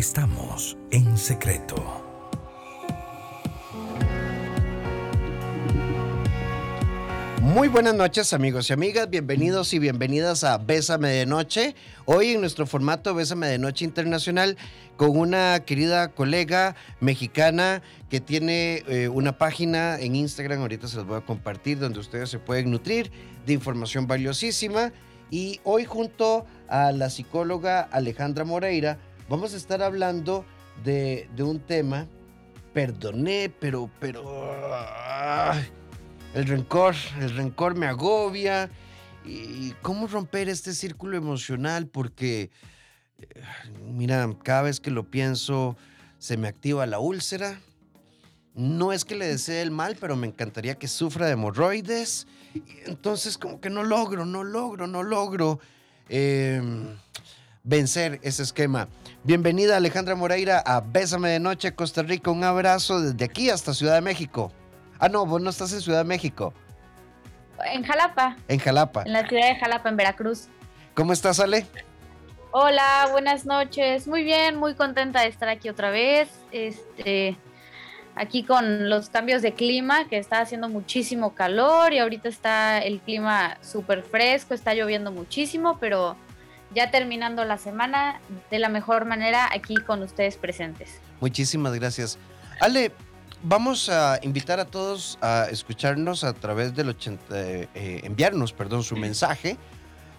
estamos 0.00 0.78
en 0.92 1.18
secreto. 1.18 1.76
Muy 7.42 7.68
buenas 7.68 7.94
noches 7.94 8.32
amigos 8.32 8.70
y 8.70 8.72
amigas, 8.72 9.10
bienvenidos 9.10 9.74
y 9.74 9.78
bienvenidas 9.78 10.42
a 10.42 10.56
Bésame 10.56 11.10
de 11.10 11.26
Noche. 11.26 11.74
Hoy 12.06 12.30
en 12.30 12.40
nuestro 12.40 12.66
formato 12.66 13.14
Bésame 13.14 13.48
de 13.48 13.58
Noche 13.58 13.84
Internacional 13.84 14.56
con 14.96 15.18
una 15.18 15.60
querida 15.66 16.08
colega 16.08 16.76
mexicana 17.00 17.82
que 18.08 18.20
tiene 18.20 18.82
eh, 18.88 19.08
una 19.08 19.36
página 19.36 20.00
en 20.00 20.16
Instagram, 20.16 20.62
ahorita 20.62 20.88
se 20.88 20.96
los 20.96 21.06
voy 21.06 21.18
a 21.18 21.26
compartir, 21.26 21.78
donde 21.78 22.00
ustedes 22.00 22.30
se 22.30 22.38
pueden 22.38 22.70
nutrir 22.70 23.12
de 23.44 23.52
información 23.52 24.06
valiosísima. 24.06 24.92
Y 25.30 25.60
hoy 25.62 25.84
junto 25.84 26.46
a 26.68 26.90
la 26.90 27.08
psicóloga 27.08 27.82
Alejandra 27.82 28.44
Moreira 28.44 28.98
vamos 29.30 29.54
a 29.54 29.56
estar 29.56 29.80
hablando 29.80 30.44
de, 30.82 31.28
un 31.38 31.60
tema, 31.60 32.08
perdoné, 32.74 33.48
pero, 33.48 33.88
pero, 34.00 34.24
el 36.34 36.46
rencor, 36.46 36.96
el 37.20 37.36
rencor 37.36 37.76
me 37.76 37.86
agobia. 37.86 38.68
¿Y 39.24 39.70
cómo 39.82 40.08
romper 40.08 40.48
este 40.48 40.72
círculo 40.72 41.16
emocional? 41.16 41.86
Porque, 41.86 42.50
eh, 43.18 43.42
mira, 43.86 44.28
cada 44.42 44.62
vez 44.62 44.80
que 44.80 44.90
lo 44.90 45.04
pienso, 45.04 45.76
se 46.18 46.36
me 46.36 46.48
activa 46.48 46.84
la 46.86 46.98
úlcera. 46.98 47.60
No 48.54 48.92
es 48.92 49.04
que 49.04 49.14
le 49.14 49.26
desee 49.26 49.62
el 49.62 49.70
mal, 49.70 49.96
pero 50.00 50.16
me 50.16 50.26
encantaría 50.26 50.74
que 50.74 50.88
sufra 50.88 51.26
de 51.26 51.32
hemorroides. 51.32 52.26
Entonces, 52.86 53.38
como 53.38 53.60
que 53.60 53.70
no 53.70 53.84
logro, 53.84 54.26
no 54.26 54.42
logro, 54.42 54.88
no 54.88 55.04
logro. 55.04 55.60
Eh, 56.08 56.60
vencer 57.70 58.18
ese 58.22 58.42
esquema. 58.42 58.88
Bienvenida 59.22 59.76
Alejandra 59.76 60.16
Moreira 60.16 60.58
a 60.58 60.80
Bésame 60.80 61.28
de 61.30 61.38
Noche, 61.38 61.72
Costa 61.72 62.02
Rica. 62.02 62.32
Un 62.32 62.42
abrazo 62.42 63.00
desde 63.00 63.24
aquí 63.24 63.48
hasta 63.48 63.72
Ciudad 63.72 63.94
de 63.94 64.00
México. 64.00 64.52
Ah, 64.98 65.08
no, 65.08 65.24
vos 65.24 65.40
no 65.40 65.50
estás 65.50 65.72
en 65.72 65.80
Ciudad 65.80 65.98
de 65.98 66.04
México. 66.04 66.52
En 67.64 67.84
Jalapa. 67.84 68.36
En 68.48 68.58
Jalapa. 68.58 69.04
En 69.06 69.12
la 69.12 69.26
ciudad 69.28 69.46
de 69.46 69.54
Jalapa, 69.54 69.88
en 69.88 69.96
Veracruz. 69.96 70.48
¿Cómo 70.94 71.12
estás, 71.12 71.38
Ale? 71.38 71.64
Hola, 72.50 73.06
buenas 73.12 73.46
noches. 73.46 74.08
Muy 74.08 74.24
bien, 74.24 74.56
muy 74.56 74.74
contenta 74.74 75.20
de 75.20 75.28
estar 75.28 75.48
aquí 75.48 75.68
otra 75.68 75.90
vez. 75.90 76.28
Este, 76.50 77.36
aquí 78.16 78.42
con 78.42 78.90
los 78.90 79.10
cambios 79.10 79.42
de 79.42 79.54
clima, 79.54 80.08
que 80.08 80.18
está 80.18 80.40
haciendo 80.40 80.68
muchísimo 80.68 81.36
calor 81.36 81.92
y 81.92 82.00
ahorita 82.00 82.28
está 82.28 82.80
el 82.80 82.98
clima 82.98 83.58
súper 83.62 84.02
fresco, 84.02 84.54
está 84.54 84.74
lloviendo 84.74 85.12
muchísimo, 85.12 85.78
pero 85.78 86.16
ya 86.74 86.90
terminando 86.90 87.44
la 87.44 87.58
semana 87.58 88.20
de 88.50 88.58
la 88.58 88.68
mejor 88.68 89.04
manera 89.04 89.48
aquí 89.52 89.74
con 89.76 90.02
ustedes 90.02 90.36
presentes. 90.36 91.00
Muchísimas 91.20 91.74
gracias. 91.74 92.18
Ale, 92.60 92.92
vamos 93.42 93.88
a 93.88 94.18
invitar 94.22 94.60
a 94.60 94.64
todos 94.64 95.18
a 95.20 95.46
escucharnos 95.50 96.24
a 96.24 96.32
través 96.32 96.74
del 96.74 96.90
80, 96.90 97.24
eh, 97.30 97.68
enviarnos, 98.04 98.52
perdón, 98.52 98.82
su 98.82 98.96
mensaje 98.96 99.56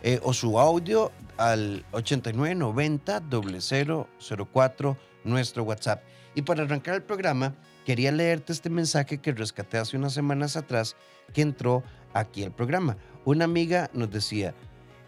eh, 0.04 0.20
o 0.24 0.34
su 0.34 0.60
audio 0.60 1.12
al 1.38 1.86
8990 1.92 3.22
0004 3.30 4.98
nuestro 5.24 5.64
WhatsApp. 5.64 6.04
Y 6.34 6.42
para 6.44 6.64
arrancar 6.64 6.96
el 6.96 7.04
programa, 7.04 7.54
quería 7.86 8.12
leerte 8.12 8.54
este 8.54 8.70
mensaje 8.70 9.20
que 9.20 9.32
rescaté 9.32 9.78
hace 9.78 9.98
unas 9.98 10.14
semanas 10.14 10.56
atrás 10.56 10.96
que 11.34 11.42
entró 11.42 11.84
aquí 12.14 12.44
al 12.44 12.52
programa. 12.52 12.98
Una 13.26 13.46
amiga 13.46 13.90
nos 13.94 14.10
decía, 14.10 14.54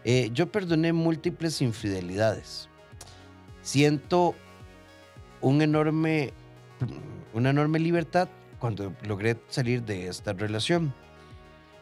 eh, 0.04 0.30
yo 0.32 0.50
perdoné 0.50 0.92
múltiples 0.92 1.62
infidelidades. 1.62 2.68
Siento 3.62 4.34
un 5.40 5.62
enorme, 5.62 6.32
una 7.32 7.50
enorme 7.50 7.78
libertad 7.78 8.28
cuando 8.58 8.94
logré 9.02 9.36
salir 9.48 9.82
de 9.82 10.08
esta 10.08 10.32
relación. 10.32 10.94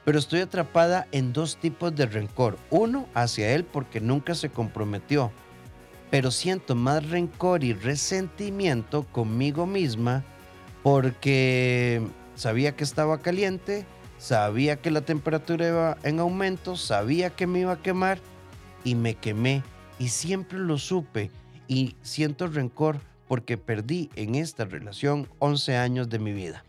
Pero 0.04 0.18
estoy 0.18 0.40
atrapada 0.40 1.06
en 1.12 1.32
dos 1.32 1.56
tipos 1.56 1.94
de 1.94 2.06
rencor. 2.06 2.58
Uno 2.70 3.08
hacia 3.14 3.55
él 3.55 3.64
porque 3.64 4.00
nunca 4.00 4.34
se 4.34 4.48
comprometió. 4.50 5.30
Pero 6.11 6.30
siento 6.30 6.74
más 6.74 7.08
rencor 7.08 7.62
y 7.64 7.72
resentimiento 7.72 9.05
conmigo 9.05 9.64
misma 9.66 10.24
porque 10.82 12.02
sabía 12.34 12.74
que 12.74 12.84
estaba 12.84 13.18
caliente, 13.18 13.86
sabía 14.22 14.77
que 14.77 14.92
la 14.92 15.00
temperatura 15.00 15.66
iba 15.66 15.98
en 16.05 16.20
aumento, 16.20 16.77
sabía 16.77 17.30
que 17.30 17.48
me 17.48 17.58
iba 17.58 17.72
a 17.72 17.83
quemar 17.83 18.18
y 18.84 18.94
me 18.94 19.16
quemé 19.16 19.64
y 19.98 20.10
siempre 20.10 20.60
lo 20.60 20.78
supe 20.78 21.33
y 21.66 21.96
siento 22.02 22.46
rencor 22.46 23.00
porque 23.27 23.58
perdí 23.58 24.11
en 24.14 24.36
esta 24.36 24.64
relación 24.64 25.28
11 25.40 25.77
años 25.77 26.08
de 26.08 26.20
mi 26.20 26.32
vida. 26.32 26.64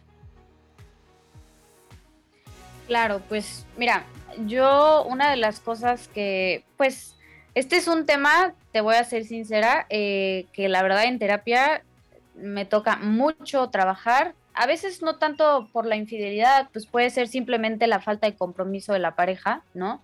Claro, 2.88 3.22
pues 3.30 3.68
mira, 3.78 4.03
yo 4.47 5.06
una 5.06 5.30
de 5.30 5.38
las 5.38 5.59
cosas 5.59 6.08
que, 6.08 6.66
pues, 6.75 7.16
este 7.53 7.78
es 7.78 7.88
un 7.88 8.08
tema, 8.08 8.56
te 8.72 8.81
voy 8.81 8.96
a 8.96 9.03
ser 9.03 9.25
sincera, 9.25 9.86
eh, 9.92 10.47
que 10.53 10.69
la 10.69 10.81
verdad 10.81 11.03
en 11.03 11.19
terapia 11.19 11.84
me 12.34 12.66
toca 12.66 12.96
mucho 12.96 13.69
trabajar 13.69 14.34
a 14.53 14.68
veces 14.68 15.02
no 15.02 15.18
tanto 15.18 15.69
por 15.72 15.86
la 15.86 15.96
infidelidad, 15.96 16.69
pues 16.72 16.86
puede 16.86 17.09
ser 17.09 17.28
simplemente 17.28 17.88
la 17.88 18.00
falta 18.00 18.28
de 18.28 18.36
compromiso 18.36 18.94
de 18.94 19.00
la 19.00 19.16
pareja, 19.16 19.64
¿no? 19.74 20.03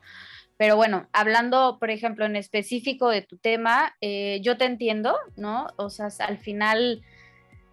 Pero 0.57 0.75
bueno, 0.75 1.07
hablando, 1.13 1.77
por 1.79 1.89
ejemplo, 1.89 2.25
en 2.25 2.35
específico 2.35 3.09
de 3.09 3.21
tu 3.21 3.37
tema, 3.37 3.95
eh, 4.01 4.41
yo 4.43 4.57
te 4.57 4.65
entiendo, 4.65 5.17
¿no? 5.37 5.67
O 5.77 5.89
sea, 5.89 6.09
al 6.19 6.37
final 6.37 7.01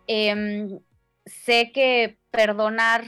em, 0.06 0.78
sé 1.24 1.72
que 1.72 2.18
perdonar 2.30 3.04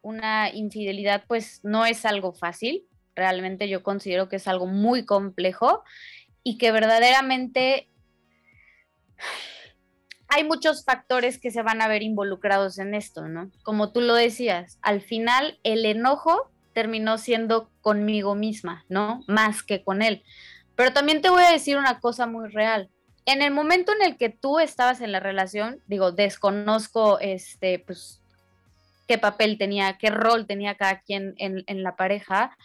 una 0.00 0.50
infidelidad, 0.50 1.24
pues 1.28 1.60
no 1.62 1.84
es 1.84 2.06
algo 2.06 2.32
fácil. 2.32 2.86
Realmente 3.14 3.68
yo 3.68 3.82
considero 3.82 4.28
que 4.30 4.36
es 4.36 4.48
algo 4.48 4.66
muy 4.66 5.04
complejo 5.04 5.84
y 6.42 6.56
que 6.56 6.72
verdaderamente 6.72 7.88
hay 10.28 10.44
muchos 10.44 10.84
factores 10.84 11.38
que 11.38 11.50
se 11.50 11.62
van 11.62 11.80
a 11.80 11.88
ver 11.88 12.02
involucrados 12.02 12.78
en 12.78 12.94
esto, 12.94 13.28
¿no? 13.28 13.50
Como 13.62 13.92
tú 13.92 14.00
lo 14.00 14.14
decías, 14.14 14.78
al 14.82 15.00
final 15.00 15.58
el 15.62 15.84
enojo 15.86 16.50
terminó 16.74 17.18
siendo 17.18 17.70
conmigo 17.80 18.34
misma, 18.34 18.84
¿no? 18.88 19.24
Más 19.26 19.62
que 19.62 19.82
con 19.82 20.02
él. 20.02 20.22
Pero 20.76 20.92
también 20.92 21.22
te 21.22 21.30
voy 21.30 21.42
a 21.42 21.50
decir 21.50 21.76
una 21.76 21.98
cosa 21.98 22.26
muy 22.26 22.48
real. 22.50 22.90
En 23.24 23.42
el 23.42 23.52
momento 23.52 23.92
en 23.92 24.02
el 24.02 24.16
que 24.16 24.28
tú 24.28 24.60
estabas 24.60 25.00
en 25.00 25.12
la 25.12 25.20
relación, 25.20 25.80
digo, 25.86 26.12
desconozco 26.12 27.18
este, 27.20 27.78
pues, 27.80 28.22
qué 29.08 29.18
papel 29.18 29.58
tenía, 29.58 29.98
qué 29.98 30.10
rol 30.10 30.46
tenía 30.46 30.76
cada 30.76 31.00
quien 31.00 31.34
en, 31.38 31.64
en 31.66 31.82
la 31.82 31.96
pareja, 31.96 32.56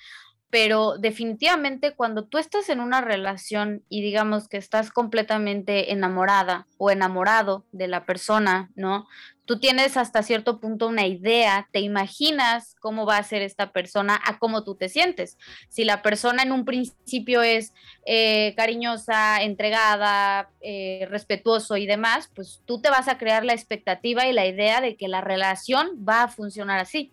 pero 0.53 0.99
definitivamente 0.99 1.95
cuando 1.95 2.25
tú 2.25 2.37
estás 2.37 2.69
en 2.69 2.79
una 2.79 3.01
relación 3.01 3.83
y 3.89 4.03
digamos 4.03 4.47
que 4.47 4.57
estás 4.57 4.91
completamente 4.91 5.91
enamorada 5.91 6.67
o 6.77 6.91
enamorado 6.91 7.65
de 7.71 7.87
la 7.87 8.05
persona, 8.05 8.69
¿no? 8.75 9.07
Tú 9.45 9.59
tienes 9.59 9.97
hasta 9.97 10.21
cierto 10.21 10.59
punto 10.59 10.87
una 10.87 11.07
idea, 11.07 11.67
te 11.71 11.79
imaginas 11.79 12.75
cómo 12.79 13.07
va 13.07 13.17
a 13.17 13.23
ser 13.23 13.41
esta 13.41 13.71
persona 13.71 14.21
a 14.23 14.37
cómo 14.37 14.63
tú 14.63 14.75
te 14.75 14.89
sientes. 14.89 15.39
Si 15.69 15.85
la 15.85 16.03
persona 16.03 16.43
en 16.43 16.51
un 16.51 16.65
principio 16.65 17.41
es 17.41 17.73
eh, 18.05 18.53
cariñosa, 18.55 19.41
entregada, 19.41 20.51
eh, 20.61 21.07
respetuoso 21.09 21.77
y 21.77 21.87
demás, 21.87 22.29
pues 22.35 22.61
tú 22.65 22.79
te 22.79 22.91
vas 22.91 23.07
a 23.07 23.17
crear 23.17 23.43
la 23.43 23.53
expectativa 23.53 24.27
y 24.27 24.33
la 24.33 24.45
idea 24.45 24.81
de 24.81 24.97
que 24.97 25.07
la 25.07 25.21
relación 25.21 26.05
va 26.07 26.21
a 26.21 26.27
funcionar 26.27 26.79
así 26.79 27.11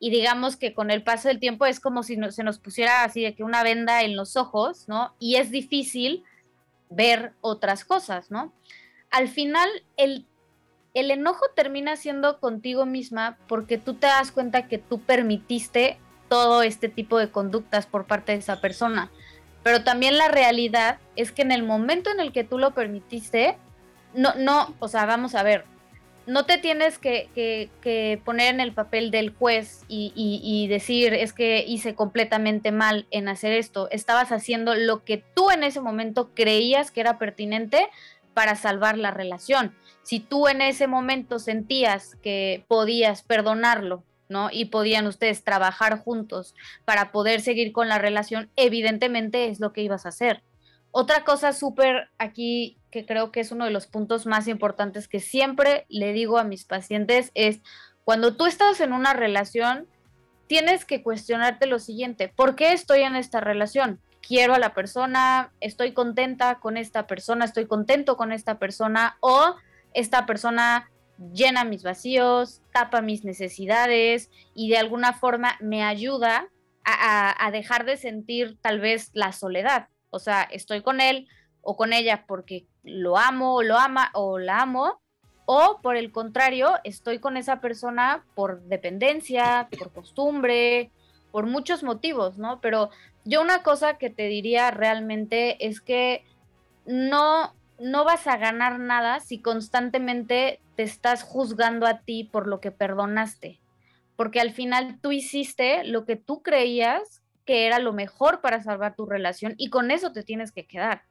y 0.00 0.10
digamos 0.10 0.56
que 0.56 0.74
con 0.74 0.90
el 0.90 1.02
paso 1.02 1.28
del 1.28 1.40
tiempo 1.40 1.66
es 1.66 1.80
como 1.80 2.02
si 2.02 2.16
se 2.30 2.44
nos 2.44 2.58
pusiera 2.58 3.04
así 3.04 3.22
de 3.22 3.34
que 3.34 3.42
una 3.42 3.62
venda 3.62 4.02
en 4.02 4.16
los 4.16 4.36
ojos, 4.36 4.88
¿no? 4.88 5.14
Y 5.18 5.36
es 5.36 5.50
difícil 5.50 6.24
ver 6.88 7.32
otras 7.40 7.84
cosas, 7.84 8.30
¿no? 8.30 8.52
Al 9.10 9.28
final, 9.28 9.68
el, 9.96 10.24
el 10.94 11.10
enojo 11.10 11.46
termina 11.56 11.96
siendo 11.96 12.38
contigo 12.38 12.86
misma 12.86 13.38
porque 13.48 13.78
tú 13.78 13.94
te 13.94 14.06
das 14.06 14.30
cuenta 14.30 14.68
que 14.68 14.78
tú 14.78 15.00
permitiste 15.00 15.98
todo 16.28 16.62
este 16.62 16.88
tipo 16.88 17.18
de 17.18 17.30
conductas 17.30 17.86
por 17.86 18.06
parte 18.06 18.32
de 18.32 18.38
esa 18.38 18.60
persona. 18.60 19.10
Pero 19.62 19.82
también 19.82 20.16
la 20.16 20.28
realidad 20.28 20.98
es 21.16 21.32
que 21.32 21.42
en 21.42 21.52
el 21.52 21.62
momento 21.62 22.10
en 22.10 22.20
el 22.20 22.32
que 22.32 22.44
tú 22.44 22.58
lo 22.58 22.72
permitiste, 22.72 23.56
no, 24.14 24.34
no, 24.34 24.74
o 24.78 24.88
sea, 24.88 25.06
vamos 25.06 25.34
a 25.34 25.42
ver, 25.42 25.64
no 26.28 26.44
te 26.44 26.58
tienes 26.58 26.98
que, 26.98 28.20
poner 28.24 28.54
en 28.54 28.60
el 28.60 28.74
papel 28.74 29.10
del 29.10 29.34
juez 29.34 29.84
y, 29.88 30.66
decir 30.68 31.14
es 31.14 31.32
que 31.32 31.64
hice 31.66 31.94
completamente 31.94 32.70
mal 32.70 33.06
en 33.10 33.28
hacer 33.28 33.52
esto. 33.52 33.88
Estabas 33.90 34.30
haciendo 34.30 34.74
lo 34.74 35.04
que 35.04 35.24
tú 35.34 35.50
en 35.50 35.64
ese 35.64 35.80
momento 35.80 36.30
creías 36.34 36.90
que 36.90 37.00
era 37.00 37.18
pertinente 37.18 37.88
para 38.34 38.56
salvar 38.56 38.98
la 38.98 39.10
relación. 39.10 39.74
Si 40.02 40.20
tú 40.20 40.48
en 40.48 40.60
ese 40.60 40.86
momento 40.86 41.38
sentías 41.38 42.14
que 42.16 42.62
podías 42.68 43.22
perdonarlo, 43.22 44.04
¿no? 44.28 44.50
Y 44.52 44.66
podían 44.66 45.06
ustedes 45.06 45.42
trabajar 45.42 45.98
juntos 45.98 46.54
para 46.84 47.10
poder 47.10 47.40
seguir 47.40 47.72
con 47.72 47.88
la 47.88 47.98
relación, 47.98 48.50
evidentemente 48.56 49.48
es 49.48 49.60
lo 49.60 49.72
que 49.72 49.82
ibas 49.82 50.04
a 50.04 50.10
hacer. 50.10 50.42
Otra 50.90 51.24
cosa 51.24 51.52
súper 51.52 52.08
aquí 52.18 52.78
que 52.90 53.04
creo 53.04 53.30
que 53.30 53.40
es 53.40 53.52
uno 53.52 53.66
de 53.66 53.70
los 53.70 53.86
puntos 53.86 54.26
más 54.26 54.48
importantes 54.48 55.08
que 55.08 55.20
siempre 55.20 55.84
le 55.88 56.12
digo 56.12 56.38
a 56.38 56.44
mis 56.44 56.64
pacientes 56.64 57.30
es 57.34 57.60
cuando 58.04 58.36
tú 58.36 58.46
estás 58.46 58.80
en 58.80 58.92
una 58.94 59.12
relación, 59.12 59.86
tienes 60.46 60.86
que 60.86 61.02
cuestionarte 61.02 61.66
lo 61.66 61.78
siguiente, 61.78 62.32
¿por 62.34 62.56
qué 62.56 62.72
estoy 62.72 63.02
en 63.02 63.16
esta 63.16 63.40
relación? 63.40 64.00
quiero 64.28 64.54
a 64.54 64.58
la 64.58 64.74
persona, 64.74 65.52
estoy 65.60 65.92
contenta 65.92 66.60
con 66.60 66.76
esta 66.76 67.06
persona, 67.06 67.46
estoy 67.46 67.66
contento 67.66 68.16
con 68.16 68.30
esta 68.30 68.58
persona 68.58 69.16
o 69.20 69.54
esta 69.94 70.26
persona 70.26 70.90
llena 71.32 71.64
mis 71.64 71.82
vacíos, 71.82 72.60
tapa 72.72 73.00
mis 73.00 73.24
necesidades 73.24 74.30
y 74.54 74.68
de 74.68 74.76
alguna 74.76 75.14
forma 75.14 75.56
me 75.60 75.82
ayuda 75.82 76.48
a, 76.84 77.50
dejar 77.52 77.84
de 77.84 77.96
sentir 77.96 78.56
tal 78.62 78.80
vez 78.80 79.10
la 79.12 79.32
soledad. 79.32 79.88
O 80.10 80.18
sea, 80.18 80.42
estoy 80.42 80.82
con 80.82 81.00
él 81.00 81.28
o 81.62 81.76
con 81.76 81.92
ella 81.92 82.24
porque 82.26 82.66
lo 82.82 83.18
amo 83.18 83.56
o 83.56 83.62
lo 83.62 83.76
ama 83.76 84.10
o 84.14 84.38
la 84.38 84.60
amo, 84.60 85.00
o 85.44 85.80
por 85.82 85.96
el 85.96 86.12
contrario, 86.12 86.74
estoy 86.84 87.20
con 87.20 87.36
esa 87.36 87.60
persona 87.60 88.24
por 88.34 88.62
dependencia, 88.64 89.68
por 89.78 89.92
costumbre, 89.92 90.90
por 91.30 91.46
muchos 91.46 91.82
motivos, 91.82 92.36
¿no? 92.36 92.60
Pero 92.60 92.90
yo 93.24 93.40
una 93.40 93.62
cosa 93.62 93.98
que 93.98 94.10
te 94.10 94.24
diría 94.28 94.70
realmente 94.70 95.66
es 95.66 95.80
que 95.80 96.24
no, 96.84 97.54
no 97.78 98.04
vas 98.04 98.26
a 98.26 98.36
ganar 98.36 98.78
nada 98.78 99.20
si 99.20 99.40
constantemente 99.40 100.60
te 100.76 100.82
estás 100.82 101.22
juzgando 101.22 101.86
a 101.86 102.00
ti 102.00 102.24
por 102.24 102.46
lo 102.46 102.60
que 102.60 102.70
perdonaste, 102.70 103.60
porque 104.16 104.40
al 104.40 104.52
final 104.52 104.98
tú 105.00 105.12
hiciste 105.12 105.84
lo 105.84 106.04
que 106.04 106.16
tú 106.16 106.42
creías 106.42 107.22
que 107.48 107.64
era 107.66 107.78
lo 107.78 107.94
mejor 107.94 108.42
para 108.42 108.62
salvar 108.62 108.94
tu 108.94 109.06
relación 109.06 109.54
y 109.56 109.70
con 109.70 109.90
eso 109.90 110.12
te 110.12 110.22
tienes 110.22 110.52
que 110.52 110.66
quedar. 110.66 111.04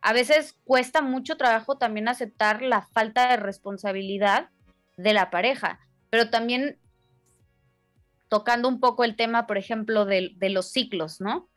A 0.00 0.12
veces 0.12 0.56
cuesta 0.64 1.02
mucho 1.02 1.36
trabajo 1.36 1.78
también 1.78 2.08
aceptar 2.08 2.62
la 2.62 2.82
falta 2.82 3.28
de 3.28 3.36
responsabilidad 3.36 4.48
de 4.96 5.12
la 5.12 5.30
pareja, 5.30 5.78
pero 6.10 6.30
también 6.30 6.80
tocando 8.28 8.66
un 8.66 8.80
poco 8.80 9.04
el 9.04 9.14
tema, 9.14 9.46
por 9.46 9.56
ejemplo, 9.56 10.04
de, 10.04 10.34
los 10.40 10.72
ciclos, 10.72 11.20
¿no? 11.20 11.48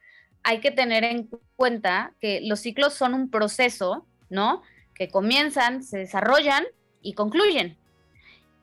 Hay 0.44 0.60
que 0.60 0.70
tener 0.70 1.04
en 1.04 1.28
cuenta 1.56 2.14
que 2.20 2.42
los 2.44 2.60
ciclos 2.60 2.94
son 2.94 3.16
un 3.16 3.32
proceso, 3.32 4.06
¿no? 4.30 4.62
Que 4.94 5.10
comienzan, 5.10 5.82
se 5.82 5.98
desarrollan 5.98 6.64
y 7.02 7.14
concluyen. 7.14 7.76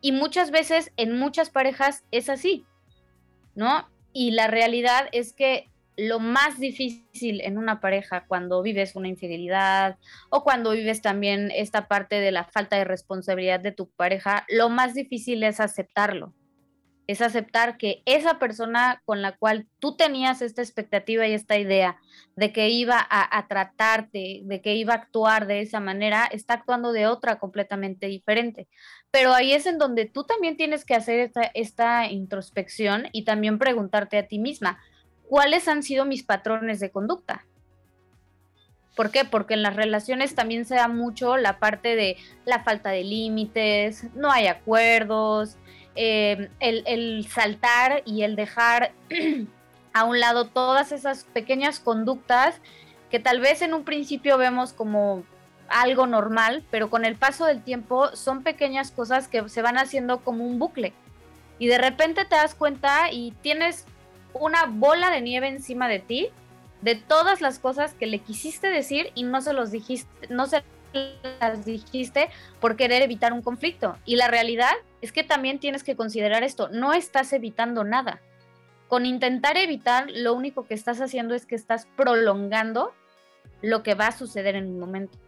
Y 0.03 0.13
muchas 0.13 0.53
veces 0.53 0.93
en 0.97 1.19
muchas 1.19 1.51
parejas 1.51 2.05
es 2.13 2.29
así, 2.29 2.65
¿no? 3.57 3.89
Y 4.19 4.33
la 4.33 4.49
realidad 4.49 5.09
es 5.13 5.33
que 5.33 5.71
lo 5.97 6.19
más 6.19 6.59
difícil 6.59 7.41
en 7.41 7.57
una 7.57 7.81
pareja 7.81 8.25
cuando 8.27 8.61
vives 8.63 8.97
una 8.97 9.07
infidelidad 9.07 9.97
o 10.29 10.43
cuando 10.43 10.73
vives 10.73 11.03
también 11.03 11.53
esta 11.55 11.87
parte 11.87 12.17
de 12.19 12.33
la 12.33 12.43
falta 12.43 12.75
de 12.75 12.85
responsabilidad 12.85 13.61
de 13.61 13.71
tu 13.71 13.89
pareja, 13.91 14.45
lo 14.49 14.71
más 14.71 14.95
difícil 14.95 15.45
es 15.45 15.61
aceptarlo 15.61 16.35
es 17.09 17.23
aceptar 17.23 17.79
que 17.79 18.03
esa 18.05 18.39
persona 18.39 19.03
con 19.07 19.23
la 19.23 19.33
cual 19.33 19.67
tú 19.79 19.97
tenías 19.97 20.43
esta 20.43 20.61
expectativa 20.61 21.27
y 21.27 21.33
esta 21.33 21.57
idea 21.59 21.97
de 22.37 22.53
que 22.53 22.69
iba 22.69 23.05
a, 23.11 23.49
tratarte, 23.49 24.43
de 24.45 24.61
que 24.61 24.75
iba 24.75 24.93
a 24.93 24.99
actuar 24.99 25.47
de 25.47 25.63
esa 25.63 25.81
manera, 25.81 26.27
está 26.31 26.55
actuando 26.55 26.93
de 26.93 27.07
otra 27.07 27.39
completamente 27.39 28.09
diferente. 28.09 28.69
Pero 29.11 29.33
ahí 29.33 29.55
es 29.55 29.65
en 29.65 29.79
donde 29.79 30.05
tú 30.05 30.25
también 30.25 30.59
tienes 30.59 30.85
que 30.85 30.95
hacer 30.95 31.21
esta, 31.21 31.43
esta 31.55 32.07
introspección 32.11 33.09
y 33.13 33.25
también 33.25 33.59
preguntarte 33.59 34.19
a 34.19 34.29
ti 34.29 34.39
misma, 34.39 34.79
¿cuáles 35.29 35.67
han 35.67 35.83
sido 35.83 36.05
mis 36.05 36.25
patrones 36.25 36.79
de 36.79 36.91
conducta? 36.91 37.47
¿Por 38.97 39.11
qué? 39.11 39.25
Porque 39.25 39.55
en 39.55 39.63
las 39.63 39.77
relaciones 39.77 40.35
también 40.35 40.67
se 40.67 40.75
da 40.75 40.89
mucho 40.89 41.39
la 41.39 41.59
parte 41.59 41.97
de 41.97 42.19
la 42.45 42.65
falta 42.65 42.91
de 42.91 43.05
límites, 43.05 44.13
no 44.15 44.31
hay 44.31 44.49
acuerdos, 44.49 45.57
eh, 45.95 46.51
el, 46.61 47.27
saltar 47.29 48.03
y 48.05 48.23
el 48.23 48.37
dejar 48.37 48.93
a 49.93 50.05
un 50.05 50.21
lado 50.21 50.47
todas 50.47 50.93
esas 50.93 51.25
pequeñas 51.25 51.81
conductas 51.81 52.61
que 53.11 53.19
tal 53.19 53.41
vez 53.41 53.63
en 53.63 53.75
un 53.75 53.85
principio 53.85 54.39
vemos 54.39 54.73
como 54.73 55.25
algo 55.69 56.07
normal, 56.07 56.65
pero 56.71 56.91
con 56.91 57.05
el 57.05 57.17
paso 57.17 57.47
del 57.47 57.63
tiempo 57.63 58.15
son 58.15 58.43
pequeñas 58.43 58.91
cosas 58.91 59.29
que 59.29 59.49
se 59.49 59.63
van 59.63 59.79
haciendo 59.79 60.21
como 60.21 60.47
un 60.47 60.59
bucle. 60.59 60.93
Y 61.59 61.67
de 61.67 61.79
repente 61.79 62.25
te 62.25 62.37
das 62.37 62.55
cuenta 62.55 63.11
y 63.11 63.33
tienes 63.43 63.85
una 64.33 64.67
bola 64.67 65.11
de 65.11 65.21
nieve 65.21 65.49
encima 65.49 65.89
de 65.89 65.99
ti 65.99 66.31
de 66.81 66.95
todas 66.95 67.41
las 67.41 67.59
cosas 67.59 67.95
que 67.95 68.07
le 68.07 68.21
quisiste 68.21 68.69
decir 68.69 69.11
y 69.15 69.25
no 69.25 69.41
se 69.41 69.53
los 69.53 69.71
dijiste, 69.71 70.29
no 70.29 70.47
se 70.47 70.63
las 71.41 71.65
dijiste 71.65 72.31
por 72.61 72.77
querer 72.77 73.03
evitar 73.03 73.33
un 73.33 73.43
conflicto. 73.43 73.97
Y 74.05 74.17
la 74.17 74.29
realidad 74.29 74.73
es 75.01 75.13
que 75.13 75.25
también 75.25 75.59
tienes 75.59 75.85
que 75.85 75.97
considerar 75.97 76.43
esto, 76.43 76.69
no 76.69 76.93
estás 76.93 77.33
evitando 77.33 77.85
nada. 77.85 78.21
Con 78.89 79.07
intentar 79.07 79.57
evitar, 79.57 80.11
lo 80.11 80.35
único 80.35 80.67
que 80.67 80.75
estás 80.75 81.01
haciendo 81.01 81.35
es 81.35 81.47
que 81.47 81.55
estás 81.55 81.87
prolongando 81.97 82.95
lo 83.61 83.83
que 83.83 83.95
va 83.95 84.09
a 84.09 84.13
suceder 84.13 84.57
en 84.57 84.67
un 84.67 84.81
momento. 84.81 85.19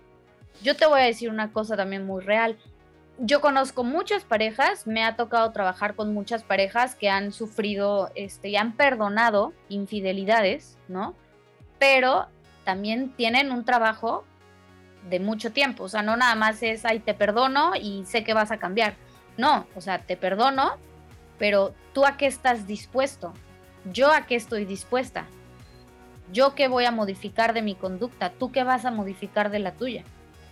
Yo 0.62 0.76
te 0.76 0.86
voy 0.86 1.00
a 1.00 1.04
decir 1.04 1.30
una 1.30 1.52
cosa 1.52 1.76
también 1.76 2.06
muy 2.06 2.22
real. 2.22 2.56
Yo 3.18 3.40
conozco 3.40 3.84
muchas 3.84 4.24
parejas, 4.24 4.86
me 4.86 5.04
ha 5.04 5.16
tocado 5.16 5.52
trabajar 5.52 5.94
con 5.94 6.14
muchas 6.14 6.42
parejas 6.42 6.94
que 6.94 7.10
han 7.10 7.32
sufrido 7.32 8.10
este, 8.14 8.48
y 8.48 8.56
han 8.56 8.72
perdonado 8.76 9.52
infidelidades, 9.68 10.78
¿no? 10.88 11.14
Pero 11.78 12.28
también 12.64 13.10
tienen 13.10 13.52
un 13.52 13.64
trabajo 13.64 14.24
de 15.08 15.20
mucho 15.20 15.52
tiempo. 15.52 15.84
O 15.84 15.88
sea, 15.88 16.02
no 16.02 16.16
nada 16.16 16.34
más 16.34 16.62
es, 16.62 16.84
ay, 16.84 17.00
te 17.00 17.12
perdono 17.14 17.72
y 17.80 18.04
sé 18.06 18.24
que 18.24 18.34
vas 18.34 18.50
a 18.50 18.58
cambiar. 18.58 18.94
No, 19.40 19.66
o 19.74 19.80
sea, 19.80 20.00
te 20.00 20.18
perdono, 20.18 20.76
pero 21.38 21.74
tú 21.94 22.04
a 22.04 22.18
qué 22.18 22.26
estás 22.26 22.66
dispuesto. 22.66 23.32
Yo 23.90 24.12
a 24.12 24.26
qué 24.26 24.36
estoy 24.36 24.66
dispuesta. 24.66 25.24
Yo 26.30 26.54
qué 26.54 26.68
voy 26.68 26.84
a 26.84 26.90
modificar 26.90 27.54
de 27.54 27.62
mi 27.62 27.74
conducta. 27.74 28.30
Tú 28.38 28.52
qué 28.52 28.64
vas 28.64 28.84
a 28.84 28.90
modificar 28.90 29.50
de 29.50 29.60
la 29.60 29.72
tuya. 29.72 30.04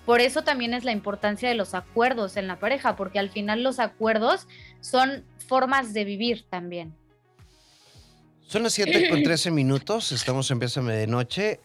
Por 0.06 0.22
eso 0.22 0.42
también 0.42 0.72
es 0.72 0.84
la 0.84 0.92
importancia 0.92 1.50
de 1.50 1.54
los 1.54 1.74
acuerdos 1.74 2.38
en 2.38 2.46
la 2.46 2.58
pareja, 2.58 2.96
porque 2.96 3.18
al 3.18 3.28
final 3.28 3.62
los 3.62 3.78
acuerdos 3.78 4.46
son 4.80 5.22
formas 5.46 5.92
de 5.92 6.04
vivir 6.04 6.46
también. 6.48 6.94
Son 8.46 8.62
las 8.62 8.72
7 8.72 9.10
con 9.10 9.22
13 9.22 9.50
minutos, 9.50 10.12
estamos 10.12 10.50
en 10.50 10.60
de 10.60 11.06
Noche, 11.06 11.60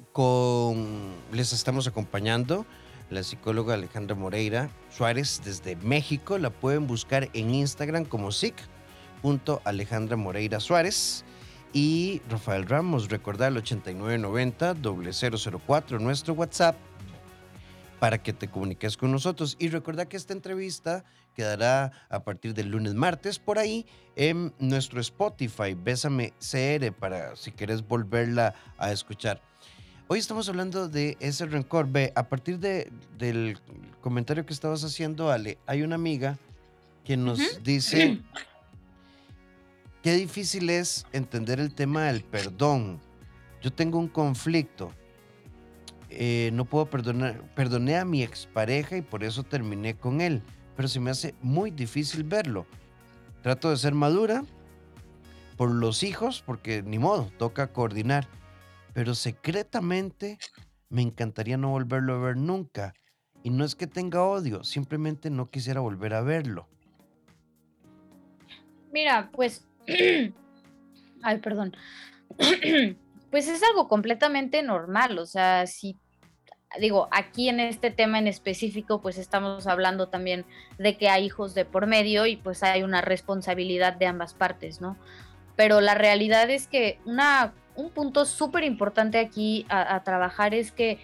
les 1.32 1.54
estamos 1.54 1.88
acompañando 1.88 2.66
la 3.14 3.24
psicóloga 3.24 3.76
Alejandra 3.76 4.16
Moreira 4.16 4.70
Suárez 4.90 5.42
desde 5.46 5.76
México. 5.78 6.38
La 6.38 6.50
pueden 6.50 6.88
buscar 6.88 7.30
en 7.34 7.54
Instagram 7.54 8.06
como 8.06 8.32
Alejandra 9.64 10.18
Moreira 10.18 10.60
Suárez. 10.60 11.24
Y 11.72 12.22
Rafael 12.30 12.68
Ramos, 12.68 13.10
recordar 13.10 13.52
el 13.52 13.58
8990 13.58 14.76
004, 15.66 16.00
nuestro 16.00 16.34
WhatsApp, 16.36 16.76
para 18.00 18.22
que 18.22 18.34
te 18.34 18.48
comuniques 18.48 18.96
con 18.96 19.12
nosotros. 19.12 19.56
Y 19.58 19.70
recuerda 19.70 20.06
que 20.06 20.18
esta 20.18 20.34
entrevista 20.34 21.04
quedará 21.34 21.92
a 22.10 22.24
partir 22.24 22.54
del 22.54 22.70
lunes, 22.70 22.94
martes, 22.94 23.40
por 23.40 23.58
ahí 23.58 23.88
en 24.16 24.54
nuestro 24.60 25.00
Spotify, 25.02 25.74
Bésame 25.74 26.34
CR, 26.40 26.92
para 26.92 27.36
si 27.36 27.52
quieres 27.52 27.88
volverla 27.88 28.54
a 28.78 28.92
escuchar. 28.92 29.42
Hoy 30.10 30.20
estamos 30.20 30.50
hablando 30.50 30.90
de 30.90 31.16
ese 31.22 31.46
rencor. 31.46 31.88
Ve, 31.90 32.12
a 32.16 32.28
partir 32.28 32.60
de, 32.60 32.92
del 33.18 33.58
comentario 34.02 34.46
que 34.46 34.54
estabas 34.54 34.84
haciendo, 34.84 35.32
Ale, 35.32 35.58
hay 35.66 35.82
una 35.82 35.96
amiga 35.96 36.38
que 37.06 37.16
nos 37.16 37.64
dice 37.64 38.20
qué 40.04 40.14
difícil 40.14 40.70
es 40.70 41.06
entender 41.14 41.62
el 41.62 41.74
tema 41.74 42.04
del 42.04 42.22
perdón. 42.22 43.00
Yo 43.62 43.72
tengo 43.72 43.98
un 43.98 44.10
conflicto. 44.10 44.92
Eh, 46.10 46.52
no 46.54 46.66
puedo 46.66 46.86
perdonar. 46.90 47.42
Perdoné 47.56 47.98
a 47.98 48.04
mi 48.04 48.24
expareja 48.24 48.98
y 48.98 49.02
por 49.02 49.24
eso 49.24 49.44
terminé 49.44 49.96
con 49.96 50.20
él. 50.20 50.44
Pero 50.76 50.90
se 50.90 51.00
me 51.00 51.12
hace 51.12 51.34
muy 51.42 51.72
difícil 51.72 52.26
verlo. 52.26 52.66
Trato 53.42 53.70
de 53.70 53.78
ser 53.78 53.94
madura 53.94 54.44
por 55.56 55.72
los 55.72 56.04
hijos, 56.04 56.44
porque 56.46 56.84
ni 56.84 57.00
modo, 57.00 57.32
toca 57.38 57.72
coordinar 57.72 58.28
pero 58.94 59.16
secretamente 59.16 60.38
me 60.90 61.02
encantaría 61.02 61.58
no 61.58 61.70
volverlo 61.70 62.14
a 62.14 62.20
ver 62.20 62.38
nunca. 62.38 62.94
Y 63.44 63.50
no 63.50 63.66
es 63.66 63.76
que 63.76 63.88
tenga 63.88 64.24
odio, 64.24 64.64
simplemente 64.64 65.30
no 65.30 65.50
quisiera 65.50 65.82
volver 65.82 66.14
a 66.14 66.22
verlo. 66.22 66.70
Mira, 68.92 69.30
pues... 69.34 69.68
Ay, 71.24 71.40
perdón. 71.40 71.76
pues 73.32 73.48
es 73.48 73.62
algo 73.64 73.88
completamente 73.88 74.62
normal, 74.64 75.18
o 75.18 75.26
sea, 75.26 75.66
si 75.68 75.98
digo, 76.80 77.08
aquí 77.12 77.50
en 77.50 77.60
este 77.60 77.92
tema 77.92 78.20
en 78.20 78.28
específico, 78.28 79.02
pues 79.02 79.18
estamos 79.18 79.68
hablando 79.68 80.10
también 80.10 80.46
de 80.78 80.98
que 80.98 81.10
hay 81.10 81.26
hijos 81.26 81.54
de 81.54 81.66
por 81.66 81.88
medio 81.88 82.26
y 82.26 82.38
pues 82.38 82.64
hay 82.64 82.84
una 82.84 83.02
responsabilidad 83.02 83.94
de 83.94 84.08
ambas 84.08 84.34
partes, 84.34 84.82
¿no? 84.82 84.98
Pero 85.56 85.82
la 85.82 85.96
realidad 85.96 86.50
es 86.50 86.68
que 86.68 87.00
una 87.06 87.54
un 87.76 87.90
punto 87.90 88.26
súper 88.26 88.64
importante 88.64 89.20
aquí 89.20 89.66
a, 89.70 90.02
trabajar 90.04 90.54
es 90.54 90.72
que 90.72 91.00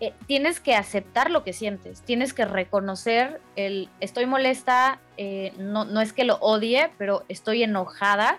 eh, 0.00 0.12
tienes 0.26 0.60
que 0.60 0.74
aceptar 0.74 1.30
lo 1.30 1.44
que 1.44 1.52
sientes, 1.52 2.02
tienes 2.02 2.34
que 2.34 2.44
reconocer 2.44 3.40
el 3.56 3.88
estoy 4.00 4.26
molesta, 4.26 5.00
eh, 5.16 5.52
no, 5.58 5.84
no 5.84 6.00
es 6.00 6.12
que 6.12 6.24
lo 6.24 6.36
odie, 6.36 6.90
pero 6.98 7.24
estoy 7.28 7.62
enojada 7.62 8.38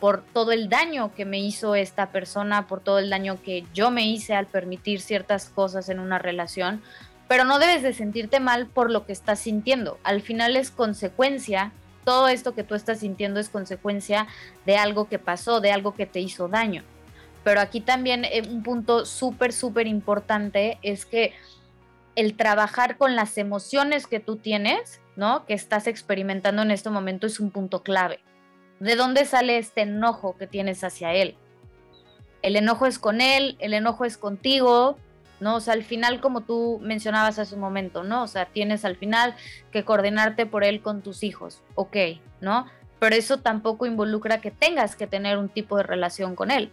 por 0.00 0.22
todo 0.22 0.52
el 0.52 0.68
daño 0.68 1.14
que 1.14 1.24
me 1.24 1.38
hizo 1.38 1.74
esta 1.74 2.10
persona, 2.10 2.66
por 2.66 2.80
todo 2.80 2.98
el 2.98 3.10
daño 3.10 3.40
que 3.42 3.64
yo 3.72 3.90
me 3.90 4.06
hice 4.06 4.34
al 4.34 4.46
permitir 4.46 5.00
ciertas 5.00 5.48
cosas 5.48 5.88
en 5.88 6.00
una 6.00 6.18
relación, 6.18 6.82
pero 7.28 7.44
no 7.44 7.58
debes 7.58 7.82
de 7.82 7.92
sentirte 7.92 8.40
mal 8.40 8.66
por 8.66 8.90
lo 8.90 9.06
que 9.06 9.12
estás 9.12 9.40
sintiendo. 9.40 9.98
Al 10.04 10.20
final 10.20 10.56
es 10.56 10.70
consecuencia, 10.70 11.72
todo 12.04 12.28
esto 12.28 12.54
que 12.54 12.62
tú 12.62 12.74
estás 12.74 13.00
sintiendo 13.00 13.40
es 13.40 13.48
consecuencia 13.48 14.26
de 14.64 14.76
algo 14.76 15.08
que 15.08 15.18
pasó, 15.18 15.60
de 15.60 15.72
algo 15.72 15.94
que 15.94 16.06
te 16.06 16.20
hizo 16.20 16.48
daño. 16.48 16.84
Pero 17.46 17.60
aquí 17.60 17.80
también 17.80 18.24
eh, 18.24 18.42
un 18.50 18.64
punto 18.64 19.06
súper, 19.06 19.52
súper 19.52 19.86
importante 19.86 20.80
es 20.82 21.06
que 21.06 21.32
el 22.16 22.36
trabajar 22.36 22.96
con 22.96 23.14
las 23.14 23.38
emociones 23.38 24.08
que 24.08 24.18
tú 24.18 24.34
tienes, 24.34 25.00
¿no? 25.14 25.46
Que 25.46 25.54
estás 25.54 25.86
experimentando 25.86 26.62
en 26.62 26.72
este 26.72 26.90
momento 26.90 27.24
es 27.28 27.38
un 27.38 27.52
punto 27.52 27.84
clave. 27.84 28.18
¿De 28.80 28.96
dónde 28.96 29.24
sale 29.26 29.58
este 29.58 29.82
enojo 29.82 30.36
que 30.36 30.48
tienes 30.48 30.82
hacia 30.82 31.14
él? 31.14 31.36
El 32.42 32.56
enojo 32.56 32.84
es 32.84 32.98
con 32.98 33.20
él, 33.20 33.54
el 33.60 33.74
enojo 33.74 34.04
es 34.04 34.18
contigo, 34.18 34.98
¿no? 35.38 35.54
O 35.54 35.60
sea, 35.60 35.74
al 35.74 35.84
final, 35.84 36.20
como 36.20 36.40
tú 36.40 36.80
mencionabas 36.82 37.38
hace 37.38 37.54
un 37.54 37.60
momento, 37.60 38.02
¿no? 38.02 38.24
O 38.24 38.26
sea, 38.26 38.46
tienes 38.46 38.84
al 38.84 38.96
final 38.96 39.36
que 39.70 39.84
coordinarte 39.84 40.46
por 40.46 40.64
él 40.64 40.82
con 40.82 41.00
tus 41.00 41.22
hijos, 41.22 41.62
ok, 41.76 41.96
¿no? 42.40 42.66
Pero 42.98 43.14
eso 43.14 43.38
tampoco 43.38 43.86
involucra 43.86 44.40
que 44.40 44.50
tengas 44.50 44.96
que 44.96 45.06
tener 45.06 45.38
un 45.38 45.48
tipo 45.48 45.76
de 45.76 45.84
relación 45.84 46.34
con 46.34 46.50
él. 46.50 46.72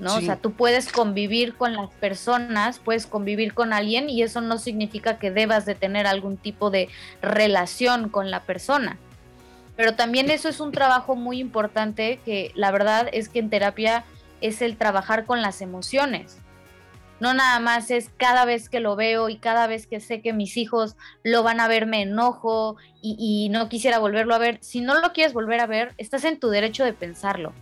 ¿No? 0.00 0.16
O 0.16 0.20
sea, 0.20 0.36
tú 0.36 0.52
puedes 0.52 0.90
convivir 0.90 1.54
con 1.54 1.74
las 1.74 1.90
personas, 1.94 2.78
puedes 2.78 3.06
convivir 3.06 3.52
con 3.54 3.72
alguien 3.72 4.08
y 4.08 4.22
eso 4.22 4.40
no 4.40 4.58
significa 4.58 5.18
que 5.18 5.30
debas 5.30 5.66
de 5.66 5.74
tener 5.74 6.06
algún 6.06 6.36
tipo 6.36 6.70
de 6.70 6.88
relación 7.20 8.08
con 8.08 8.30
la 8.30 8.42
persona. 8.42 8.98
Pero 9.76 9.94
también 9.94 10.30
eso 10.30 10.48
es 10.48 10.60
un 10.60 10.72
trabajo 10.72 11.16
muy 11.16 11.38
importante 11.38 12.20
que 12.24 12.50
la 12.54 12.70
verdad 12.70 13.08
es 13.12 13.28
que 13.28 13.38
en 13.38 13.50
terapia 13.50 14.04
es 14.40 14.62
el 14.62 14.76
trabajar 14.76 15.26
con 15.26 15.42
las 15.42 15.60
emociones. 15.60 16.38
No 17.20 17.34
nada 17.34 17.60
más 17.60 17.90
es 17.90 18.10
cada 18.16 18.46
vez 18.46 18.70
que 18.70 18.80
lo 18.80 18.96
veo 18.96 19.28
y 19.28 19.36
cada 19.36 19.66
vez 19.66 19.86
que 19.86 20.00
sé 20.00 20.22
que 20.22 20.32
mis 20.32 20.56
hijos 20.56 20.96
lo 21.22 21.42
van 21.42 21.60
a 21.60 21.68
ver 21.68 21.84
me 21.84 22.00
enojo 22.02 22.76
y, 23.02 23.16
y 23.18 23.50
no 23.50 23.68
quisiera 23.68 23.98
volverlo 23.98 24.34
a 24.34 24.38
ver. 24.38 24.58
Si 24.62 24.80
no 24.80 24.98
lo 24.98 25.12
quieres 25.12 25.34
volver 25.34 25.60
a 25.60 25.66
ver, 25.66 25.92
estás 25.98 26.24
en 26.24 26.40
tu 26.40 26.48
derecho 26.48 26.84
de 26.84 26.94
pensarlo 26.94 27.52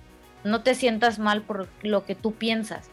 no 0.45 0.63
te 0.63 0.75
sientas 0.75 1.19
mal 1.19 1.43
por 1.43 1.69
lo 1.83 2.05
que 2.05 2.15
tú 2.15 2.33
piensas. 2.33 2.91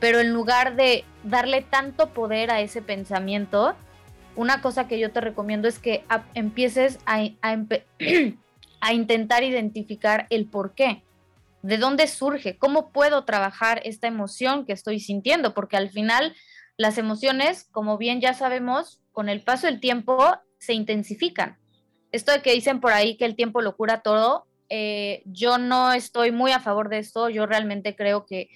Pero 0.00 0.20
en 0.20 0.32
lugar 0.32 0.76
de 0.76 1.04
darle 1.24 1.62
tanto 1.62 2.10
poder 2.10 2.50
a 2.50 2.60
ese 2.60 2.82
pensamiento, 2.82 3.74
una 4.36 4.60
cosa 4.60 4.86
que 4.86 4.98
yo 4.98 5.10
te 5.10 5.20
recomiendo 5.20 5.66
es 5.66 5.78
que 5.78 6.04
empieces 6.34 6.98
a, 7.06 7.24
a, 8.80 8.92
intentar 8.92 9.42
identificar 9.42 10.26
el 10.30 10.46
por 10.46 10.74
qué. 10.74 11.02
¿De 11.62 11.76
dónde 11.76 12.06
surge? 12.06 12.56
¿Cómo 12.56 12.92
puedo 12.92 13.24
trabajar 13.24 13.80
esta 13.84 14.06
emoción 14.06 14.64
que 14.64 14.72
estoy 14.72 15.00
sintiendo? 15.00 15.54
Porque 15.54 15.76
al 15.76 15.90
final 15.90 16.36
las 16.76 16.98
emociones, 16.98 17.64
como 17.72 17.98
bien 17.98 18.20
ya 18.20 18.32
sabemos, 18.34 19.00
con 19.10 19.28
el 19.28 19.42
paso 19.42 19.66
del 19.66 19.80
tiempo 19.80 20.36
se 20.58 20.74
intensifican. 20.74 21.58
Esto 22.12 22.30
de 22.30 22.40
que 22.40 22.54
dicen 22.54 22.80
por 22.80 22.92
ahí 22.92 23.16
que 23.16 23.24
el 23.24 23.34
tiempo 23.34 23.60
lo 23.60 23.76
cura 23.76 24.02
todo, 24.02 24.46
eh, 24.70 25.22
yo 25.24 25.58
no 25.58 25.92
estoy 25.92 26.32
muy 26.32 26.52
a 26.52 26.60
favor 26.60 26.88
de 26.88 26.98
esto. 26.98 27.28
Yo 27.28 27.46
realmente 27.46 27.96
creo 27.96 28.26
que 28.26 28.48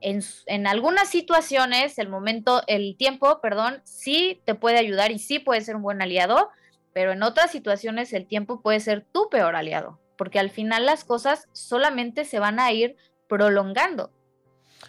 en, 0.00 0.66
algunas 0.66 1.08
situaciones 1.08 1.98
el 1.98 2.08
momento, 2.08 2.62
el 2.66 2.96
tiempo, 2.96 3.40
perdón, 3.40 3.80
sí 3.84 4.42
te 4.44 4.54
puede 4.54 4.78
ayudar 4.78 5.10
y 5.12 5.18
sí 5.18 5.38
puede 5.38 5.60
ser 5.60 5.76
un 5.76 5.82
buen 5.82 6.02
aliado, 6.02 6.50
pero 6.92 7.12
en 7.12 7.22
otras 7.22 7.50
situaciones 7.50 8.12
el 8.12 8.26
tiempo 8.26 8.60
puede 8.60 8.80
ser 8.80 9.06
tu 9.12 9.28
peor 9.30 9.56
aliado, 9.56 10.00
porque 10.18 10.38
al 10.38 10.50
final 10.50 10.86
las 10.86 11.04
cosas 11.04 11.48
solamente 11.52 12.24
se 12.24 12.40
van 12.40 12.58
a 12.58 12.72
ir 12.72 12.96
prolongando. 13.28 14.10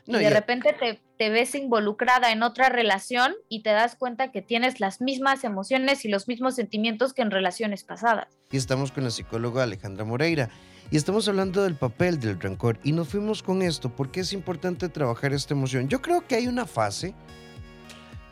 Y 0.05 0.13
de 0.13 0.29
repente 0.29 0.74
te, 0.74 1.00
te, 1.17 1.29
ves 1.29 1.55
involucrada 1.55 2.31
en 2.31 2.43
otra 2.43 2.69
relación 2.69 3.33
y 3.48 3.63
te 3.63 3.69
das 3.69 3.95
cuenta 3.95 4.31
que 4.31 4.41
tienes 4.41 4.79
las 4.79 5.01
mismas 5.01 5.43
emociones 5.43 6.03
y 6.05 6.10
los 6.10 6.27
mismos 6.27 6.55
sentimientos 6.55 7.13
que 7.13 7.22
en 7.22 7.31
relaciones 7.31 7.83
pasadas. 7.83 8.27
Y 8.51 8.57
estamos 8.57 8.91
con 8.91 9.03
la 9.03 9.12
psicóloga 9.12 9.63
Alejandra 9.63 10.03
Moreira. 10.03 10.50
Y 10.91 10.98
estamos 10.98 11.27
hablando 11.27 11.63
del 11.63 11.75
papel 11.75 12.19
del 12.19 12.39
rencor. 12.39 12.77
Y 12.83 12.91
nos 12.91 13.07
fuimos 13.07 13.41
con 13.41 13.62
esto 13.62 13.89
porque 13.89 14.19
es 14.19 14.33
importante 14.33 14.89
trabajar 14.89 15.33
esta 15.33 15.53
emoción. 15.53 15.88
Yo 15.88 16.01
creo 16.01 16.27
que 16.27 16.36
hay 16.36 16.48
una 16.48 16.65
fase. 16.65 17.15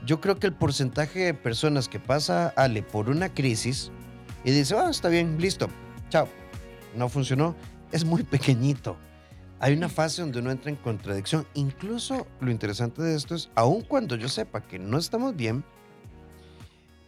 Yo 0.06 0.20
creo 0.20 0.38
que 0.38 0.48
el 0.48 0.54
porcentaje 0.54 1.20
de 1.20 1.34
personas 1.34 1.88
que 1.88 2.00
pasa 2.00 2.54
Ale 2.56 2.84
por 2.84 3.10
una 3.10 3.34
crisis 3.34 3.92
y 4.44 4.52
dice, 4.52 4.76
ah, 4.76 4.90
está 4.90 5.10
bien, 5.10 5.40
listo, 5.40 5.70
chao, 6.10 6.28
no 6.96 7.08
funcionó, 7.08 7.56
es 7.92 8.04
muy 8.04 8.24
pequeñito. 8.24 8.98
Hay 9.64 9.74
una 9.74 9.90
fase 9.90 10.24
donde 10.24 10.40
uno 10.40 10.50
entra 10.50 10.72
en 10.72 10.76
contradicción. 10.76 11.46
Incluso 11.54 12.26
lo 12.40 12.50
interesante 12.50 13.04
de 13.04 13.16
esto 13.16 13.36
es, 13.36 13.52
aun 13.54 13.82
cuando 13.82 14.16
yo 14.16 14.28
sepa 14.28 14.62
que 14.62 14.80
no 14.80 14.98
estamos 14.98 15.36
bien, 15.36 15.64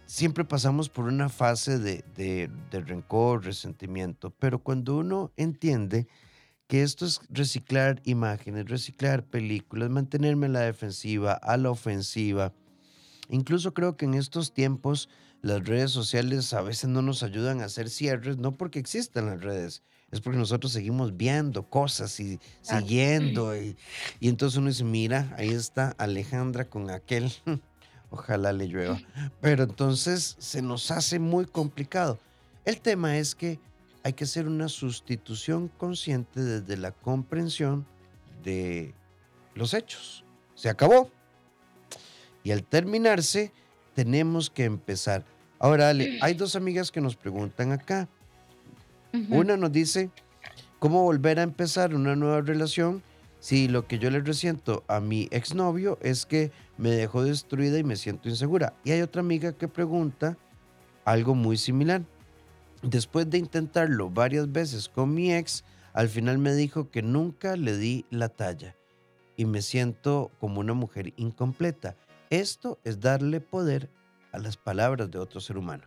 siempre 0.06 0.46
pasamos 0.46 0.88
por 0.88 1.06
una 1.06 1.30
fase 1.30 1.80
de, 1.80 2.52
rencor, 2.72 3.44
resentimiento, 3.44 4.30
pero 4.38 4.60
cuando 4.60 4.98
uno 4.98 5.32
entiende 5.36 6.08
que 6.68 6.84
esto 6.84 7.08
es 7.08 7.22
reciclar 7.28 8.04
imágenes, 8.06 8.70
reciclar 8.70 9.26
películas, 9.26 9.90
mantenerme 9.90 10.46
a 10.46 10.50
la 10.50 10.60
defensiva, 10.60 11.34
a 11.34 11.58
la 11.58 11.72
ofensiva, 11.72 12.54
incluso 13.30 13.74
creo 13.74 13.98
que 13.98 14.06
en 14.06 14.14
estos 14.14 14.54
tiempos 14.54 15.10
las 15.42 15.66
redes 15.66 15.90
sociales 15.90 16.54
a 16.54 16.62
veces 16.62 16.88
no 16.88 17.02
nos 17.02 17.24
ayudan 17.24 17.62
a 17.62 17.66
hacer 17.66 17.90
cierres, 17.90 18.38
no 18.38 18.52
porque 18.52 18.78
existan 18.78 19.26
las 19.26 19.42
redes, 19.42 19.82
es 20.14 20.22
porque 20.22 20.38
nosotros 20.38 20.72
seguimos 20.72 21.18
viendo 21.18 21.64
cosas 21.64 22.20
y 22.20 22.40
siguiendo. 22.62 23.58
Y, 23.58 23.76
y 24.20 24.30
entonces 24.30 24.58
uno 24.58 24.70
dice, 24.70 24.84
mira, 24.84 25.34
ahí 25.38 25.50
está 25.50 25.96
Alejandra 25.98 26.66
con 26.66 26.90
aquel 26.90 27.32
Ojalá 28.14 28.54
le 28.54 28.68
llueva. 28.68 29.02
Pero 29.42 29.64
entonces 29.64 30.36
se 30.38 30.62
nos 30.62 30.92
hace 30.92 31.18
muy 31.18 31.48
complicado. 31.48 32.20
El 32.64 32.80
tema 32.80 33.18
es 33.18 33.34
que 33.34 33.60
hay 34.04 34.14
que 34.14 34.26
hacer 34.26 34.46
una 34.48 34.70
sustitución 34.70 35.68
consciente 35.80 36.40
desde 36.44 36.78
la 36.78 36.92
comprensión 36.92 37.88
de 38.44 38.94
los 39.56 39.74
hechos. 39.74 40.24
Se 40.54 40.70
acabó. 40.70 41.10
Y 42.44 42.52
al 42.52 42.64
terminarse, 42.64 43.52
tenemos 43.96 44.52
que 44.52 44.66
empezar. 44.66 45.26
Ahora, 45.58 45.90
Ale, 45.90 46.20
hay 46.22 46.36
dos 46.36 46.56
amigas 46.56 46.92
que 46.92 47.02
nos 47.02 47.16
preguntan 47.16 47.72
acá. 47.72 48.08
Una 49.30 49.58
nos 49.58 49.72
dice, 49.72 50.10
¿cómo 50.80 51.04
volver 51.04 51.40
a 51.40 51.44
empezar 51.44 51.94
una 51.94 52.16
nueva 52.16 52.42
relación 52.42 53.04
si 53.44 53.68
lo 53.68 53.88
que 53.88 54.00
yo 54.00 54.10
le 54.10 54.22
resiento 54.22 54.86
a 54.88 55.02
mi 55.02 55.28
exnovio 55.30 56.00
es 56.02 56.26
que 56.26 56.54
me 56.78 56.92
dejó 56.92 57.26
destruida 57.26 57.78
y 57.78 57.84
me 57.84 57.98
siento 57.98 58.30
insegura. 58.30 58.74
Y 58.86 58.92
hay 58.92 59.02
otra 59.02 59.20
amiga 59.20 59.52
que 59.52 59.68
pregunta 59.68 60.38
algo 61.04 61.36
muy 61.36 61.58
similar. 61.58 62.04
Después 62.82 63.30
de 63.30 63.40
intentarlo 63.40 64.10
varias 64.10 64.50
veces 64.50 64.88
con 64.88 65.14
mi 65.14 65.34
ex, 65.34 65.66
al 65.92 66.08
final 66.08 66.38
me 66.38 66.54
dijo 66.54 66.90
que 66.90 67.02
nunca 67.02 67.58
le 67.58 67.78
di 67.78 68.06
la 68.10 68.30
talla 68.30 68.78
y 69.36 69.44
me 69.44 69.62
siento 69.62 70.32
como 70.40 70.62
una 70.62 70.74
mujer 70.74 71.14
incompleta. 71.18 71.98
Esto 72.30 72.80
es 72.86 73.02
darle 73.02 73.42
poder 73.42 73.90
a 74.32 74.40
las 74.40 74.56
palabras 74.56 75.12
de 75.12 75.20
otro 75.20 75.42
ser 75.42 75.58
humano. 75.58 75.84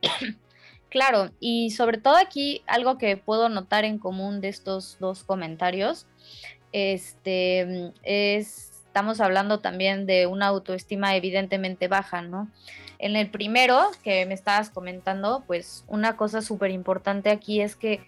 Claro, 0.90 1.30
y 1.38 1.70
sobre 1.70 1.98
todo 1.98 2.16
aquí 2.16 2.62
algo 2.66 2.96
que 2.96 3.16
puedo 3.16 3.48
notar 3.48 3.84
en 3.84 3.98
común 3.98 4.40
de 4.40 4.48
estos 4.48 4.96
dos 5.00 5.22
comentarios, 5.22 6.06
este, 6.72 7.92
es, 8.02 8.70
estamos 8.86 9.20
hablando 9.20 9.60
también 9.60 10.06
de 10.06 10.26
una 10.26 10.46
autoestima 10.46 11.14
evidentemente 11.14 11.88
baja, 11.88 12.22
¿no? 12.22 12.50
En 12.98 13.16
el 13.16 13.30
primero 13.30 13.90
que 14.02 14.26
me 14.26 14.34
estabas 14.34 14.70
comentando, 14.70 15.44
pues 15.46 15.84
una 15.88 16.16
cosa 16.16 16.42
súper 16.42 16.70
importante 16.70 17.30
aquí 17.30 17.60
es 17.60 17.76
que 17.76 18.00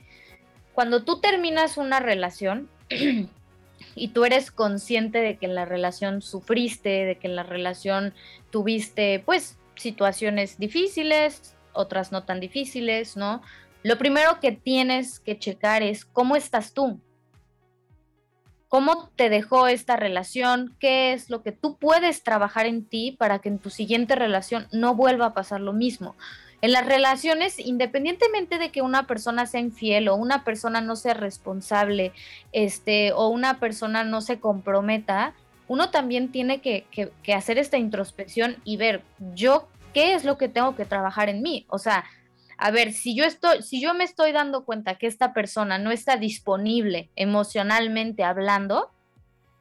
cuando 0.72 1.04
tú 1.04 1.20
terminas 1.20 1.76
una 1.76 2.00
relación 2.00 2.68
y 3.94 4.08
tú 4.08 4.24
eres 4.24 4.50
consciente 4.50 5.18
de 5.18 5.36
que 5.36 5.46
en 5.46 5.54
la 5.54 5.64
relación 5.66 6.22
sufriste, 6.22 7.04
de 7.04 7.16
que 7.16 7.28
en 7.28 7.36
la 7.36 7.42
relación 7.42 8.14
tuviste 8.50 9.22
pues 9.24 9.58
situaciones 9.76 10.58
difíciles, 10.58 11.54
otras 11.72 12.12
no 12.12 12.24
tan 12.24 12.40
difíciles, 12.40 13.16
¿no? 13.16 13.42
Lo 13.82 13.96
primero 13.96 14.40
que 14.40 14.52
tienes 14.52 15.20
que 15.20 15.38
checar 15.38 15.82
es 15.82 16.04
cómo 16.04 16.36
estás 16.36 16.74
tú. 16.74 17.00
¿Cómo 18.68 19.08
te 19.16 19.30
dejó 19.30 19.66
esta 19.66 19.96
relación? 19.96 20.76
¿Qué 20.78 21.12
es 21.12 21.28
lo 21.28 21.42
que 21.42 21.50
tú 21.50 21.76
puedes 21.76 22.22
trabajar 22.22 22.66
en 22.66 22.84
ti 22.84 23.16
para 23.18 23.40
que 23.40 23.48
en 23.48 23.58
tu 23.58 23.68
siguiente 23.70 24.14
relación 24.14 24.68
no 24.70 24.94
vuelva 24.94 25.26
a 25.26 25.34
pasar 25.34 25.60
lo 25.60 25.72
mismo? 25.72 26.14
En 26.62 26.72
las 26.72 26.86
relaciones, 26.86 27.58
independientemente 27.58 28.58
de 28.58 28.70
que 28.70 28.82
una 28.82 29.06
persona 29.06 29.46
sea 29.46 29.60
infiel 29.60 30.08
o 30.08 30.14
una 30.14 30.44
persona 30.44 30.82
no 30.82 30.94
sea 30.94 31.14
responsable, 31.14 32.12
este, 32.52 33.12
o 33.12 33.28
una 33.28 33.58
persona 33.58 34.04
no 34.04 34.20
se 34.20 34.38
comprometa, 34.38 35.34
uno 35.66 35.90
también 35.90 36.30
tiene 36.30 36.60
que, 36.60 36.84
que 36.90 37.34
hacer 37.34 37.58
esta 37.58 37.78
introspección 37.78 38.58
y 38.64 38.76
ver 38.76 39.02
yo 39.34 39.68
qué 39.92 40.14
es 40.14 40.24
lo 40.24 40.38
que 40.38 40.48
tengo 40.48 40.76
que 40.76 40.84
trabajar 40.84 41.28
en 41.28 41.42
mí. 41.42 41.66
O 41.68 41.78
sea, 41.78 42.04
a 42.56 42.70
ver, 42.70 42.92
si 42.92 43.14
yo 43.14 43.24
estoy, 43.24 43.62
si 43.62 43.80
yo 43.80 43.94
me 43.94 44.04
estoy 44.04 44.32
dando 44.32 44.64
cuenta 44.64 44.96
que 44.96 45.06
esta 45.06 45.32
persona 45.32 45.78
no 45.78 45.90
está 45.90 46.16
disponible 46.16 47.10
emocionalmente 47.16 48.22
hablando, 48.22 48.90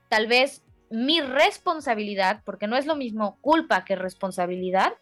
tal 0.09 0.27
vez 0.27 0.63
mi 0.89 1.21
responsabilidad, 1.21 2.41
porque 2.45 2.67
no 2.67 2.75
es 2.75 2.85
lo 2.85 2.95
mismo 2.95 3.37
culpa 3.41 3.85
que 3.85 3.95
responsabilidad, 3.95 4.93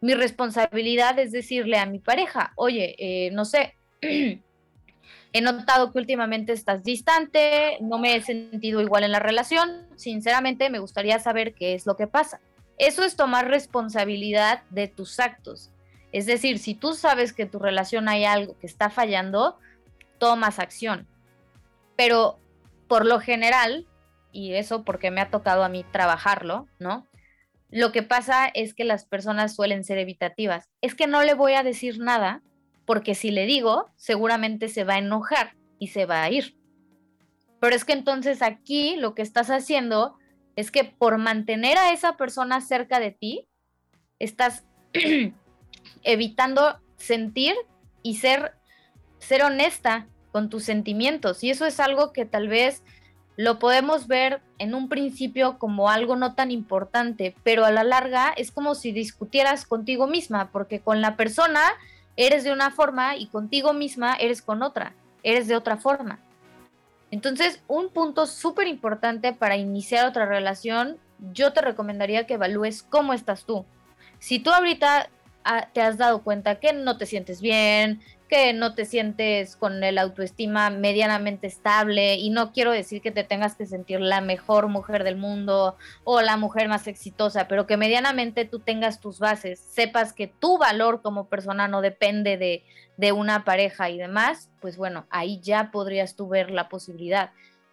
mi 0.00 0.14
responsabilidad 0.14 1.18
es 1.18 1.32
decirle 1.32 1.78
a 1.78 1.86
mi 1.86 1.98
pareja, 1.98 2.52
oye, 2.56 2.94
eh, 2.98 3.30
no 3.30 3.44
sé, 3.44 3.74
he 5.32 5.40
notado 5.40 5.92
que 5.92 5.98
últimamente 5.98 6.52
estás 6.52 6.82
distante, 6.82 7.78
no 7.80 7.98
me 7.98 8.16
he 8.16 8.22
sentido 8.22 8.80
igual 8.80 9.04
en 9.04 9.12
la 9.12 9.20
relación, 9.20 9.86
sinceramente 9.96 10.68
me 10.68 10.78
gustaría 10.78 11.18
saber 11.18 11.54
qué 11.54 11.74
es 11.74 11.86
lo 11.86 11.96
que 11.96 12.06
pasa. 12.06 12.40
Eso 12.78 13.02
es 13.04 13.16
tomar 13.16 13.48
responsabilidad 13.48 14.62
de 14.70 14.88
tus 14.88 15.18
actos. 15.20 15.70
Es 16.12 16.26
decir, 16.26 16.58
si 16.58 16.74
tú 16.74 16.94
sabes 16.94 17.32
que 17.32 17.46
tu 17.46 17.58
relación 17.58 18.08
hay 18.08 18.24
algo 18.24 18.58
que 18.58 18.66
está 18.66 18.90
fallando, 18.90 19.58
tomas 20.18 20.58
acción. 20.58 21.06
Pero 21.96 22.38
por 22.88 23.06
lo 23.06 23.20
general, 23.20 23.86
y 24.32 24.54
eso 24.54 24.84
porque 24.84 25.10
me 25.10 25.20
ha 25.20 25.30
tocado 25.30 25.64
a 25.64 25.68
mí 25.68 25.84
trabajarlo, 25.90 26.68
¿no? 26.78 27.06
Lo 27.70 27.92
que 27.92 28.02
pasa 28.02 28.46
es 28.46 28.74
que 28.74 28.84
las 28.84 29.04
personas 29.04 29.54
suelen 29.54 29.84
ser 29.84 29.98
evitativas. 29.98 30.68
Es 30.80 30.94
que 30.94 31.06
no 31.06 31.22
le 31.22 31.34
voy 31.34 31.54
a 31.54 31.62
decir 31.62 31.98
nada 31.98 32.42
porque 32.84 33.14
si 33.14 33.30
le 33.30 33.46
digo, 33.46 33.90
seguramente 33.96 34.68
se 34.68 34.84
va 34.84 34.94
a 34.94 34.98
enojar 34.98 35.56
y 35.78 35.88
se 35.88 36.06
va 36.06 36.22
a 36.22 36.30
ir. 36.30 36.56
Pero 37.60 37.74
es 37.74 37.84
que 37.84 37.92
entonces 37.92 38.42
aquí 38.42 38.96
lo 38.96 39.14
que 39.14 39.22
estás 39.22 39.50
haciendo 39.50 40.16
es 40.56 40.70
que 40.70 40.84
por 40.84 41.18
mantener 41.18 41.78
a 41.78 41.92
esa 41.92 42.16
persona 42.16 42.60
cerca 42.60 42.98
de 42.98 43.12
ti, 43.12 43.48
estás 44.18 44.64
evitando 46.02 46.80
sentir 46.96 47.54
y 48.02 48.16
ser, 48.16 48.54
ser 49.18 49.42
honesta 49.42 50.08
con 50.32 50.48
tus 50.48 50.64
sentimientos. 50.64 51.44
Y 51.44 51.50
eso 51.50 51.66
es 51.66 51.78
algo 51.78 52.12
que 52.12 52.24
tal 52.24 52.48
vez 52.48 52.82
lo 53.36 53.58
podemos 53.58 54.06
ver 54.06 54.40
en 54.58 54.74
un 54.74 54.88
principio 54.88 55.58
como 55.58 55.90
algo 55.90 56.16
no 56.16 56.34
tan 56.34 56.50
importante, 56.50 57.34
pero 57.42 57.66
a 57.66 57.70
la 57.70 57.84
larga 57.84 58.32
es 58.34 58.50
como 58.50 58.74
si 58.74 58.92
discutieras 58.92 59.66
contigo 59.66 60.06
misma, 60.06 60.50
porque 60.52 60.80
con 60.80 61.02
la 61.02 61.16
persona 61.16 61.60
eres 62.16 62.44
de 62.44 62.52
una 62.52 62.70
forma 62.70 63.16
y 63.16 63.26
contigo 63.26 63.74
misma 63.74 64.14
eres 64.14 64.40
con 64.40 64.62
otra, 64.62 64.94
eres 65.22 65.48
de 65.48 65.56
otra 65.56 65.76
forma. 65.76 66.18
Entonces, 67.10 67.62
un 67.68 67.90
punto 67.90 68.26
súper 68.26 68.66
importante 68.66 69.32
para 69.32 69.56
iniciar 69.56 70.06
otra 70.06 70.26
relación, 70.26 70.98
yo 71.32 71.52
te 71.52 71.62
recomendaría 71.62 72.26
que 72.26 72.34
evalúes 72.34 72.82
cómo 72.82 73.12
estás 73.12 73.44
tú. 73.44 73.64
Si 74.18 74.38
tú 74.38 74.50
ahorita 74.50 75.08
te 75.72 75.80
has 75.80 75.96
dado 75.96 76.22
cuenta 76.22 76.58
que 76.58 76.72
no 76.72 76.98
te 76.98 77.06
sientes 77.06 77.40
bien, 77.40 78.00
que 78.28 78.52
no 78.52 78.74
te 78.74 78.84
sientes 78.84 79.56
con 79.56 79.82
el 79.84 79.98
autoestima 79.98 80.70
medianamente 80.70 81.46
estable 81.46 82.16
y 82.16 82.30
no 82.30 82.52
quiero 82.52 82.72
decir 82.72 83.00
que 83.00 83.12
te 83.12 83.24
tengas 83.24 83.54
que 83.54 83.66
sentir 83.66 84.00
la 84.00 84.20
mejor 84.20 84.68
mujer 84.68 85.04
del 85.04 85.16
mundo 85.16 85.76
o 86.04 86.20
la 86.20 86.36
mujer 86.36 86.68
más 86.68 86.86
exitosa, 86.86 87.46
pero 87.48 87.66
que 87.66 87.76
medianamente 87.76 88.44
tú 88.44 88.58
tengas 88.58 89.00
tus 89.00 89.18
bases, 89.18 89.60
sepas 89.60 90.12
que 90.12 90.26
tu 90.26 90.58
valor 90.58 91.02
como 91.02 91.28
persona 91.28 91.68
no 91.68 91.82
depende 91.82 92.36
de, 92.36 92.64
de 92.96 93.12
una 93.12 93.44
pareja 93.44 93.90
y 93.90 93.98
demás, 93.98 94.50
pues 94.60 94.76
bueno, 94.76 95.06
ahí 95.10 95.40
ya 95.40 95.70
podrías 95.70 96.16
tú 96.16 96.28
ver 96.28 96.50
la 96.50 96.68
posibilidad. 96.68 97.30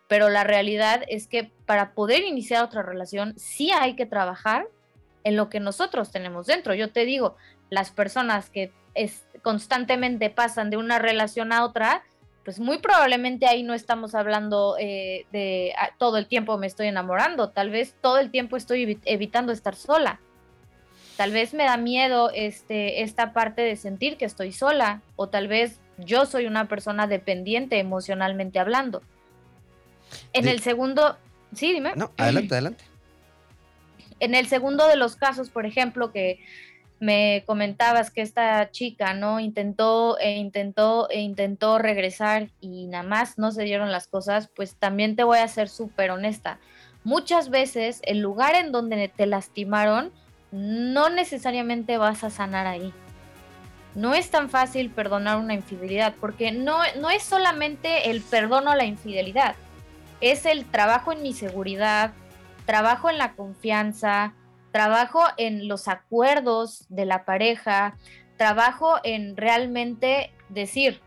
Pero 0.07 0.29
la 0.29 0.43
realidad 0.43 1.03
es 1.07 1.27
que 1.27 1.51
para 1.65 1.93
poder 1.93 2.23
iniciar 2.23 2.63
otra 2.63 2.83
relación 2.83 3.33
sí 3.37 3.71
hay 3.71 3.95
que 3.95 4.05
trabajar 4.05 4.67
en 5.23 5.35
lo 5.35 5.49
que 5.49 5.59
nosotros 5.59 6.11
tenemos 6.11 6.47
dentro. 6.47 6.73
Yo 6.73 6.91
te 6.91 7.05
digo, 7.05 7.35
las 7.69 7.91
personas 7.91 8.49
que 8.49 8.71
constantemente 9.43 10.31
pasan 10.31 10.71
de 10.71 10.77
una 10.77 10.97
relación 10.97 11.53
a 11.53 11.63
otra, 11.63 12.01
pues 12.43 12.59
muy 12.59 12.79
probablemente 12.79 13.45
ahí 13.45 13.61
no 13.61 13.73
estamos 13.73 14.15
hablando 14.15 14.75
eh, 14.79 15.25
de 15.31 15.73
ah, 15.77 15.91
todo 15.99 16.17
el 16.17 16.25
tiempo 16.25 16.57
me 16.57 16.65
estoy 16.65 16.87
enamorando, 16.87 17.49
tal 17.49 17.69
vez 17.69 17.93
todo 18.01 18.17
el 18.17 18.31
tiempo 18.31 18.57
estoy 18.57 18.99
evitando 19.05 19.51
estar 19.51 19.75
sola. 19.75 20.19
Tal 21.17 21.31
vez 21.31 21.53
me 21.53 21.65
da 21.65 21.77
miedo 21.77 22.31
este, 22.33 23.03
esta 23.03 23.33
parte 23.33 23.61
de 23.61 23.75
sentir 23.75 24.17
que 24.17 24.25
estoy 24.25 24.51
sola 24.51 25.01
o 25.15 25.27
tal 25.27 25.47
vez 25.47 25.79
yo 25.99 26.25
soy 26.25 26.47
una 26.47 26.67
persona 26.67 27.05
dependiente 27.05 27.77
emocionalmente 27.77 28.57
hablando. 28.57 29.03
En 30.31 30.47
el 30.47 30.59
segundo, 30.59 31.17
sí, 31.53 31.71
dime. 31.71 31.93
No, 31.95 32.11
adelante, 32.17 32.55
adelante. 32.55 32.83
En 34.19 34.33
el 34.33 34.47
segundo 34.47 34.87
de 34.87 34.95
los 34.95 35.15
casos, 35.15 35.49
por 35.49 35.65
ejemplo, 35.65 36.11
que 36.11 36.39
me 37.03 37.43
comentabas 37.45 38.11
que 38.11 38.21
esta 38.21 38.71
chica, 38.71 39.13
¿no? 39.13 39.41
Intentó 39.41 40.17
e 40.19 40.37
intentó 40.37 41.09
e 41.09 41.19
intentó 41.19 41.77
regresar 41.77 42.47
y 42.61 42.87
nada 42.87 43.03
más 43.03 43.37
no 43.37 43.51
se 43.51 43.63
dieron 43.63 43.91
las 43.91 44.07
cosas, 44.07 44.49
pues 44.55 44.75
también 44.75 45.17
te 45.17 45.25
voy 45.25 45.39
a 45.39 45.47
ser 45.49 45.67
súper 45.67 46.11
honesta. 46.11 46.59
Muchas 47.03 47.49
veces 47.49 47.99
el 48.05 48.19
lugar 48.19 48.55
en 48.55 48.71
donde 48.71 49.09
te 49.09 49.25
lastimaron 49.25 50.13
no 50.51 51.09
necesariamente 51.09 51.97
vas 51.97 52.23
a 52.23 52.29
sanar 52.29 52.67
ahí. 52.67 52.93
No 53.95 54.13
es 54.13 54.31
tan 54.31 54.49
fácil 54.49 54.89
perdonar 54.89 55.39
una 55.39 55.55
infidelidad 55.55 56.13
porque 56.21 56.53
no, 56.53 56.77
no 57.01 57.09
es 57.09 57.23
solamente 57.23 58.11
el 58.11 58.21
perdono 58.21 58.71
a 58.71 58.77
la 58.77 58.85
infidelidad, 58.85 59.55
es 60.21 60.45
el 60.45 60.63
trabajo 60.63 61.11
en 61.11 61.21
mi 61.21 61.33
seguridad, 61.33 62.13
trabajo 62.65 63.09
en 63.09 63.17
la 63.17 63.33
confianza, 63.33 64.33
trabajo 64.73 65.23
en 65.37 65.67
los 65.69 65.87
acuerdos 65.87 66.85
de 66.89 67.05
la 67.05 67.23
pareja, 67.25 67.95
trabajo 68.37 68.95
en 69.03 69.37
realmente 69.37 70.33
decir, 70.49 70.99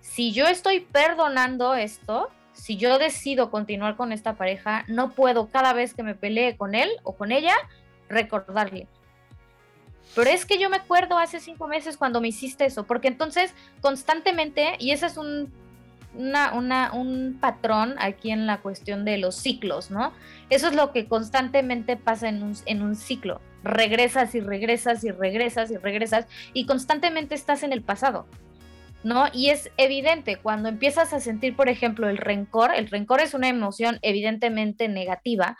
si 0.00 0.32
yo 0.32 0.46
estoy 0.46 0.80
perdonando 0.80 1.74
esto, 1.74 2.30
si 2.52 2.76
yo 2.76 2.98
decido 2.98 3.50
continuar 3.50 3.96
con 3.96 4.12
esta 4.12 4.34
pareja, 4.34 4.84
no 4.88 5.12
puedo 5.12 5.48
cada 5.48 5.72
vez 5.72 5.94
que 5.94 6.02
me 6.02 6.14
pelee 6.14 6.58
con 6.58 6.74
él 6.74 6.90
o 7.02 7.16
con 7.16 7.32
ella 7.32 7.54
recordarle. 8.10 8.86
Pero 10.14 10.28
es 10.28 10.44
que 10.44 10.58
yo 10.58 10.68
me 10.68 10.76
acuerdo 10.76 11.18
hace 11.18 11.40
cinco 11.40 11.66
meses 11.66 11.96
cuando 11.96 12.20
me 12.20 12.28
hiciste 12.28 12.66
eso, 12.66 12.84
porque 12.84 13.08
entonces 13.08 13.54
constantemente, 13.80 14.76
y 14.78 14.90
ese 14.90 15.06
es 15.06 15.16
un 15.16 15.50
una, 16.16 16.92
un 16.92 17.38
patrón 17.40 17.94
aquí 17.98 18.30
en 18.30 18.46
la 18.46 18.60
cuestión 18.60 19.04
de 19.04 19.18
los 19.18 19.34
ciclos, 19.36 19.90
¿no? 19.90 20.12
Eso 20.50 20.68
es 20.68 20.74
lo 20.74 20.92
que 20.92 21.06
constantemente 21.06 21.96
pasa 21.96 22.28
en 22.28 22.42
un, 22.42 22.54
en 22.66 22.82
un 22.82 22.94
ciclo. 22.96 23.40
Regresas 23.62 24.34
y 24.34 24.40
regresas 24.40 25.04
y 25.04 25.10
regresas 25.10 25.70
y 25.70 25.76
regresas 25.76 26.26
y 26.52 26.66
constantemente 26.66 27.34
estás 27.34 27.62
en 27.62 27.72
el 27.72 27.82
pasado, 27.82 28.26
¿no? 29.02 29.26
Y 29.32 29.50
es 29.50 29.70
evidente 29.76 30.36
cuando 30.36 30.68
empiezas 30.68 31.12
a 31.12 31.20
sentir, 31.20 31.56
por 31.56 31.68
ejemplo, 31.68 32.08
el 32.08 32.18
rencor, 32.18 32.74
el 32.74 32.88
rencor 32.88 33.20
es 33.20 33.34
una 33.34 33.48
emoción 33.48 33.98
evidentemente 34.02 34.88
negativa 34.88 35.56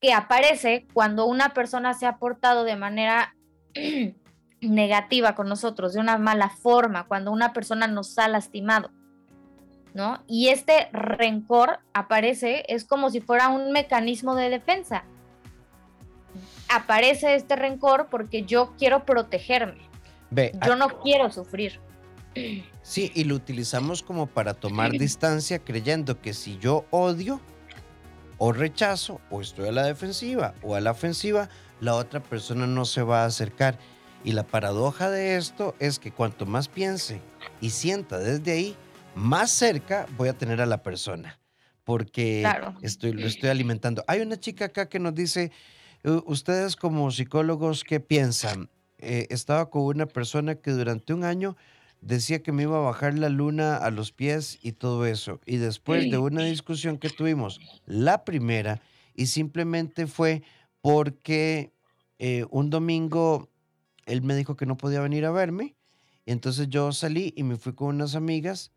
que 0.00 0.12
aparece 0.12 0.86
cuando 0.92 1.26
una 1.26 1.54
persona 1.54 1.94
se 1.94 2.06
ha 2.06 2.18
portado 2.18 2.64
de 2.64 2.76
manera 2.76 3.34
negativa 4.60 5.34
con 5.34 5.48
nosotros, 5.48 5.94
de 5.94 6.00
una 6.00 6.18
mala 6.18 6.50
forma, 6.50 7.06
cuando 7.06 7.32
una 7.32 7.52
persona 7.52 7.86
nos 7.86 8.18
ha 8.18 8.28
lastimado. 8.28 8.90
¿No? 9.96 10.22
Y 10.28 10.48
este 10.48 10.90
rencor 10.92 11.80
aparece, 11.94 12.64
es 12.68 12.84
como 12.84 13.08
si 13.08 13.22
fuera 13.22 13.48
un 13.48 13.72
mecanismo 13.72 14.36
de 14.36 14.50
defensa. 14.50 15.04
Aparece 16.68 17.34
este 17.34 17.56
rencor 17.56 18.08
porque 18.10 18.42
yo 18.42 18.74
quiero 18.78 19.06
protegerme. 19.06 19.88
yo 20.66 20.76
no 20.76 21.00
quiero 21.00 21.32
sufrir. 21.32 21.80
Sí, 22.82 23.10
y 23.14 23.24
lo 23.24 23.36
utilizamos 23.36 24.02
como 24.02 24.26
para 24.26 24.52
tomar 24.52 24.90
distancia 24.92 25.60
creyendo 25.60 26.20
que 26.20 26.34
si 26.34 26.58
yo 26.58 26.84
odio 26.90 27.40
o 28.36 28.52
rechazo 28.52 29.22
o 29.30 29.40
estoy 29.40 29.68
a 29.68 29.72
la 29.72 29.84
defensiva 29.84 30.52
o 30.62 30.74
a 30.74 30.80
la 30.82 30.90
ofensiva, 30.90 31.48
la 31.80 31.94
otra 31.94 32.22
persona 32.22 32.66
no 32.66 32.84
se 32.84 33.02
va 33.02 33.22
a 33.22 33.26
acercar. 33.26 33.78
Y 34.24 34.32
la 34.32 34.46
paradoja 34.46 35.08
de 35.08 35.36
esto 35.36 35.74
es 35.78 35.98
que 35.98 36.12
cuanto 36.12 36.44
más 36.44 36.68
piense 36.68 37.22
y 37.62 37.70
sienta 37.70 38.18
desde 38.18 38.52
ahí, 38.52 38.76
más 39.16 39.50
cerca 39.50 40.06
voy 40.16 40.28
a 40.28 40.38
tener 40.38 40.60
a 40.60 40.66
la 40.66 40.82
persona, 40.82 41.40
porque 41.84 42.46
estoy, 42.82 43.12
lo 43.12 43.26
estoy 43.26 43.48
alimentando. 43.48 44.04
Hay 44.06 44.20
una 44.20 44.38
chica 44.38 44.66
acá 44.66 44.88
que 44.88 44.98
nos 44.98 45.14
dice, 45.14 45.50
ustedes 46.26 46.76
como 46.76 47.10
psicólogos, 47.10 47.82
¿qué 47.82 47.98
piensan? 47.98 48.70
Eh, 48.98 49.26
estaba 49.30 49.70
con 49.70 49.82
una 49.82 50.06
persona 50.06 50.56
que 50.56 50.70
durante 50.70 51.14
un 51.14 51.24
año 51.24 51.56
decía 52.00 52.42
que 52.42 52.52
me 52.52 52.64
iba 52.64 52.76
a 52.76 52.82
bajar 52.82 53.18
la 53.18 53.28
luna 53.28 53.76
a 53.76 53.90
los 53.90 54.12
pies 54.12 54.58
y 54.62 54.72
todo 54.72 55.06
eso. 55.06 55.40
Y 55.46 55.56
después 55.56 56.10
de 56.10 56.18
una 56.18 56.44
discusión 56.44 56.98
que 56.98 57.08
tuvimos, 57.08 57.60
la 57.86 58.24
primera, 58.24 58.80
y 59.14 59.26
simplemente 59.26 60.06
fue 60.06 60.42
porque 60.82 61.72
eh, 62.18 62.44
un 62.50 62.70
domingo 62.70 63.50
él 64.04 64.22
me 64.22 64.36
dijo 64.36 64.56
que 64.56 64.66
no 64.66 64.76
podía 64.76 65.00
venir 65.00 65.24
a 65.24 65.30
verme. 65.30 65.74
Y 66.24 66.32
entonces 66.32 66.68
yo 66.68 66.92
salí 66.92 67.32
y 67.36 67.42
me 67.42 67.56
fui 67.56 67.72
con 67.72 67.88
unas 67.88 68.14
amigas 68.14 68.72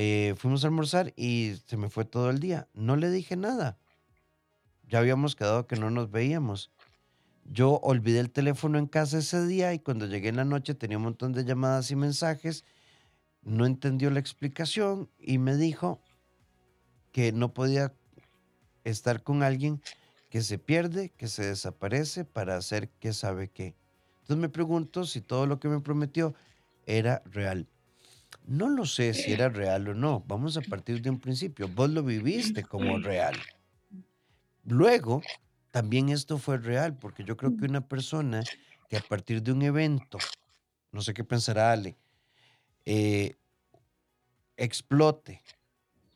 eh, 0.00 0.36
fuimos 0.36 0.62
a 0.62 0.68
almorzar 0.68 1.12
y 1.16 1.54
se 1.66 1.76
me 1.76 1.90
fue 1.90 2.04
todo 2.04 2.30
el 2.30 2.38
día. 2.38 2.68
No 2.72 2.94
le 2.94 3.10
dije 3.10 3.34
nada. 3.34 3.78
Ya 4.86 5.00
habíamos 5.00 5.34
quedado 5.34 5.66
que 5.66 5.74
no 5.74 5.90
nos 5.90 6.12
veíamos. 6.12 6.70
Yo 7.44 7.80
olvidé 7.82 8.20
el 8.20 8.30
teléfono 8.30 8.78
en 8.78 8.86
casa 8.86 9.18
ese 9.18 9.44
día 9.44 9.74
y 9.74 9.80
cuando 9.80 10.06
llegué 10.06 10.28
en 10.28 10.36
la 10.36 10.44
noche 10.44 10.76
tenía 10.76 10.98
un 10.98 11.02
montón 11.02 11.32
de 11.32 11.44
llamadas 11.44 11.90
y 11.90 11.96
mensajes. 11.96 12.64
No 13.42 13.66
entendió 13.66 14.08
la 14.10 14.20
explicación 14.20 15.10
y 15.18 15.38
me 15.38 15.56
dijo 15.56 16.00
que 17.10 17.32
no 17.32 17.52
podía 17.52 17.92
estar 18.84 19.24
con 19.24 19.42
alguien 19.42 19.82
que 20.30 20.42
se 20.42 20.60
pierde, 20.60 21.08
que 21.16 21.26
se 21.26 21.44
desaparece 21.44 22.24
para 22.24 22.56
hacer 22.56 22.88
que 23.00 23.12
sabe 23.12 23.48
qué. 23.48 23.74
Entonces 24.20 24.36
me 24.36 24.48
pregunto 24.48 25.04
si 25.06 25.22
todo 25.22 25.48
lo 25.48 25.58
que 25.58 25.66
me 25.66 25.80
prometió 25.80 26.36
era 26.86 27.20
real. 27.24 27.66
No 28.48 28.70
lo 28.70 28.86
sé 28.86 29.12
si 29.12 29.32
era 29.32 29.50
real 29.50 29.88
o 29.88 29.94
no. 29.94 30.24
Vamos 30.26 30.56
a 30.56 30.62
partir 30.62 31.02
de 31.02 31.10
un 31.10 31.20
principio. 31.20 31.68
Vos 31.68 31.90
lo 31.90 32.02
viviste 32.02 32.64
como 32.64 32.98
real. 32.98 33.36
Luego, 34.64 35.22
también 35.70 36.08
esto 36.08 36.38
fue 36.38 36.56
real, 36.56 36.96
porque 36.98 37.24
yo 37.24 37.36
creo 37.36 37.54
que 37.58 37.66
una 37.66 37.86
persona 37.86 38.42
que 38.88 38.96
a 38.96 39.00
partir 39.00 39.42
de 39.42 39.52
un 39.52 39.60
evento, 39.60 40.16
no 40.92 41.02
sé 41.02 41.12
qué 41.12 41.24
pensará 41.24 41.72
Ale, 41.72 41.98
eh, 42.86 43.36
explote, 44.56 45.42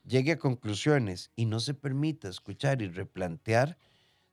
llegue 0.07 0.33
a 0.33 0.39
conclusiones 0.39 1.31
y 1.37 1.45
no 1.45 1.61
se 1.61 1.75
permita 1.75 2.31
escuchar 2.31 2.81
y 2.81 2.89
replantear, 2.89 3.77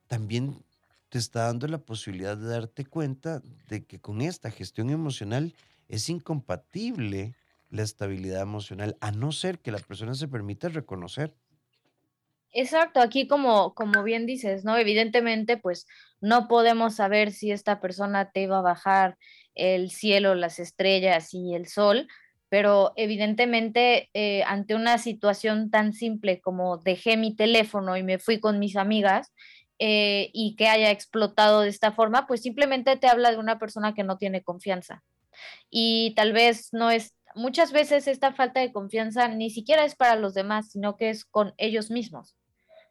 también 0.07 0.63
te 1.09 1.17
está 1.17 1.47
dando 1.47 1.67
la 1.67 1.79
posibilidad 1.79 2.37
de 2.37 2.47
darte 2.47 2.85
cuenta 2.85 3.41
de 3.67 3.83
que 3.83 3.99
con 3.99 4.21
esta 4.21 4.51
gestión 4.51 4.89
emocional 4.89 5.53
es 5.89 6.09
incompatible 6.09 7.35
la 7.69 7.83
estabilidad 7.83 8.41
emocional, 8.41 8.97
a 8.99 9.11
no 9.11 9.31
ser 9.31 9.59
que 9.59 9.71
la 9.71 9.79
persona 9.79 10.15
se 10.15 10.27
permita 10.27 10.69
reconocer. 10.69 11.35
Exacto, 12.51 12.99
aquí 12.99 13.27
como, 13.27 13.75
como 13.75 14.03
bien 14.03 14.25
dices, 14.25 14.65
¿no? 14.65 14.75
Evidentemente, 14.75 15.57
pues 15.57 15.85
no 16.19 16.47
podemos 16.47 16.95
saber 16.95 17.31
si 17.31 17.51
esta 17.51 17.79
persona 17.79 18.31
te 18.31 18.41
iba 18.41 18.57
a 18.57 18.63
bajar 18.63 19.17
el 19.53 19.91
cielo, 19.91 20.33
las 20.33 20.59
estrellas 20.59 21.33
y 21.33 21.53
el 21.53 21.67
sol, 21.67 22.07
pero 22.49 22.93
evidentemente 22.95 24.09
eh, 24.13 24.43
ante 24.47 24.73
una 24.73 24.97
situación 24.97 25.69
tan 25.69 25.93
simple 25.93 26.41
como 26.41 26.77
dejé 26.77 27.17
mi 27.17 27.35
teléfono 27.35 27.95
y 27.95 28.03
me 28.03 28.17
fui 28.17 28.39
con 28.39 28.57
mis 28.57 28.75
amigas 28.75 29.31
eh, 29.77 30.31
y 30.33 30.55
que 30.55 30.67
haya 30.67 30.89
explotado 30.89 31.61
de 31.61 31.69
esta 31.69 31.91
forma, 31.91 32.25
pues 32.25 32.41
simplemente 32.41 32.97
te 32.97 33.07
habla 33.07 33.31
de 33.31 33.37
una 33.37 33.59
persona 33.59 33.93
que 33.93 34.03
no 34.03 34.17
tiene 34.17 34.43
confianza. 34.43 35.03
Y 35.69 36.13
tal 36.15 36.33
vez 36.33 36.69
no 36.73 36.89
es, 36.89 37.13
muchas 37.35 37.71
veces 37.71 38.07
esta 38.07 38.33
falta 38.33 38.59
de 38.59 38.71
confianza 38.71 39.27
ni 39.27 39.49
siquiera 39.49 39.85
es 39.85 39.95
para 39.95 40.15
los 40.15 40.33
demás, 40.33 40.71
sino 40.71 40.97
que 40.97 41.09
es 41.09 41.25
con 41.25 41.53
ellos 41.57 41.91
mismos. 41.91 42.35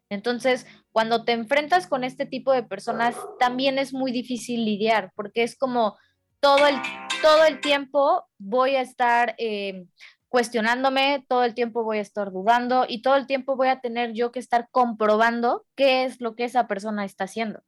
Entonces, 0.09 0.65
cuando 0.91 1.23
te 1.23 1.33
enfrentas 1.33 1.85
con 1.85 2.03
este 2.03 2.25
tipo 2.25 2.51
de 2.51 2.63
personas, 2.63 3.15
también 3.39 3.77
es 3.77 3.93
muy 3.93 4.11
difícil 4.11 4.65
lidiar, 4.65 5.11
porque 5.15 5.43
es 5.43 5.55
como 5.55 5.97
todo 6.39 6.65
el, 6.67 6.75
todo 7.21 7.45
el 7.45 7.59
tiempo 7.61 8.25
voy 8.39 8.75
a 8.75 8.81
estar 8.81 9.35
eh, 9.37 9.85
cuestionándome, 10.29 11.25
todo 11.27 11.43
el 11.43 11.53
tiempo 11.53 11.83
voy 11.83 11.99
a 11.99 12.01
estar 12.01 12.31
dudando 12.31 12.85
y 12.87 13.01
todo 13.01 13.15
el 13.15 13.27
tiempo 13.27 13.55
voy 13.55 13.67
a 13.67 13.81
tener 13.81 14.13
yo 14.13 14.31
que 14.31 14.39
estar 14.39 14.67
comprobando 14.71 15.65
qué 15.75 16.05
es 16.05 16.21
lo 16.21 16.35
que 16.35 16.45
esa 16.45 16.67
persona 16.67 17.05
está 17.05 17.25
haciendo. 17.25 17.61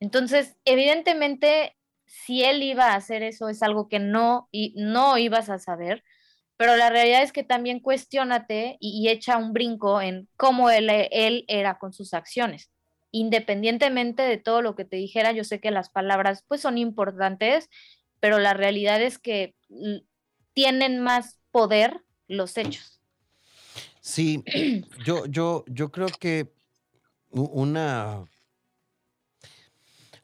Entonces, 0.00 0.56
evidentemente, 0.64 1.76
si 2.06 2.44
él 2.44 2.62
iba 2.62 2.92
a 2.92 2.96
hacer 2.96 3.22
eso 3.22 3.48
es 3.48 3.62
algo 3.62 3.88
que 3.88 3.98
no, 3.98 4.48
y 4.50 4.74
no 4.76 5.18
ibas 5.18 5.48
a 5.50 5.58
saber, 5.58 6.04
pero 6.56 6.76
la 6.76 6.90
realidad 6.90 7.22
es 7.22 7.32
que 7.32 7.42
también 7.42 7.80
cuestionate 7.80 8.76
y, 8.80 9.08
echa 9.08 9.36
un 9.38 9.52
brinco 9.52 10.00
en 10.00 10.28
cómo 10.36 10.70
él, 10.70 10.88
él 11.10 11.44
era 11.48 11.78
con 11.78 11.92
sus 11.92 12.14
acciones. 12.14 12.70
Independientemente 13.10 14.22
de 14.22 14.38
todo 14.38 14.62
lo 14.62 14.76
que 14.76 14.84
te 14.84 14.96
dijera, 14.96 15.32
yo 15.32 15.44
sé 15.44 15.60
que 15.60 15.70
las 15.70 15.90
palabras 15.90 16.44
pues 16.46 16.60
son 16.60 16.78
importantes, 16.78 17.68
pero 18.20 18.38
la 18.38 18.54
realidad 18.54 19.02
es 19.02 19.18
que 19.18 19.54
tienen 20.52 21.00
más 21.00 21.40
poder 21.50 22.00
los 22.28 22.56
hechos. 22.56 23.00
Sí, 24.00 24.44
yo, 25.04 25.26
yo, 25.26 25.64
yo 25.66 25.90
creo 25.90 26.08
que 26.08 26.52
una 27.30 28.24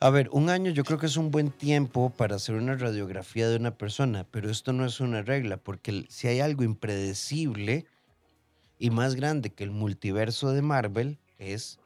a 0.01 0.09
ver, 0.09 0.31
un 0.33 0.49
año 0.49 0.71
yo 0.71 0.83
creo 0.83 0.99
que 0.99 1.07
es 1.07 1.19
un 1.19 1.31
buen 1.31 1.51
tiempo 1.51 2.09
para 2.09 2.37
hacer 2.37 2.55
una 2.55 2.75
radiografía 2.75 3.49
de 3.51 3.57
una 3.57 3.77
persona, 3.77 4.27
pero 4.31 4.51
esto 4.51 4.73
no 4.73 4.87
es 4.87 4.99
una 4.99 5.21
regla, 5.21 5.59
porque 5.59 6.07
si 6.09 6.27
hay 6.27 6.41
algo 6.41 6.65
impredecible 6.65 7.85
y 8.79 8.89
más 8.89 9.15
grande 9.15 9.51
que 9.51 9.63
el 9.63 9.71
multiverso 9.71 10.53
de 10.53 10.63
Marvel 10.63 11.19
es 11.39 11.79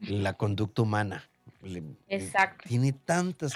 la 0.00 0.34
conducta 0.34 0.82
humana. 0.82 1.28
Exacto. 2.08 2.68
Tiene 2.68 2.92
tantas... 2.92 3.54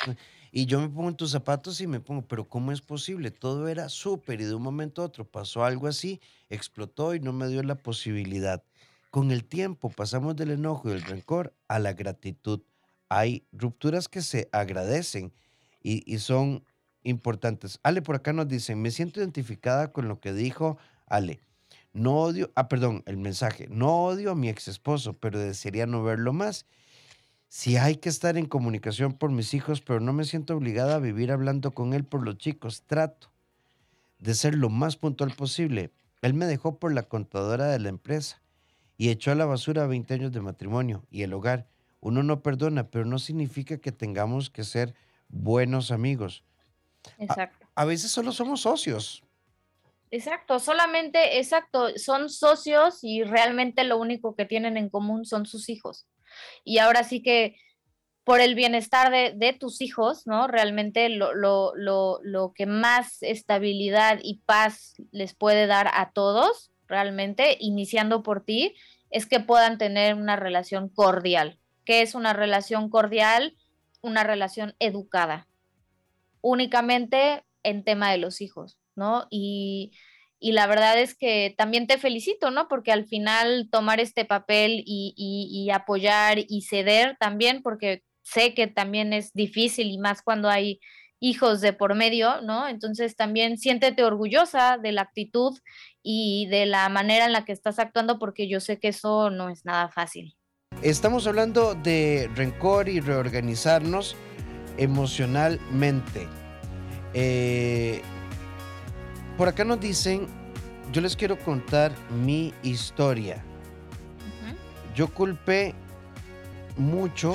Y 0.52 0.64
yo 0.64 0.80
me 0.80 0.88
pongo 0.88 1.10
en 1.10 1.16
tus 1.16 1.32
zapatos 1.32 1.82
y 1.82 1.86
me 1.86 2.00
pongo, 2.00 2.22
pero 2.22 2.48
¿cómo 2.48 2.72
es 2.72 2.80
posible? 2.80 3.30
Todo 3.30 3.68
era 3.68 3.90
súper 3.90 4.40
y 4.40 4.44
de 4.44 4.54
un 4.54 4.62
momento 4.62 5.02
a 5.02 5.04
otro 5.04 5.26
pasó 5.26 5.66
algo 5.66 5.86
así, 5.86 6.18
explotó 6.48 7.14
y 7.14 7.20
no 7.20 7.34
me 7.34 7.46
dio 7.48 7.62
la 7.62 7.74
posibilidad. 7.74 8.62
Con 9.10 9.32
el 9.32 9.44
tiempo 9.44 9.90
pasamos 9.90 10.34
del 10.34 10.52
enojo 10.52 10.88
y 10.88 10.92
del 10.92 11.02
rencor 11.02 11.52
a 11.68 11.78
la 11.78 11.92
gratitud 11.92 12.62
hay 13.08 13.44
rupturas 13.52 14.08
que 14.08 14.22
se 14.22 14.48
agradecen 14.52 15.32
y, 15.82 16.18
son 16.18 16.64
importantes. 17.04 17.78
Ale, 17.84 18.02
por 18.02 18.16
acá 18.16 18.32
nos 18.32 18.48
dicen, 18.48 18.82
me 18.82 18.90
siento 18.90 19.20
identificada 19.20 19.92
con 19.92 20.08
lo 20.08 20.20
que 20.20 20.32
dijo 20.32 20.78
Ale. 21.06 21.40
No 21.92 22.16
odio, 22.18 22.50
ah, 22.56 22.68
perdón, 22.68 23.02
el 23.06 23.16
mensaje, 23.16 23.68
no 23.70 24.04
odio 24.04 24.32
a 24.32 24.34
mi 24.34 24.48
ex 24.48 24.68
esposo, 24.68 25.14
pero 25.14 25.38
desearía 25.38 25.86
no 25.86 26.02
verlo 26.02 26.32
más. 26.32 26.66
Si 27.48 27.76
hay 27.76 27.96
que 27.96 28.08
estar 28.08 28.36
en 28.36 28.46
comunicación 28.46 29.12
por 29.12 29.30
mis 29.30 29.54
hijos, 29.54 29.80
pero 29.80 30.00
no 30.00 30.12
me 30.12 30.24
siento 30.24 30.56
obligada 30.56 30.96
a 30.96 31.00
vivir 31.00 31.30
hablando 31.30 31.70
con 31.70 31.94
él 31.94 32.04
por 32.04 32.22
los 32.22 32.36
chicos. 32.36 32.82
Trato 32.86 33.30
de 34.18 34.34
ser 34.34 34.56
lo 34.56 34.68
más 34.68 34.96
puntual 34.96 35.32
posible. 35.32 35.92
Él 36.22 36.34
me 36.34 36.46
dejó 36.46 36.78
por 36.78 36.92
la 36.92 37.04
contadora 37.04 37.66
de 37.68 37.78
la 37.78 37.88
empresa 37.88 38.42
y 38.98 39.10
echó 39.10 39.30
a 39.30 39.36
la 39.36 39.46
basura 39.46 39.86
20 39.86 40.14
años 40.14 40.32
de 40.32 40.40
matrimonio 40.40 41.04
y 41.10 41.22
el 41.22 41.32
hogar. 41.32 41.68
Uno 42.06 42.22
no 42.22 42.40
perdona, 42.40 42.88
pero 42.88 43.04
no 43.04 43.18
significa 43.18 43.78
que 43.78 43.90
tengamos 43.90 44.48
que 44.48 44.62
ser 44.62 44.94
buenos 45.28 45.90
amigos. 45.90 46.44
Exacto. 47.18 47.66
A, 47.74 47.84
veces 47.84 48.12
solo 48.12 48.30
somos 48.30 48.60
socios. 48.60 49.24
Exacto, 50.12 50.60
solamente, 50.60 51.38
exacto, 51.38 51.88
son 51.98 52.30
socios 52.30 53.00
y 53.02 53.24
realmente 53.24 53.82
lo 53.82 53.98
único 53.98 54.36
que 54.36 54.44
tienen 54.44 54.76
en 54.76 54.88
común 54.88 55.24
son 55.24 55.46
sus 55.46 55.68
hijos. 55.68 56.06
Y 56.62 56.78
ahora 56.78 57.02
sí 57.02 57.24
que 57.24 57.56
por 58.22 58.38
el 58.38 58.54
bienestar 58.54 59.10
de, 59.10 59.56
tus 59.58 59.80
hijos, 59.80 60.28
¿no? 60.28 60.46
Realmente 60.46 61.08
lo, 61.08 61.34
lo, 61.34 61.72
lo, 61.74 62.20
lo, 62.22 62.52
que 62.52 62.66
más 62.66 63.20
estabilidad 63.24 64.20
y 64.22 64.42
paz 64.46 64.94
les 65.10 65.34
puede 65.34 65.66
dar 65.66 65.90
a 65.92 66.12
todos, 66.12 66.70
realmente, 66.86 67.56
iniciando 67.58 68.22
por 68.22 68.44
ti, 68.44 68.76
es 69.10 69.26
que 69.26 69.40
puedan 69.40 69.76
tener 69.76 70.14
una 70.14 70.36
relación 70.36 70.88
cordial, 70.88 71.58
que 71.86 72.02
es 72.02 72.14
una 72.14 72.34
relación 72.34 72.90
cordial, 72.90 73.56
una 74.02 74.24
relación 74.24 74.74
educada, 74.80 75.48
únicamente 76.42 77.44
en 77.62 77.84
tema 77.84 78.10
de 78.10 78.18
los 78.18 78.42
hijos, 78.42 78.78
¿no? 78.94 79.26
Y, 79.30 79.92
la 80.38 80.66
verdad 80.66 81.00
es 81.00 81.16
que 81.16 81.54
también 81.56 81.86
te 81.86 81.98
felicito, 81.98 82.50
¿no? 82.50 82.68
Porque 82.68 82.92
al 82.92 83.06
final 83.06 83.68
tomar 83.72 84.00
este 84.00 84.24
papel 84.24 84.82
y, 84.86 85.14
y, 85.16 85.70
apoyar 85.70 86.38
y 86.38 86.62
ceder 86.62 87.16
también, 87.18 87.62
porque 87.62 88.04
sé 88.22 88.54
que 88.54 88.66
también 88.66 89.12
es 89.12 89.32
difícil 89.32 89.90
y 89.90 89.98
más 89.98 90.22
cuando 90.22 90.48
hay 90.48 90.78
hijos 91.20 91.60
de 91.60 91.72
por 91.72 91.94
medio, 91.94 92.42
¿no? 92.42 92.68
Entonces 92.68 93.16
también 93.16 93.58
siéntete 93.58 94.04
orgullosa 94.04 94.78
de 94.78 94.92
la 94.92 95.02
actitud 95.02 95.58
y 96.02 96.46
de 96.48 96.66
la 96.66 96.88
manera 96.90 97.24
en 97.24 97.32
la 97.32 97.44
que 97.44 97.52
estás 97.52 97.78
actuando, 97.78 98.18
porque 98.18 98.46
yo 98.48 98.60
sé 98.60 98.78
que 98.78 98.88
eso 98.88 99.30
no 99.30 99.48
es 99.48 99.64
nada 99.64 99.88
fácil. 99.88 100.36
Estamos 100.82 101.26
hablando 101.26 101.74
de 101.74 102.30
rencor 102.34 102.88
y 102.88 103.00
reorganizarnos 103.00 104.14
emocionalmente. 104.76 106.28
Eh, 107.14 108.02
por 109.38 109.48
acá 109.48 109.64
nos 109.64 109.80
dicen, 109.80 110.26
yo 110.92 111.00
les 111.00 111.16
quiero 111.16 111.38
contar 111.38 111.92
mi 112.10 112.52
historia. 112.62 113.42
Yo 114.94 115.08
culpé 115.12 115.74
mucho. 116.76 117.34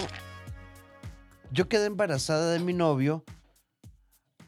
Yo 1.51 1.67
quedé 1.67 1.88
embarazada 1.88 2.51
de 2.51 2.60
mi 2.60 2.73
novio 2.73 3.23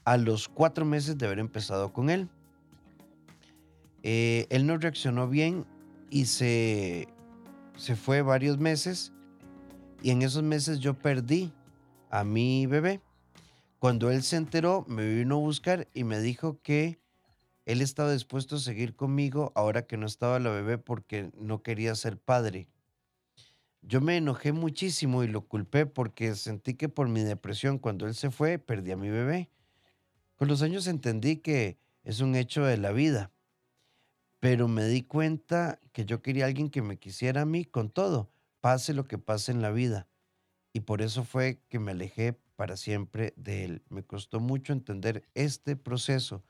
a 0.05 0.17
los 0.17 0.47
cuatro 0.47 0.85
meses 0.85 1.17
de 1.17 1.25
haber 1.25 1.39
empezado 1.39 1.91
con 1.91 2.11
él. 2.11 2.29
Eh, 4.03 4.45
él 4.49 4.67
no 4.67 4.77
reaccionó 4.77 5.27
bien 5.27 5.65
y 6.09 6.25
se 6.25 7.07
se 7.75 7.95
fue 7.95 8.21
varios 8.21 8.57
meses 8.57 9.11
y 10.01 10.11
en 10.11 10.21
esos 10.21 10.43
meses 10.43 10.79
yo 10.79 10.93
perdí 10.93 11.51
a 12.09 12.23
mi 12.23 12.65
bebé. 12.67 13.01
Cuando 13.79 14.11
él 14.11 14.23
se 14.23 14.37
enteró, 14.37 14.85
me 14.87 15.07
vino 15.07 15.35
a 15.35 15.39
buscar 15.39 15.87
y 15.93 16.03
me 16.03 16.19
dijo 16.19 16.61
que 16.61 16.99
él 17.65 17.81
estaba 17.81 18.11
dispuesto 18.11 18.57
a 18.57 18.59
seguir 18.59 18.95
conmigo 18.95 19.51
ahora 19.55 19.87
que 19.87 19.97
no 19.97 20.05
estaba 20.05 20.39
la 20.39 20.49
bebé 20.51 20.77
porque 20.77 21.31
no 21.37 21.63
quería 21.63 21.95
ser 21.95 22.17
padre. 22.17 22.67
yo 23.81 23.99
me 23.99 24.15
enojé 24.15 24.53
muchísimo 24.53 25.23
y 25.23 25.27
lo 25.27 25.41
culpé 25.41 25.85
porque 25.85 26.35
sentí 26.35 26.75
que 26.75 26.87
por 26.87 27.09
mi 27.09 27.21
depresión 27.21 27.79
cuando 27.79 28.07
él 28.07 28.15
se 28.15 28.31
fue 28.31 28.57
perdí 28.57 28.91
a 28.91 28.97
mi 28.97 29.09
bebé. 29.09 29.49
Con 30.37 30.47
los 30.47 30.61
años 30.61 30.87
entendí 30.87 31.37
que 31.37 31.77
es 32.03 32.21
un 32.21 32.35
hecho 32.35 32.63
de 32.63 32.77
la 32.77 32.91
vida, 32.91 33.32
pero 34.43 34.67
me 34.67 34.83
di 34.83 35.03
cuenta 35.03 35.79
que 35.93 36.03
yo 36.03 36.21
quería 36.21 36.47
alguien 36.47 36.69
que 36.69 36.81
me 36.81 36.97
quisiera 36.97 37.43
a 37.43 37.45
mí 37.45 37.63
con 37.63 37.89
todo, 37.89 38.29
pase 38.59 38.93
lo 38.93 39.05
que 39.05 39.17
pase 39.17 39.53
en 39.53 39.61
la 39.61 39.71
vida. 39.71 40.05
Y 40.73 40.81
por 40.81 41.01
eso 41.01 41.23
fue 41.23 41.61
que 41.69 41.79
me 41.79 41.91
alejé 41.91 42.33
para 42.57 42.75
siempre 42.75 43.33
de 43.37 43.63
él. 43.63 43.81
Me 43.87 44.03
costó 44.03 44.41
mucho 44.41 44.73
entender 44.73 45.23
este 45.33 45.77
proceso. 45.77 46.43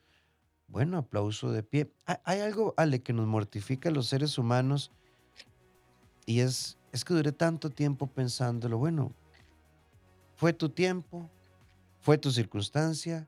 Bueno, 0.68 0.98
aplauso 0.98 1.52
de 1.52 1.62
pie. 1.62 1.94
Hay 2.24 2.40
algo, 2.40 2.74
Ale, 2.78 3.04
que 3.04 3.14
nos 3.14 3.28
mortifica 3.28 3.90
a 3.90 3.92
los 3.92 4.08
seres 4.08 4.40
humanos 4.40 4.90
y 6.26 6.40
es, 6.40 6.80
es 6.94 7.06
que 7.06 7.14
duré 7.14 7.32
tanto 7.32 7.70
tiempo 7.70 8.08
pensándolo. 8.08 8.80
Bueno, 8.80 9.14
fue 10.36 10.52
tu 10.52 10.70
tiempo, 10.70 11.30
fue 12.00 12.18
tu 12.18 12.32
circunstancia, 12.32 13.28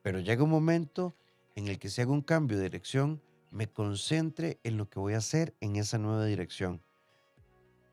pero 0.00 0.20
llega 0.20 0.42
un 0.42 0.48
momento 0.48 1.14
en 1.54 1.68
el 1.68 1.78
que 1.78 1.90
si 1.90 2.00
hago 2.00 2.14
un 2.14 2.22
cambio 2.22 2.56
de 2.56 2.62
dirección, 2.62 3.20
me 3.50 3.68
concentre 3.68 4.58
en 4.64 4.76
lo 4.76 4.88
que 4.88 4.98
voy 4.98 5.14
a 5.14 5.18
hacer 5.18 5.54
en 5.60 5.76
esa 5.76 5.98
nueva 5.98 6.24
dirección 6.24 6.80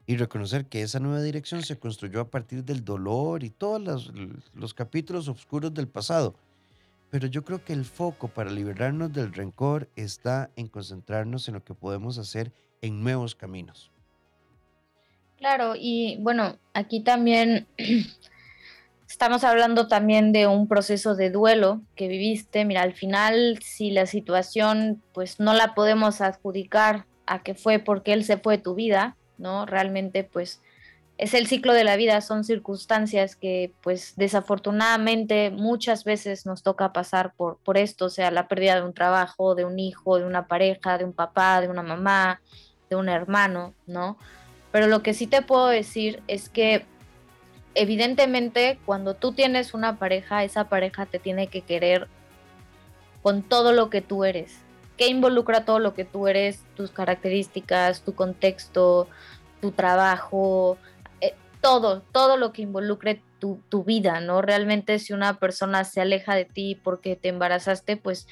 y 0.05 0.17
reconocer 0.17 0.65
que 0.65 0.81
esa 0.81 0.99
nueva 0.99 1.21
dirección 1.21 1.63
se 1.63 1.77
construyó 1.79 2.21
a 2.21 2.29
partir 2.29 2.63
del 2.63 2.83
dolor 2.83 3.43
y 3.43 3.49
todos 3.49 4.11
los, 4.53 4.73
capítulos 4.73 5.27
oscuros 5.29 5.73
del 5.73 5.87
pasado. 5.87 6.35
Pero 7.09 7.27
yo 7.27 7.43
creo 7.43 7.63
que 7.63 7.73
el 7.73 7.85
foco 7.85 8.27
para 8.27 8.51
liberarnos 8.51 9.13
del 9.13 9.33
rencor 9.33 9.87
está 9.95 10.49
en 10.55 10.67
concentrarnos 10.67 11.47
en 11.47 11.53
lo 11.53 11.63
que 11.63 11.73
podemos 11.73 12.17
hacer 12.17 12.51
en 12.81 13.01
nuevos 13.01 13.35
caminos. 13.35 13.91
Claro, 15.37 15.75
y 15.77 16.17
bueno, 16.21 16.57
aquí 16.73 17.01
también 17.01 17.67
estamos 19.13 19.43
hablando 19.43 19.87
también 19.87 20.31
de 20.31 20.47
un 20.47 20.67
proceso 20.67 21.13
de 21.13 21.29
duelo 21.29 21.81
que 21.95 22.07
viviste. 22.07 22.65
Mira, 22.65 22.81
al 22.81 22.93
final, 22.93 23.59
si 23.61 23.91
la 23.91 24.07
situación 24.07 25.03
pues 25.13 25.39
no 25.39 25.53
la 25.53 25.75
podemos 25.75 26.19
adjudicar 26.19 27.05
a 27.27 27.43
que 27.43 27.53
fue 27.53 27.77
porque 27.77 28.13
él 28.13 28.23
se 28.23 28.37
fue 28.37 28.57
de 28.57 28.63
tu 28.63 28.73
vida, 28.73 29.15
¿no? 29.37 29.67
Realmente, 29.67 30.23
pues, 30.23 30.63
es 31.19 31.35
el 31.35 31.45
ciclo 31.45 31.73
de 31.73 31.83
la 31.83 31.95
vida, 31.95 32.21
son 32.21 32.43
circunstancias 32.43 33.35
que, 33.35 33.71
pues, 33.83 34.13
desafortunadamente 34.15 35.51
muchas 35.51 36.05
veces 36.05 36.47
nos 36.47 36.63
toca 36.63 36.91
pasar 36.91 37.35
por, 37.37 37.59
por 37.59 37.77
esto, 37.77 38.05
o 38.05 38.09
sea, 38.09 38.31
la 38.31 38.47
pérdida 38.47 38.77
de 38.77 38.81
un 38.81 38.95
trabajo, 38.95 39.53
de 39.53 39.63
un 39.63 39.77
hijo, 39.77 40.17
de 40.17 40.25
una 40.25 40.47
pareja, 40.47 40.97
de 40.97 41.05
un 41.05 41.13
papá, 41.13 41.61
de 41.61 41.67
una 41.67 41.83
mamá, 41.83 42.41
de 42.89 42.95
un 42.95 43.09
hermano, 43.09 43.75
¿no? 43.85 44.17
Pero 44.71 44.87
lo 44.87 45.03
que 45.03 45.13
sí 45.13 45.27
te 45.27 45.43
puedo 45.43 45.67
decir 45.67 46.23
es 46.27 46.49
que 46.49 46.87
evidentemente 47.75 48.79
cuando 48.85 49.15
tú 49.15 49.33
tienes 49.33 49.73
una 49.73 49.97
pareja, 49.97 50.43
esa 50.43 50.69
pareja 50.69 51.05
te 51.05 51.19
tiene 51.19 51.47
que 51.47 51.61
querer 51.61 52.07
con 53.21 53.43
todo 53.43 53.71
lo 53.71 53.89
que 53.89 54.01
tú 54.01 54.25
eres, 54.25 54.63
¿Qué 54.97 55.07
involucra 55.07 55.65
todo 55.65 55.79
lo 55.79 55.95
que 55.95 56.05
tú 56.05 56.27
eres, 56.27 56.63
tus 56.75 56.91
características, 56.91 58.01
tu 58.03 58.13
contexto, 58.13 59.07
tu 59.59 59.71
trabajo, 59.71 60.77
eh, 61.19 61.33
todo, 61.61 62.01
todo 62.11 62.37
lo 62.37 62.53
que 62.53 62.61
involucre 62.61 63.21
tu, 63.39 63.59
tu, 63.69 63.83
vida, 63.83 64.19
¿no? 64.19 64.43
Realmente 64.43 64.99
si 64.99 65.11
una 65.13 65.39
persona 65.39 65.83
se 65.83 65.99
aleja 65.99 66.35
de 66.35 66.45
ti 66.45 66.79
porque 66.83 67.15
te 67.15 67.29
embarazaste, 67.29 67.97
pues 67.97 68.27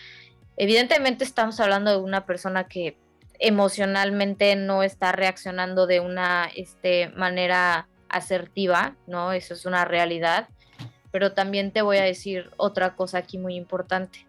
evidentemente 0.55 1.23
estamos 1.23 1.59
hablando 1.59 1.89
de 1.89 1.97
una 1.97 2.27
persona 2.27 2.67
que 2.67 2.95
emocionalmente 3.39 4.55
no 4.55 4.83
está 4.83 5.11
reaccionando 5.11 5.87
de 5.87 5.99
una 5.99 6.47
este, 6.55 7.09
manera 7.09 7.87
asertiva, 8.11 8.95
¿no? 9.07 9.31
Eso 9.31 9.53
es 9.53 9.65
una 9.65 9.85
realidad. 9.85 10.47
Pero 11.11 11.33
también 11.33 11.71
te 11.71 11.81
voy 11.81 11.97
a 11.97 12.03
decir 12.03 12.51
otra 12.57 12.95
cosa 12.95 13.17
aquí 13.17 13.37
muy 13.37 13.55
importante 13.55 14.25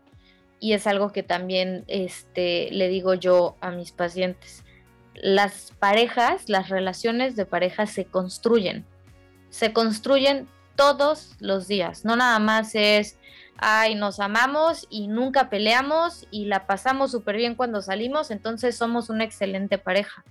y 0.62 0.74
es 0.74 0.86
algo 0.86 1.10
que 1.10 1.24
también 1.24 1.84
este, 1.88 2.68
le 2.70 2.86
digo 2.86 3.14
yo 3.14 3.56
a 3.60 3.72
mis 3.72 3.90
pacientes. 3.90 4.62
Las 5.12 5.72
parejas, 5.80 6.48
las 6.48 6.68
relaciones 6.68 7.34
de 7.34 7.44
pareja 7.44 7.86
se 7.86 8.04
construyen, 8.04 8.86
se 9.50 9.72
construyen 9.72 10.46
todos 10.76 11.34
los 11.40 11.66
días, 11.66 12.04
no 12.04 12.14
nada 12.14 12.38
más 12.38 12.76
es, 12.76 13.18
ay, 13.56 13.96
nos 13.96 14.20
amamos 14.20 14.86
y 14.88 15.08
nunca 15.08 15.50
peleamos 15.50 16.28
y 16.30 16.44
la 16.44 16.68
pasamos 16.68 17.10
súper 17.10 17.38
bien 17.38 17.56
cuando 17.56 17.82
salimos, 17.82 18.30
entonces 18.30 18.76
somos 18.76 19.10
una 19.10 19.24
excelente 19.24 19.78
pareja. 19.78 20.24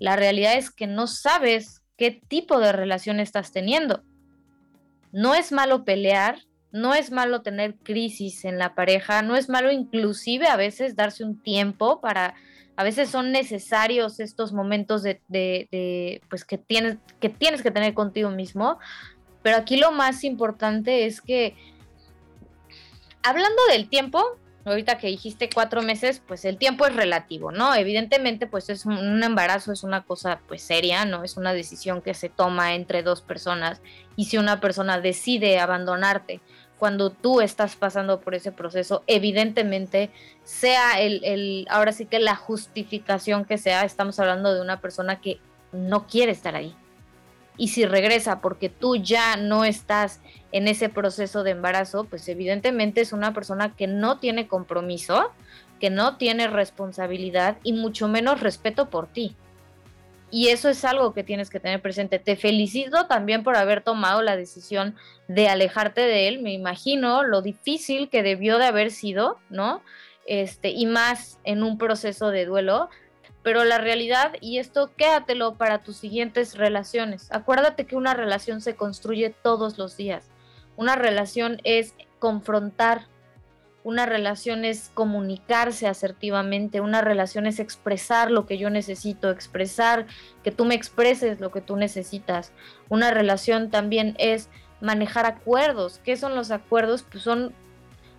La 0.00 0.16
realidad 0.16 0.54
es 0.54 0.72
que 0.72 0.88
no 0.88 1.06
sabes 1.06 1.82
qué 1.98 2.12
tipo 2.12 2.58
de 2.60 2.72
relación 2.72 3.20
estás 3.20 3.52
teniendo. 3.52 4.02
No 5.12 5.34
es 5.34 5.52
malo 5.52 5.84
pelear, 5.84 6.38
no 6.72 6.94
es 6.94 7.10
malo 7.10 7.42
tener 7.42 7.74
crisis 7.74 8.44
en 8.44 8.58
la 8.58 8.74
pareja, 8.74 9.20
no 9.20 9.36
es 9.36 9.48
malo 9.48 9.70
inclusive 9.70 10.46
a 10.46 10.56
veces 10.56 10.96
darse 10.96 11.24
un 11.24 11.42
tiempo 11.42 12.00
para, 12.00 12.34
a 12.76 12.84
veces 12.84 13.10
son 13.10 13.32
necesarios 13.32 14.20
estos 14.20 14.52
momentos 14.52 15.02
de, 15.02 16.20
pues 16.30 16.44
que 16.44 16.58
tienes, 16.58 16.98
que 17.20 17.28
tienes 17.28 17.62
que 17.62 17.70
tener 17.70 17.94
contigo 17.94 18.30
mismo, 18.30 18.78
pero 19.42 19.56
aquí 19.56 19.76
lo 19.76 19.92
más 19.92 20.24
importante 20.24 21.06
es 21.06 21.20
que, 21.20 21.56
hablando 23.22 23.60
del 23.70 23.88
tiempo, 23.88 24.22
ahorita 24.70 24.98
que 24.98 25.08
dijiste 25.08 25.50
cuatro 25.52 25.82
meses, 25.82 26.22
pues 26.26 26.44
el 26.44 26.58
tiempo 26.58 26.86
es 26.86 26.94
relativo, 26.94 27.52
¿no? 27.52 27.74
Evidentemente, 27.74 28.46
pues 28.46 28.68
es 28.68 28.86
un, 28.86 29.22
embarazo, 29.22 29.72
es 29.72 29.82
una 29.82 30.02
cosa 30.02 30.40
pues 30.46 30.62
seria, 30.62 31.04
¿no? 31.04 31.24
Es 31.24 31.36
una 31.36 31.52
decisión 31.52 32.02
que 32.02 32.14
se 32.14 32.28
toma 32.28 32.74
entre 32.74 33.02
dos 33.02 33.22
personas 33.22 33.80
y 34.16 34.26
si 34.26 34.38
una 34.38 34.60
persona 34.60 35.00
decide 35.00 35.58
abandonarte 35.58 36.40
cuando 36.78 37.10
tú 37.10 37.40
estás 37.40 37.74
pasando 37.74 38.20
por 38.20 38.34
ese 38.34 38.52
proceso, 38.52 39.02
evidentemente, 39.06 40.10
sea 40.44 41.00
el, 41.00 41.24
el, 41.24 41.66
ahora 41.70 41.92
sí 41.92 42.06
que 42.06 42.20
la 42.20 42.36
justificación 42.36 43.44
que 43.44 43.58
sea, 43.58 43.84
estamos 43.84 44.20
hablando 44.20 44.54
de 44.54 44.60
una 44.60 44.80
persona 44.80 45.20
que 45.20 45.40
no 45.72 46.06
quiere 46.06 46.32
estar 46.32 46.54
ahí. 46.54 46.74
Y 47.56 47.68
si 47.68 47.84
regresa 47.84 48.40
porque 48.40 48.68
tú 48.68 48.96
ya 48.96 49.36
no 49.36 49.64
estás 49.64 50.20
en 50.52 50.68
ese 50.68 50.88
proceso 50.88 51.42
de 51.42 51.50
embarazo, 51.50 52.04
pues 52.04 52.28
evidentemente 52.28 53.00
es 53.00 53.12
una 53.12 53.34
persona 53.34 53.74
que 53.76 53.86
no 53.86 54.18
tiene 54.18 54.48
compromiso, 54.48 55.30
que 55.78 55.90
no 55.90 56.16
tiene 56.16 56.48
responsabilidad 56.48 57.58
y 57.62 57.72
mucho 57.72 58.08
menos 58.08 58.40
respeto 58.40 58.88
por 58.88 59.06
ti. 59.06 59.36
Y 60.30 60.48
eso 60.48 60.68
es 60.68 60.84
algo 60.84 61.14
que 61.14 61.24
tienes 61.24 61.48
que 61.48 61.60
tener 61.60 61.80
presente. 61.80 62.18
Te 62.18 62.36
felicito 62.36 63.06
también 63.06 63.42
por 63.42 63.56
haber 63.56 63.80
tomado 63.80 64.20
la 64.20 64.36
decisión 64.36 64.94
de 65.26 65.48
alejarte 65.48 66.02
de 66.02 66.28
él. 66.28 66.42
Me 66.42 66.52
imagino 66.52 67.22
lo 67.22 67.40
difícil 67.40 68.10
que 68.10 68.22
debió 68.22 68.58
de 68.58 68.66
haber 68.66 68.90
sido, 68.90 69.38
¿no? 69.48 69.82
Este, 70.26 70.68
y 70.68 70.84
más 70.84 71.38
en 71.44 71.62
un 71.62 71.78
proceso 71.78 72.30
de 72.30 72.44
duelo. 72.44 72.90
Pero 73.42 73.64
la 73.64 73.78
realidad, 73.78 74.32
y 74.42 74.58
esto 74.58 74.90
quédatelo 74.96 75.54
para 75.54 75.78
tus 75.78 75.96
siguientes 75.96 76.58
relaciones. 76.58 77.28
Acuérdate 77.32 77.86
que 77.86 77.96
una 77.96 78.12
relación 78.12 78.60
se 78.60 78.76
construye 78.76 79.30
todos 79.30 79.78
los 79.78 79.96
días. 79.96 80.28
Una 80.78 80.96
relación 80.96 81.60
es 81.64 81.94
confrontar 82.18 83.08
una 83.88 84.04
relación 84.04 84.66
es 84.66 84.90
comunicarse 84.92 85.86
asertivamente, 85.86 86.82
una 86.82 87.00
relación 87.00 87.46
es 87.46 87.58
expresar 87.58 88.30
lo 88.30 88.44
que 88.44 88.58
yo 88.58 88.68
necesito, 88.68 89.30
expresar 89.30 90.06
que 90.44 90.50
tú 90.50 90.66
me 90.66 90.74
expreses 90.74 91.40
lo 91.40 91.50
que 91.50 91.62
tú 91.62 91.74
necesitas. 91.76 92.52
Una 92.90 93.10
relación 93.12 93.70
también 93.70 94.14
es 94.18 94.50
manejar 94.82 95.24
acuerdos. 95.24 96.02
¿Qué 96.04 96.18
son 96.18 96.34
los 96.34 96.50
acuerdos? 96.50 97.02
Pues 97.10 97.24
son 97.24 97.54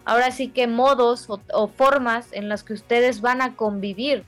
ahora 0.06 0.32
sí 0.32 0.48
que 0.48 0.66
modos 0.66 1.28
o, 1.30 1.68
formas 1.68 2.30
en 2.32 2.50
las 2.50 2.64
que 2.64 2.74
ustedes 2.74 3.22
van 3.22 3.44
a 3.44 3.56
convivir. 3.56 4.24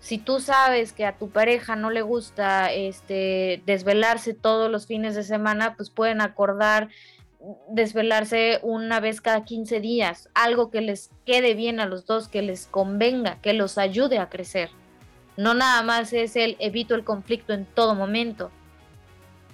Si 0.00 0.18
tú 0.18 0.38
sabes 0.38 0.92
que 0.92 1.06
a 1.06 1.16
tu 1.16 1.30
pareja 1.30 1.76
no 1.76 1.88
le 1.88 2.02
gusta 2.02 2.70
este 2.70 3.62
desvelarse 3.64 4.34
todos 4.34 4.70
los 4.70 4.86
fines 4.86 5.14
de 5.14 5.22
semana, 5.22 5.76
pues 5.76 5.88
pueden 5.88 6.20
acordar 6.20 6.90
desvelarse 7.68 8.58
una 8.62 9.00
vez 9.00 9.20
cada 9.20 9.44
15 9.44 9.80
días, 9.80 10.28
algo 10.34 10.70
que 10.70 10.80
les 10.80 11.10
quede 11.26 11.54
bien 11.54 11.80
a 11.80 11.86
los 11.86 12.06
dos, 12.06 12.28
que 12.28 12.42
les 12.42 12.66
convenga, 12.66 13.40
que 13.40 13.52
los 13.52 13.78
ayude 13.78 14.18
a 14.18 14.28
crecer. 14.28 14.70
No 15.36 15.54
nada 15.54 15.82
más 15.82 16.12
es 16.12 16.36
el 16.36 16.56
evito 16.60 16.94
el 16.94 17.04
conflicto 17.04 17.52
en 17.52 17.64
todo 17.66 17.94
momento, 17.94 18.50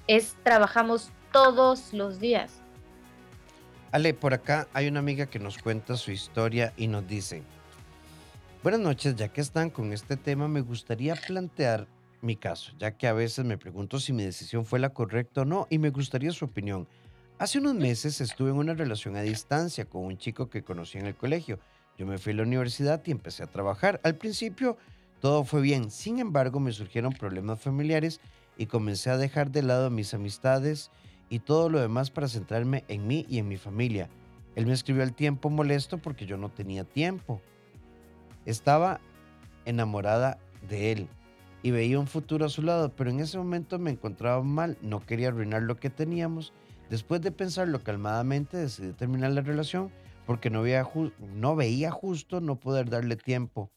es 0.07 0.37
trabajamos 0.43 1.11
todos 1.33 1.93
los 1.93 2.21
días. 2.21 2.61
Ale, 3.93 4.15
por 4.15 4.35
acá 4.35 4.69
hay 4.73 4.89
una 4.89 5.01
amiga 5.01 5.27
que 5.27 5.39
nos 5.39 5.59
cuenta 5.59 5.97
su 5.97 6.13
historia 6.13 6.73
y 6.77 6.87
nos 6.87 7.07
dice, 7.09 7.43
buenas 8.63 8.81
noches, 8.81 9.17
ya 9.17 9.29
que 9.29 9.41
están 9.41 9.71
con 9.71 9.93
este 9.93 10.17
tema, 10.17 10.49
me 10.49 10.61
gustaría 10.61 11.15
plantear 11.17 11.89
mi 12.23 12.37
caso, 12.37 12.73
ya 12.79 12.93
que 12.93 13.09
a 13.09 13.13
veces 13.13 13.45
me 13.45 13.59
pregunto 13.59 13.99
si 13.99 14.13
mi 14.13 14.23
decisión 14.25 14.65
fue 14.65 14.79
la 14.79 14.91
correcta 14.91 15.43
o 15.43 15.45
no 15.45 15.67
y 15.71 15.79
me 15.79 15.91
gustaría 15.91 16.31
su 16.33 16.45
opinión. 16.45 16.87
Hace 17.41 17.59
unos 17.59 17.75
meses 17.75 18.21
estuve 18.21 18.51
en 18.51 18.57
una 18.57 18.75
relación 18.75 19.17
a 19.17 19.23
distancia 19.23 19.87
con 19.87 20.05
un 20.05 20.19
chico 20.19 20.51
que 20.51 20.63
conocí 20.63 20.99
en 20.99 21.07
el 21.07 21.15
colegio. 21.15 21.59
Yo 21.97 22.05
me 22.05 22.19
fui 22.19 22.35
a 22.35 22.37
la 22.37 22.43
universidad 22.43 23.01
y 23.07 23.13
empecé 23.13 23.43
a 23.43 23.47
trabajar. 23.47 23.99
Al 24.05 24.17
principio 24.17 24.77
todo 25.23 25.45
fue 25.45 25.63
bien, 25.63 25.91
sin 25.91 26.19
embargo 26.19 26.61
me 26.61 26.71
surgieron 26.71 27.15
problemas 27.15 27.59
familiares 27.59 28.21
y 28.59 28.67
comencé 28.67 29.09
a 29.09 29.17
dejar 29.17 29.51
de 29.51 29.63
lado 29.63 29.89
mis 29.89 30.13
amistades 30.13 30.91
y 31.31 31.39
todo 31.39 31.71
lo 31.71 31.81
demás 31.81 32.11
para 32.11 32.29
centrarme 32.29 32.85
en 32.89 33.07
mí 33.07 33.25
y 33.27 33.39
en 33.39 33.49
mi 33.49 33.57
familia. 33.57 34.11
Él 34.55 34.67
me 34.67 34.75
escribió 34.75 35.03
al 35.03 35.15
tiempo 35.15 35.49
molesto 35.49 35.97
porque 35.97 36.27
yo 36.27 36.37
no 36.37 36.51
tenía 36.51 36.85
tiempo. 36.85 37.41
Estaba 38.45 39.01
enamorada 39.65 40.39
de 40.69 40.93
él 40.93 41.09
y 41.63 41.71
veía 41.71 41.99
un 41.99 42.07
futuro 42.07 42.45
a 42.45 42.51
su 42.51 42.61
lado, 42.61 42.95
pero 42.95 43.09
en 43.09 43.21
ese 43.21 43.39
momento 43.39 43.79
me 43.79 43.93
encontraba 43.93 44.43
mal, 44.43 44.77
no 44.83 45.01
quería 45.01 45.29
arruinar 45.29 45.63
lo 45.63 45.77
que 45.79 45.89
teníamos. 45.89 46.53
Después 46.91 47.21
de 47.23 47.31
pensarlo 47.31 47.85
calmadamente, 47.85 48.57
decidí 48.57 48.93
terminar 48.93 49.31
la 49.31 49.43
relación 49.43 49.93
porque 50.27 50.51
no 50.51 50.63
veía, 50.63 51.91
justo 51.93 52.41
no 52.41 52.57
poder 52.57 52.91
darle 52.91 53.17
tiempo. 53.17 53.71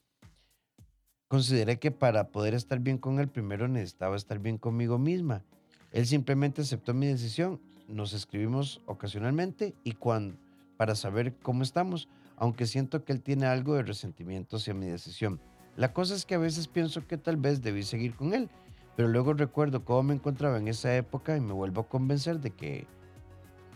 Consideré 1.28 1.78
que 1.78 1.90
para 1.90 2.28
poder 2.28 2.54
estar 2.54 2.80
bien 2.80 2.98
con 2.98 3.20
él, 3.20 3.28
primero 3.28 3.68
necesitaba 3.68 4.16
estar 4.16 4.40
bien 4.40 4.58
conmigo 4.58 4.98
misma. 4.98 5.44
Él 5.92 6.06
simplemente 6.06 6.62
aceptó 6.62 6.92
mi 6.92 7.06
decisión, 7.06 7.60
nos 7.88 8.12
escribimos 8.14 8.82
ocasionalmente 8.86 9.74
y 9.84 9.92
cuando, 9.92 10.36
para 10.76 10.96
saber 10.96 11.34
cómo 11.36 11.62
estamos, 11.62 12.08
aunque 12.36 12.66
siento 12.66 13.04
que 13.04 13.12
él 13.12 13.22
tiene 13.22 13.46
algo 13.46 13.74
de 13.74 13.84
resentimiento 13.84 14.56
hacia 14.56 14.74
mi 14.74 14.86
decisión. 14.86 15.40
La 15.76 15.92
cosa 15.92 16.14
es 16.16 16.24
que 16.24 16.34
a 16.34 16.38
veces 16.38 16.66
pienso 16.66 17.06
que 17.06 17.16
tal 17.16 17.36
vez 17.36 17.62
debí 17.62 17.84
seguir 17.84 18.14
con 18.14 18.34
él, 18.34 18.48
pero 18.96 19.08
luego 19.08 19.34
recuerdo 19.34 19.84
cómo 19.84 20.02
me 20.02 20.14
encontraba 20.14 20.58
en 20.58 20.66
esa 20.66 20.96
época 20.96 21.36
y 21.36 21.40
me 21.40 21.52
vuelvo 21.52 21.82
a 21.82 21.88
convencer 21.88 22.40
de 22.40 22.50
que 22.50 22.86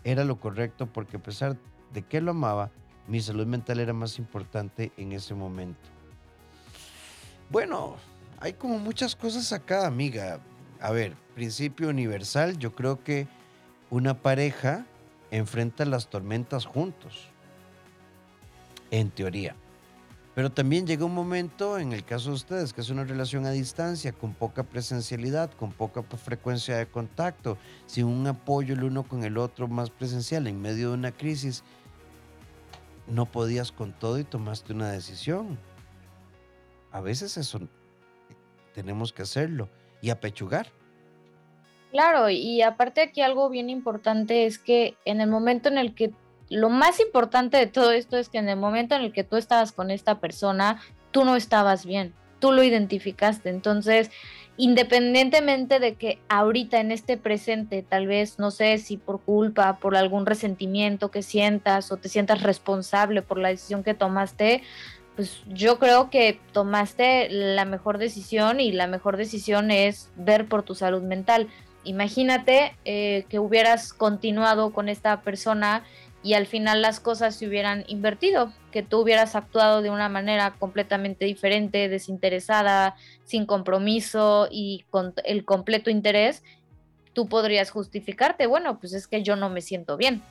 era 0.04 0.24
lo 0.24 0.40
correcto 0.40 0.86
porque 0.86 1.16
a 1.16 1.22
pesar 1.22 1.56
de 1.92 2.02
que 2.02 2.20
lo 2.20 2.32
amaba, 2.32 2.70
mi 3.06 3.20
salud 3.20 3.46
mental 3.46 3.80
era 3.80 3.92
más 3.92 4.18
importante 4.18 4.92
en 4.96 5.12
ese 5.12 5.34
momento. 5.34 5.88
Bueno, 7.50 7.96
hay 8.40 8.52
como 8.52 8.78
muchas 8.78 9.16
cosas 9.16 9.52
acá, 9.52 9.86
amiga. 9.86 10.40
A 10.80 10.92
ver, 10.92 11.14
principio 11.34 11.88
universal, 11.88 12.58
yo 12.58 12.74
creo 12.74 13.02
que 13.02 13.26
una 13.90 14.14
pareja 14.14 14.84
enfrenta 15.30 15.84
las 15.84 16.08
tormentas 16.08 16.66
juntos, 16.66 17.28
en 18.90 19.10
teoría. 19.10 19.54
Pero 20.38 20.52
también 20.52 20.86
llega 20.86 21.04
un 21.04 21.16
momento, 21.16 21.80
en 21.80 21.92
el 21.92 22.04
caso 22.04 22.28
de 22.28 22.36
ustedes, 22.36 22.72
que 22.72 22.80
es 22.80 22.90
una 22.90 23.02
relación 23.02 23.44
a 23.44 23.50
distancia, 23.50 24.12
con 24.12 24.34
poca 24.34 24.62
presencialidad, 24.62 25.50
con 25.50 25.72
poca 25.72 26.04
frecuencia 26.04 26.76
de 26.76 26.86
contacto, 26.86 27.58
sin 27.86 28.04
un 28.04 28.24
apoyo 28.24 28.74
el 28.74 28.84
uno 28.84 29.02
con 29.02 29.24
el 29.24 29.36
otro 29.36 29.66
más 29.66 29.90
presencial 29.90 30.46
en 30.46 30.62
medio 30.62 30.90
de 30.90 30.94
una 30.94 31.10
crisis, 31.10 31.64
no 33.08 33.26
podías 33.26 33.72
con 33.72 33.92
todo 33.92 34.16
y 34.16 34.22
tomaste 34.22 34.72
una 34.72 34.92
decisión. 34.92 35.58
A 36.92 37.00
veces 37.00 37.36
eso 37.36 37.58
tenemos 38.74 39.12
que 39.12 39.22
hacerlo 39.22 39.68
y 40.00 40.10
apechugar. 40.10 40.68
Claro, 41.90 42.30
y 42.30 42.62
aparte 42.62 43.00
aquí 43.00 43.22
algo 43.22 43.48
bien 43.48 43.70
importante 43.70 44.46
es 44.46 44.60
que 44.60 44.96
en 45.04 45.20
el 45.20 45.30
momento 45.30 45.68
en 45.68 45.78
el 45.78 45.96
que 45.96 46.12
lo 46.50 46.70
más 46.70 47.00
importante 47.00 47.56
de 47.56 47.66
todo 47.66 47.92
esto 47.92 48.16
es 48.16 48.28
que 48.28 48.38
en 48.38 48.48
el 48.48 48.56
momento 48.56 48.94
en 48.94 49.02
el 49.02 49.12
que 49.12 49.24
tú 49.24 49.36
estabas 49.36 49.72
con 49.72 49.90
esta 49.90 50.18
persona, 50.18 50.80
tú 51.10 51.24
no 51.24 51.36
estabas 51.36 51.84
bien, 51.84 52.14
tú 52.38 52.52
lo 52.52 52.62
identificaste. 52.62 53.50
Entonces, 53.50 54.10
independientemente 54.56 55.78
de 55.78 55.94
que 55.94 56.18
ahorita 56.28 56.80
en 56.80 56.90
este 56.90 57.16
presente, 57.16 57.82
tal 57.82 58.06
vez, 58.06 58.38
no 58.38 58.50
sé 58.50 58.78
si 58.78 58.96
por 58.96 59.20
culpa, 59.20 59.78
por 59.78 59.96
algún 59.96 60.26
resentimiento 60.26 61.10
que 61.10 61.22
sientas 61.22 61.92
o 61.92 61.96
te 61.96 62.08
sientas 62.08 62.42
responsable 62.42 63.22
por 63.22 63.38
la 63.38 63.48
decisión 63.48 63.84
que 63.84 63.94
tomaste, 63.94 64.62
pues 65.16 65.42
yo 65.48 65.78
creo 65.78 66.10
que 66.10 66.40
tomaste 66.52 67.28
la 67.30 67.64
mejor 67.64 67.98
decisión 67.98 68.60
y 68.60 68.72
la 68.72 68.86
mejor 68.86 69.16
decisión 69.16 69.70
es 69.70 70.10
ver 70.16 70.46
por 70.46 70.62
tu 70.62 70.74
salud 70.74 71.02
mental. 71.02 71.48
Imagínate 71.84 72.76
eh, 72.84 73.24
que 73.28 73.38
hubieras 73.38 73.92
continuado 73.92 74.72
con 74.72 74.88
esta 74.88 75.22
persona 75.22 75.84
y 76.22 76.34
al 76.34 76.46
final 76.46 76.82
las 76.82 77.00
cosas 77.00 77.36
se 77.36 77.46
hubieran 77.46 77.84
invertido, 77.86 78.52
que 78.72 78.82
tú 78.82 79.00
hubieras 79.00 79.36
actuado 79.36 79.82
de 79.82 79.90
una 79.90 80.08
manera 80.08 80.54
completamente 80.58 81.24
diferente, 81.24 81.88
desinteresada, 81.88 82.96
sin 83.24 83.46
compromiso 83.46 84.48
y 84.50 84.84
con 84.90 85.14
el 85.24 85.44
completo 85.44 85.90
interés, 85.90 86.42
tú 87.12 87.28
podrías 87.28 87.70
justificarte, 87.70 88.46
bueno, 88.46 88.78
pues 88.80 88.92
es 88.94 89.06
que 89.06 89.22
yo 89.22 89.36
no 89.36 89.48
me 89.48 89.60
siento 89.60 89.96
bien, 89.96 90.22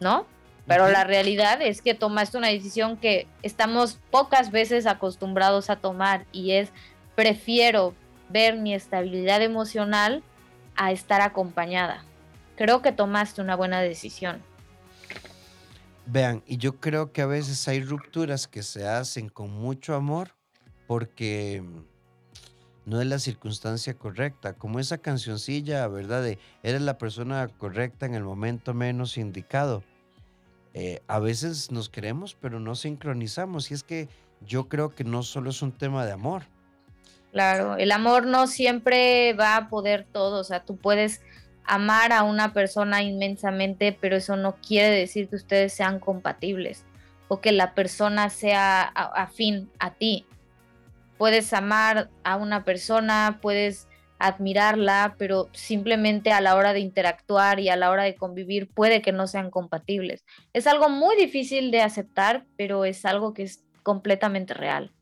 ¿no? 0.00 0.26
Pero 0.66 0.88
la 0.88 1.04
realidad 1.04 1.62
es 1.62 1.80
que 1.80 1.94
tomaste 1.94 2.36
una 2.36 2.48
decisión 2.48 2.98
que 2.98 3.26
estamos 3.42 3.98
pocas 4.10 4.50
veces 4.50 4.86
acostumbrados 4.86 5.70
a 5.70 5.76
tomar 5.76 6.26
y 6.30 6.52
es 6.52 6.70
prefiero 7.14 7.94
ver 8.28 8.56
mi 8.56 8.74
estabilidad 8.74 9.40
emocional 9.40 10.22
a 10.76 10.92
estar 10.92 11.22
acompañada 11.22 12.04
creo 12.58 12.82
que 12.82 12.90
tomaste 12.90 13.40
una 13.40 13.54
buena 13.54 13.80
decisión. 13.80 14.42
Vean, 16.06 16.42
y 16.44 16.56
yo 16.56 16.80
creo 16.80 17.12
que 17.12 17.22
a 17.22 17.26
veces 17.26 17.68
hay 17.68 17.82
rupturas 17.82 18.48
que 18.48 18.64
se 18.64 18.86
hacen 18.86 19.28
con 19.28 19.50
mucho 19.50 19.94
amor 19.94 20.34
porque 20.88 21.62
no 22.84 23.00
es 23.00 23.06
la 23.06 23.20
circunstancia 23.20 23.94
correcta, 23.94 24.54
como 24.54 24.80
esa 24.80 24.98
cancioncilla, 24.98 25.86
¿verdad? 25.86 26.22
De 26.22 26.38
eres 26.64 26.80
la 26.80 26.98
persona 26.98 27.46
correcta 27.46 28.06
en 28.06 28.14
el 28.14 28.24
momento 28.24 28.74
menos 28.74 29.18
indicado. 29.18 29.84
Eh, 30.74 31.00
a 31.06 31.20
veces 31.20 31.70
nos 31.70 31.88
queremos, 31.88 32.36
pero 32.40 32.58
no 32.58 32.74
sincronizamos. 32.74 33.70
Y 33.70 33.74
es 33.74 33.84
que 33.84 34.08
yo 34.40 34.68
creo 34.68 34.94
que 34.94 35.04
no 35.04 35.22
solo 35.22 35.50
es 35.50 35.62
un 35.62 35.72
tema 35.72 36.04
de 36.06 36.12
amor. 36.12 36.42
Claro, 37.32 37.76
el 37.76 37.92
amor 37.92 38.26
no 38.26 38.46
siempre 38.46 39.34
va 39.34 39.56
a 39.56 39.68
poder 39.68 40.06
todo. 40.10 40.40
O 40.40 40.44
sea, 40.44 40.64
tú 40.64 40.76
puedes 40.76 41.20
amar 41.68 42.12
a 42.12 42.22
una 42.22 42.52
persona 42.52 43.02
inmensamente, 43.02 43.96
pero 43.98 44.16
eso 44.16 44.36
no 44.36 44.56
quiere 44.56 44.90
decir 44.90 45.28
que 45.28 45.36
ustedes 45.36 45.72
sean 45.72 46.00
compatibles 46.00 46.84
o 47.28 47.40
que 47.40 47.52
la 47.52 47.74
persona 47.74 48.30
sea 48.30 48.82
afín 48.82 49.70
a 49.78 49.92
ti. 49.92 50.26
Puedes 51.18 51.52
amar 51.52 52.10
a 52.24 52.36
una 52.36 52.64
persona, 52.64 53.38
puedes 53.42 53.86
admirarla, 54.18 55.14
pero 55.18 55.48
simplemente 55.52 56.32
a 56.32 56.40
la 56.40 56.56
hora 56.56 56.72
de 56.72 56.80
interactuar 56.80 57.60
y 57.60 57.68
a 57.68 57.76
la 57.76 57.90
hora 57.90 58.04
de 58.04 58.16
convivir 58.16 58.68
puede 58.68 59.02
que 59.02 59.12
no 59.12 59.26
sean 59.26 59.50
compatibles. 59.50 60.24
Es 60.52 60.66
algo 60.66 60.88
muy 60.88 61.16
difícil 61.16 61.70
de 61.70 61.82
aceptar, 61.82 62.46
pero 62.56 62.84
es 62.84 63.04
algo 63.04 63.34
que 63.34 63.44
es 63.44 63.64
completamente 63.82 64.54
real. 64.54 64.92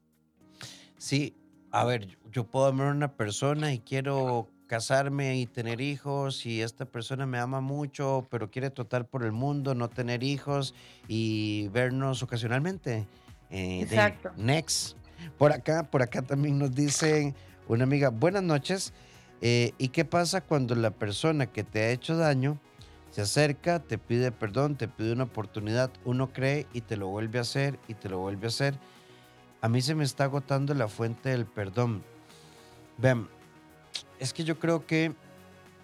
Sí, 0.98 1.34
a 1.70 1.84
ver, 1.84 2.18
yo 2.30 2.44
puedo 2.44 2.66
amar 2.66 2.88
a 2.88 2.90
una 2.90 3.16
persona 3.16 3.72
y 3.72 3.78
quiero 3.78 4.48
casarme 4.66 5.38
y 5.38 5.46
tener 5.46 5.80
hijos 5.80 6.46
y 6.46 6.62
esta 6.62 6.84
persona 6.84 7.26
me 7.26 7.38
ama 7.38 7.60
mucho, 7.60 8.26
pero 8.30 8.50
quiere 8.50 8.70
tratar 8.70 9.06
por 9.06 9.24
el 9.24 9.32
mundo, 9.32 9.74
no 9.74 9.88
tener 9.88 10.22
hijos 10.22 10.74
y 11.08 11.68
vernos 11.68 12.22
ocasionalmente. 12.22 13.06
Eh, 13.50 13.80
Exacto. 13.82 14.32
next. 14.36 14.96
Por 15.38 15.52
acá, 15.52 15.84
por 15.84 16.02
acá 16.02 16.22
también 16.22 16.58
nos 16.58 16.74
dice 16.74 17.34
una 17.68 17.84
amiga, 17.84 18.10
buenas 18.10 18.42
noches. 18.42 18.92
Eh, 19.40 19.72
¿Y 19.78 19.88
qué 19.88 20.04
pasa 20.04 20.40
cuando 20.40 20.74
la 20.74 20.90
persona 20.90 21.46
que 21.46 21.62
te 21.64 21.80
ha 21.84 21.90
hecho 21.90 22.16
daño 22.16 22.58
se 23.10 23.22
acerca, 23.22 23.80
te 23.80 23.98
pide 23.98 24.32
perdón, 24.32 24.76
te 24.76 24.88
pide 24.88 25.12
una 25.12 25.24
oportunidad, 25.24 25.90
uno 26.04 26.32
cree 26.32 26.66
y 26.72 26.82
te 26.82 26.96
lo 26.96 27.08
vuelve 27.08 27.38
a 27.38 27.42
hacer 27.42 27.78
y 27.88 27.94
te 27.94 28.08
lo 28.08 28.18
vuelve 28.18 28.46
a 28.46 28.48
hacer? 28.48 28.74
A 29.60 29.68
mí 29.68 29.80
se 29.80 29.94
me 29.94 30.04
está 30.04 30.24
agotando 30.24 30.74
la 30.74 30.88
fuente 30.88 31.30
del 31.30 31.46
perdón. 31.46 32.02
Vean, 32.98 33.28
es 34.18 34.32
que 34.32 34.44
yo 34.44 34.58
creo 34.58 34.86
que 34.86 35.12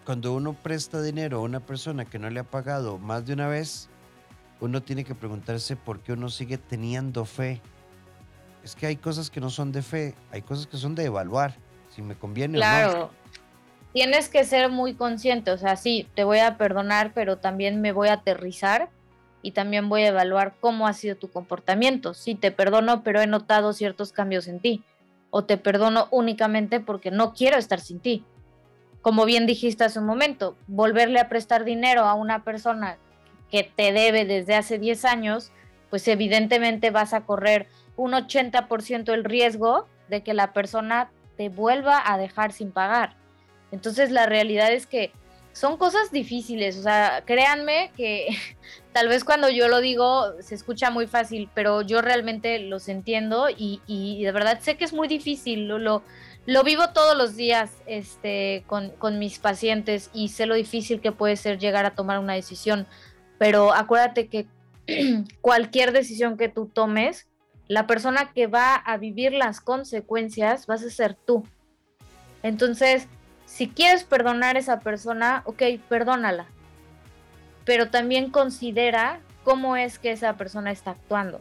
cuando 0.05 0.35
uno 0.35 0.55
presta 0.55 1.01
dinero 1.01 1.39
a 1.39 1.43
una 1.43 1.61
persona 1.61 2.05
que 2.05 2.19
no 2.19 2.29
le 2.31 2.41
ha 2.41 2.45
pagado 2.45 2.99
más 2.99 3.25
de 3.27 3.35
una 3.35 3.49
vez, 3.49 3.89
uno 4.61 4.83
tiene 4.83 5.05
que 5.05 5.15
preguntarse 5.15 5.77
por 5.77 6.01
qué 6.01 6.13
uno 6.13 6.29
sigue 6.29 6.59
teniendo 6.59 7.25
fe. 7.25 7.61
Es 8.65 8.75
que 8.75 8.87
hay 8.87 8.97
cosas 8.97 9.31
que 9.31 9.41
no 9.41 9.51
son 9.51 9.73
de 9.73 9.83
fe, 9.83 10.15
hay 10.31 10.43
cosas 10.43 10.67
que 10.67 10.77
son 10.77 10.95
de 10.95 11.05
evaluar, 11.05 11.57
si 11.95 12.03
me 12.03 12.15
conviene 12.15 12.59
claro. 12.59 12.91
o 12.91 12.99
no. 12.99 13.11
Tienes 13.93 14.29
que 14.29 14.45
ser 14.45 14.71
muy 14.71 14.95
consciente, 14.95 15.51
o 15.51 15.59
sea, 15.59 15.77
sí, 15.77 16.09
te 16.15 16.25
voy 16.25 16.39
a 16.39 16.57
perdonar, 16.57 17.13
pero 17.13 17.39
también 17.39 17.81
me 17.81 17.93
voy 17.93 18.09
a 18.09 18.15
aterrizar 18.15 18.89
y 19.43 19.51
también 19.51 19.89
voy 19.89 20.03
a 20.03 20.09
evaluar 20.09 20.55
cómo 20.61 20.87
ha 20.87 20.95
sido 20.95 21.17
tu 21.17 21.31
comportamiento. 21.31 22.15
Sí, 22.15 22.35
te 22.35 22.51
perdono, 22.53 23.03
pero 23.03 23.21
he 23.21 23.27
notado 23.27 23.73
ciertos 23.73 24.13
cambios 24.13 24.49
en 24.49 24.61
ti 24.61 24.83
o 25.35 25.45
te 25.45 25.57
perdono 25.57 26.09
únicamente 26.11 26.79
porque 26.79 27.11
no 27.11 27.33
quiero 27.33 27.57
estar 27.57 27.81
sin 27.81 28.01
ti. 28.01 28.25
Como 29.01 29.25
bien 29.25 29.47
dijiste 29.47 29.83
hace 29.83 29.99
un 29.99 30.05
momento, 30.05 30.57
volverle 30.67 31.19
a 31.21 31.31
prestar 31.31 31.65
dinero 31.65 32.03
a 32.03 32.13
una 32.13 32.45
persona 32.45 32.99
que 33.51 33.65
te 33.65 33.93
debe 33.93 34.27
desde 34.27 34.55
hace 34.55 34.79
10 34.79 35.07
años, 35.07 35.51
pues 35.89 36.07
evidentemente 36.07 36.91
vas 36.91 37.15
a 37.15 37.23
correr 37.23 37.67
un 37.97 38.13
80% 38.13 39.13
el 39.15 39.25
riesgo 39.25 39.89
de 40.09 40.23
que 40.23 40.35
la 40.35 40.53
persona 40.53 41.11
te 41.39 41.49
vuelva 41.49 42.03
a 42.05 42.19
dejar 42.19 42.53
sin 42.53 42.71
pagar. 42.71 43.17
Entonces 43.71 44.11
la 44.11 44.27
realidad 44.27 44.71
es 44.71 44.87
que 44.87 45.13
son 45.53 45.79
cosas 45.79 46.11
difíciles, 46.11 46.77
o 46.77 46.83
sea, 46.83 47.23
créanme 47.25 47.91
que 47.97 48.29
tal 48.93 49.09
vez 49.09 49.25
cuando 49.25 49.49
yo 49.49 49.69
lo 49.69 49.81
digo 49.81 50.41
se 50.41 50.55
escucha 50.55 50.91
muy 50.91 51.07
fácil, 51.07 51.51
pero 51.55 51.83
yo 51.83 52.03
realmente 52.03 52.59
los 52.59 52.89
entiendo 52.89 53.49
y, 53.51 54.23
de 54.23 54.33
verdad 54.33 54.61
sé 54.61 54.77
que 54.77 54.85
es 54.85 54.93
muy 54.93 55.09
difícil, 55.09 55.69
lo, 55.69 56.03
lo 56.47 56.65
vivo 56.65 56.91
todos 56.91 57.17
los 57.17 57.37
días 57.37 57.71
este, 57.87 58.65
con, 58.67 58.91
con 58.91 59.19
mis 59.19 59.39
pacientes 59.39 60.11
y 60.13 60.29
sé 60.29 60.47
lo 60.47 60.55
difícil 60.55 61.01
que 61.01 61.13
puede 61.13 61.37
ser 61.37 61.59
llegar 61.59 61.87
a 61.87 61.95
tomar 61.95 62.19
una 62.19 62.35
decisión, 62.35 62.87
pero 63.39 63.73
acuérdate 63.73 64.29
que 64.29 64.47
cualquier 65.41 65.93
decisión 65.93 66.37
que 66.37 66.49
tú 66.49 66.67
tomes, 66.67 67.27
la 67.69 67.87
persona 67.87 68.33
que 68.33 68.47
va 68.47 68.75
a 68.75 68.97
vivir 68.99 69.33
las 69.33 69.61
consecuencias 69.61 70.67
vas 70.67 70.83
a 70.83 70.91
ser 70.91 71.15
tú. 71.15 71.47
Entonces, 72.43 73.07
si 73.47 73.69
quieres 73.69 74.05
perdonar 74.05 74.57
a 74.57 74.59
esa 74.59 74.81
persona, 74.81 75.43
ok, 75.47 75.63
perdónala. 75.89 76.47
Pero 77.65 77.91
también 77.91 78.31
considera 78.31 79.21
cómo 79.45 79.77
es 79.77 79.99
que 79.99 80.13
esa 80.13 80.37
persona 80.37 80.71
está 80.71 80.93
actuando, 80.93 81.41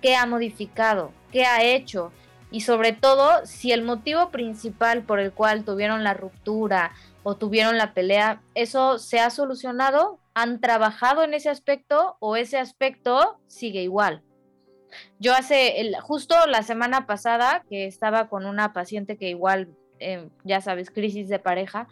qué 0.00 0.16
ha 0.16 0.26
modificado, 0.26 1.12
qué 1.32 1.44
ha 1.44 1.62
hecho 1.62 2.12
y 2.50 2.60
sobre 2.60 2.92
todo 2.92 3.44
si 3.44 3.72
el 3.72 3.82
motivo 3.82 4.30
principal 4.30 5.02
por 5.02 5.20
el 5.20 5.32
cual 5.32 5.64
tuvieron 5.64 6.04
la 6.04 6.14
ruptura 6.14 6.92
o 7.22 7.36
tuvieron 7.36 7.76
la 7.76 7.92
pelea, 7.92 8.40
eso 8.54 8.98
se 8.98 9.18
ha 9.18 9.30
solucionado, 9.30 10.20
han 10.32 10.60
trabajado 10.60 11.24
en 11.24 11.34
ese 11.34 11.50
aspecto 11.50 12.16
o 12.20 12.36
ese 12.36 12.58
aspecto 12.58 13.40
sigue 13.48 13.82
igual. 13.82 14.22
Yo 15.18 15.34
hace, 15.34 15.92
justo 16.00 16.34
la 16.46 16.62
semana 16.62 17.06
pasada 17.06 17.64
que 17.68 17.86
estaba 17.86 18.28
con 18.28 18.46
una 18.46 18.72
paciente 18.72 19.16
que 19.16 19.28
igual, 19.28 19.68
eh, 19.98 20.28
ya 20.44 20.60
sabes, 20.60 20.90
crisis 20.90 21.28
de 21.28 21.38
pareja, 21.38 21.88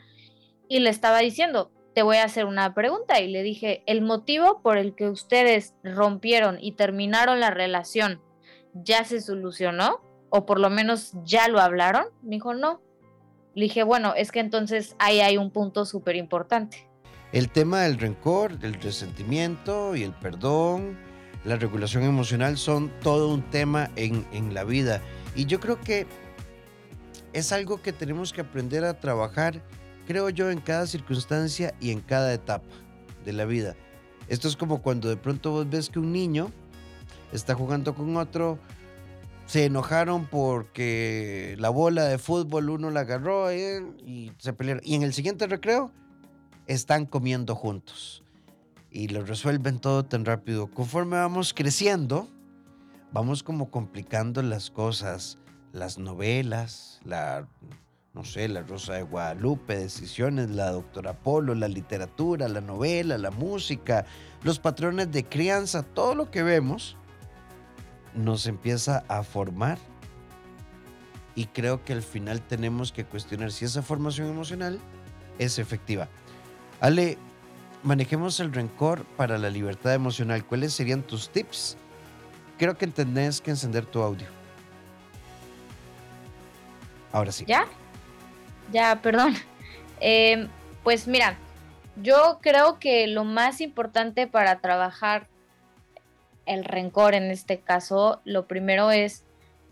y 0.69 0.79
le 0.79 0.91
estaba 0.91 1.19
diciendo, 1.19 1.73
te 1.95 2.03
voy 2.03 2.17
a 2.17 2.25
hacer 2.25 2.45
una 2.45 2.75
pregunta 2.75 3.21
y 3.21 3.29
le 3.29 3.43
dije, 3.43 3.83
el 3.87 4.03
motivo 4.03 4.61
por 4.63 4.79
el 4.79 4.95
que 4.95 5.09
ustedes 5.09 5.75
rompieron 5.85 6.59
y 6.61 6.73
terminaron 6.73 7.39
la 7.39 7.51
relación, 7.51 8.21
¿ya 8.75 9.05
se 9.05 9.21
solucionó? 9.21 10.01
O 10.29 10.45
por 10.45 10.59
lo 10.59 10.71
menos 10.71 11.13
ya 11.25 11.47
lo 11.49 11.61
hablaron. 11.61 12.07
Me 12.23 12.37
dijo, 12.37 12.55
no. 12.55 12.81
Le 13.55 13.65
dije, 13.65 13.85
bueno, 13.85 14.15
es 14.17 14.33
que 14.33 14.41
entonces 14.41 14.97
ahí 14.99 15.21
hay 15.21 15.37
un 15.37 15.53
punto 15.53 15.85
súper 15.85 16.17
importante. 16.17 16.89
El 17.31 17.51
tema 17.51 17.83
del 17.83 17.99
rencor, 17.99 18.59
del 18.59 18.75
resentimiento 18.75 19.95
y 19.95 20.03
el 20.03 20.13
perdón, 20.13 20.99
la 21.45 21.57
regulación 21.57 22.03
emocional 22.03 22.59
son 22.59 22.91
todo 23.01 23.33
un 23.33 23.43
tema 23.51 23.91
en, 23.95 24.27
en 24.33 24.55
la 24.55 24.65
vida. 24.65 25.01
Y 25.37 25.47
yo 25.47 25.61
creo 25.61 25.81
que 25.81 26.07
es 27.33 27.53
algo 27.53 27.81
que 27.81 27.93
tenemos 27.93 28.33
que 28.33 28.41
aprender 28.41 28.85
a 28.85 28.99
trabajar 28.99 29.63
creo 30.07 30.31
yo, 30.31 30.51
en 30.51 30.61
cada 30.61 30.87
circunstancia 30.87 31.75
y 31.81 31.91
en 31.91 32.01
cada 32.01 32.33
etapa 32.33 32.69
de 33.25 33.33
la 33.33 33.45
vida. 33.45 33.75
Esto 34.29 34.49
es 34.49 34.57
como 34.57 34.83
cuando 34.83 35.09
de 35.09 35.17
pronto 35.17 35.51
vos 35.51 35.69
ves 35.69 35.91
que 35.91 35.99
un 35.99 36.13
niño 36.13 36.51
está 37.33 37.55
jugando 37.55 37.95
con 37.95 38.17
otro, 38.17 38.59
se 39.47 39.67
enojaron 39.67 40.27
porque 40.27 41.57
la 41.59 41.69
bola 41.69 42.05
de 42.05 42.19
fútbol 42.19 42.71
uno 42.71 42.91
la 42.91 43.01
agarró 43.01 43.53
y 43.53 44.33
se 44.39 44.53
pelearon. 44.53 44.83
Y 44.85 44.95
en 44.95 45.03
el 45.03 45.13
siguiente 45.13 45.47
recreo 45.47 45.91
están 46.67 47.05
comiendo 47.07 47.55
juntos 47.55 48.23
y 48.91 49.09
lo 49.09 49.23
resuelven 49.25 49.81
todo 49.81 50.05
tan 50.05 50.25
rápido. 50.25 50.69
Conforme 50.69 51.17
vamos 51.17 51.53
creciendo, 51.53 52.29
vamos 53.13 53.43
como 53.43 53.71
complicando 53.71 54.41
las 54.43 54.71
cosas, 54.71 55.39
las 55.73 55.99
novelas, 55.99 57.01
la 57.05 57.49
no 58.15 58.23
sé, 58.23 58.49
La 58.49 58.63
Rosa 58.63 58.95
de 58.95 59.03
Guadalupe, 59.03 59.77
Decisiones, 59.77 60.51
La 60.51 60.71
Doctora 60.71 61.15
Polo, 61.15 61.55
la 61.55 61.67
literatura, 61.67 62.49
la 62.49 62.61
novela, 62.61 63.19
la 63.19 63.33
música, 63.33 64.07
los 64.45 64.61
patrones 64.61 65.11
de 65.11 65.25
crianza, 65.25 65.83
todo 65.83 66.15
lo 66.15 66.31
que 66.31 66.45
vemos 66.45 66.97
nos 68.15 68.47
empieza 68.47 69.05
a 69.09 69.25
formar. 69.25 69.79
Y 71.35 71.47
creo 71.47 71.85
que 71.85 71.93
al 71.93 72.03
final 72.03 72.41
tenemos 72.41 72.93
que 72.93 73.05
cuestionar 73.05 73.51
si 73.51 73.65
esa 73.65 73.83
formación 73.83 74.29
emocional 74.29 74.79
es 75.41 75.59
efectiva. 75.59 76.09
Ale, 76.81 77.19
manejemos 77.83 78.39
el 78.39 78.53
rencor 78.53 79.05
para 79.17 79.39
la 79.39 79.51
libertad 79.51 79.93
emocional. 79.93 80.47
¿Cuáles 80.47 80.73
serían 80.73 81.03
tus 81.03 81.31
tips? 81.31 81.77
Creo 82.59 82.79
que 82.79 82.85
entendés 82.85 83.41
que 83.41 83.51
encender 83.51 83.85
tu 83.87 84.01
audio. 84.01 84.29
Ahora 87.11 87.33
sí. 87.33 87.45
¿Ya? 87.49 87.67
Ya, 88.73 89.01
perdón. 89.03 89.35
Em, 90.01 90.49
pues 90.83 91.07
mira, 91.07 91.39
yo 92.03 92.39
creo 92.43 92.79
que 92.79 93.07
lo 93.07 93.25
más 93.25 93.61
importante 93.61 94.27
para 94.27 94.61
trabajar 94.61 95.29
el 96.47 96.65
rencor 96.65 97.15
en 97.15 97.31
este 97.31 97.61
caso, 97.61 98.21
lo 98.25 98.47
primero 98.47 98.91
es 98.91 99.25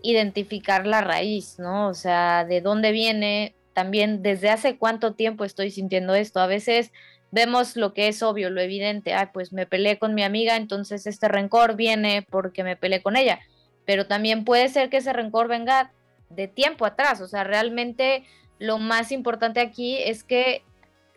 identificar 0.02 0.86
la 0.86 1.00
raíz, 1.00 1.58
¿no? 1.58 1.88
O 1.88 1.94
sea, 1.94 2.44
de 2.44 2.60
dónde 2.60 2.92
viene, 2.92 3.54
también 3.72 4.22
desde 4.22 4.50
hace 4.50 4.76
cuánto 4.76 5.14
tiempo 5.14 5.44
estoy 5.44 5.70
sintiendo 5.70 6.14
esto. 6.14 6.40
A 6.40 6.46
veces 6.46 6.92
vemos 7.30 7.76
lo 7.76 7.94
que 7.94 8.08
es 8.08 8.22
obvio, 8.22 8.50
lo 8.50 8.60
evidente, 8.60 9.14
ay, 9.14 9.26
pues 9.32 9.52
me 9.52 9.66
peleé 9.66 9.98
con 9.98 10.14
mi 10.14 10.22
amiga, 10.22 10.56
entonces 10.56 11.06
este 11.06 11.28
rencor 11.28 11.76
viene 11.76 12.26
porque 12.28 12.62
me 12.62 12.76
peleé 12.76 13.02
con 13.02 13.16
ella, 13.16 13.40
pero 13.86 14.06
también 14.06 14.44
puede 14.44 14.68
ser 14.68 14.90
que 14.90 14.98
ese 14.98 15.12
rencor 15.12 15.48
venga 15.48 15.92
de 16.28 16.46
tiempo 16.46 16.84
atrás, 16.84 17.20
o 17.20 17.26
sea, 17.26 17.44
realmente 17.44 18.24
lo 18.62 18.78
más 18.78 19.10
importante 19.10 19.58
aquí 19.58 19.98
es 19.98 20.22
que 20.22 20.62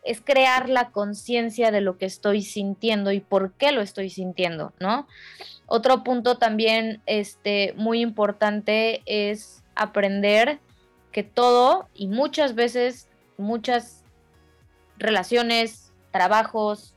es 0.04 0.20
crear 0.20 0.68
la 0.68 0.90
conciencia 0.90 1.70
de 1.70 1.80
lo 1.80 2.00
que 2.00 2.08
estoy 2.08 2.42
sintiendo 2.42 3.12
y 3.12 3.20
por 3.20 3.54
qué 3.54 3.72
lo 3.72 3.82
estoy 3.82 4.10
sintiendo, 4.10 4.74
¿no? 4.80 5.08
Otro 5.68 6.04
punto 6.04 6.40
también 6.40 7.04
este, 7.06 7.74
muy 7.78 8.02
importante 8.02 9.04
es 9.06 9.64
aprender 9.76 10.60
que 11.12 11.22
todo 11.22 11.88
y 11.94 12.08
muchas 12.08 12.56
veces, 12.56 13.10
muchas 13.38 14.04
relaciones, 14.98 15.94
trabajos, 16.12 16.96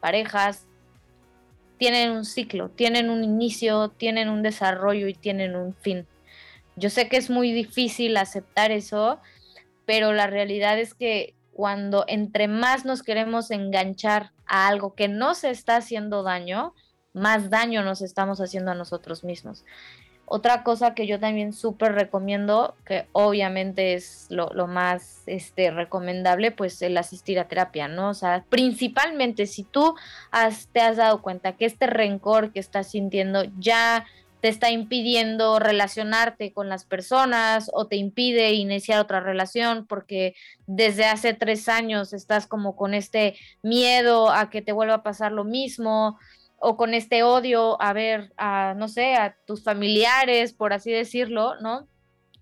parejas, 0.00 0.66
tienen 1.78 2.10
un 2.10 2.26
ciclo, 2.26 2.68
tienen 2.68 3.08
un 3.08 3.24
inicio, 3.24 3.88
tienen 3.88 4.28
un 4.28 4.42
desarrollo 4.42 5.08
y 5.08 5.14
tienen 5.14 5.56
un 5.56 5.74
fin. 5.74 6.06
Yo 6.76 6.90
sé 6.90 7.08
que 7.08 7.16
es 7.16 7.30
muy 7.30 7.52
difícil 7.52 8.18
aceptar 8.18 8.70
eso, 8.70 9.20
pero 9.88 10.12
la 10.12 10.26
realidad 10.26 10.78
es 10.78 10.92
que 10.92 11.34
cuando 11.50 12.04
entre 12.08 12.46
más 12.46 12.84
nos 12.84 13.02
queremos 13.02 13.50
enganchar 13.50 14.32
a 14.44 14.68
algo 14.68 14.94
que 14.94 15.08
no 15.08 15.34
se 15.34 15.48
está 15.48 15.76
haciendo 15.76 16.22
daño, 16.22 16.74
más 17.14 17.48
daño 17.48 17.82
nos 17.82 18.02
estamos 18.02 18.38
haciendo 18.42 18.70
a 18.70 18.74
nosotros 18.74 19.24
mismos. 19.24 19.64
Otra 20.26 20.62
cosa 20.62 20.92
que 20.92 21.06
yo 21.06 21.18
también 21.18 21.54
súper 21.54 21.92
recomiendo, 21.92 22.76
que 22.84 23.06
obviamente 23.12 23.94
es 23.94 24.26
lo, 24.28 24.50
más 24.66 25.22
este, 25.24 25.70
recomendable, 25.70 26.50
pues 26.50 26.82
el 26.82 26.98
asistir 26.98 27.38
a 27.38 27.48
terapia, 27.48 27.88
¿no? 27.88 28.10
O 28.10 28.14
sea, 28.14 28.44
principalmente 28.50 29.46
si 29.46 29.62
tú 29.64 29.94
te 30.72 30.82
has 30.82 30.96
dado 30.98 31.22
cuenta 31.22 31.56
que 31.56 31.64
este 31.64 31.86
rencor 31.86 32.52
que 32.52 32.60
estás 32.60 32.90
sintiendo 32.90 33.44
ya 33.58 34.04
te 34.40 34.48
está 34.48 34.70
impidiendo 34.70 35.58
relacionarte 35.58 36.52
con 36.52 36.68
las 36.68 36.84
personas 36.84 37.70
o 37.72 37.86
te 37.86 37.96
impide 37.96 38.52
iniciar 38.52 39.00
otra 39.00 39.20
relación 39.20 39.86
porque 39.86 40.34
desde 40.66 41.06
hace 41.06 41.34
tres 41.34 41.68
años 41.68 42.12
estás 42.12 42.46
como 42.46 42.76
con 42.76 42.94
este 42.94 43.36
miedo 43.62 44.30
a 44.30 44.50
que 44.50 44.62
te 44.62 44.72
vuelva 44.72 44.94
a 44.94 45.02
pasar 45.02 45.32
lo 45.32 45.44
mismo 45.44 46.18
o 46.60 46.76
con 46.76 46.94
este 46.94 47.22
odio 47.22 47.80
a 47.80 47.92
ver 47.92 48.32
a, 48.36 48.74
no 48.76 48.88
sé, 48.88 49.14
a 49.14 49.36
tus 49.46 49.62
familiares, 49.62 50.52
por 50.52 50.72
así 50.72 50.90
decirlo, 50.90 51.54
¿no? 51.60 51.88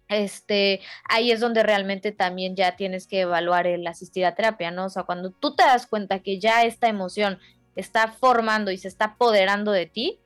Este, 0.08 0.80
ahí 1.08 1.32
es 1.32 1.40
donde 1.40 1.62
realmente 1.62 2.12
también 2.12 2.56
ya 2.56 2.76
tienes 2.76 3.06
que 3.06 3.20
evaluar 3.22 3.66
el 3.66 3.86
asistir 3.86 4.24
a 4.24 4.34
terapia, 4.34 4.70
¿no? 4.70 4.86
O 4.86 4.88
sea, 4.88 5.02
cuando 5.02 5.30
tú 5.30 5.54
te 5.56 5.64
das 5.64 5.86
cuenta 5.86 6.20
que 6.20 6.38
ya 6.38 6.64
esta 6.64 6.88
emoción 6.88 7.38
está 7.74 8.08
formando 8.08 8.70
y 8.70 8.78
se 8.78 8.88
está 8.88 9.06
apoderando 9.06 9.72
de 9.72 9.86
ti, 9.86 10.20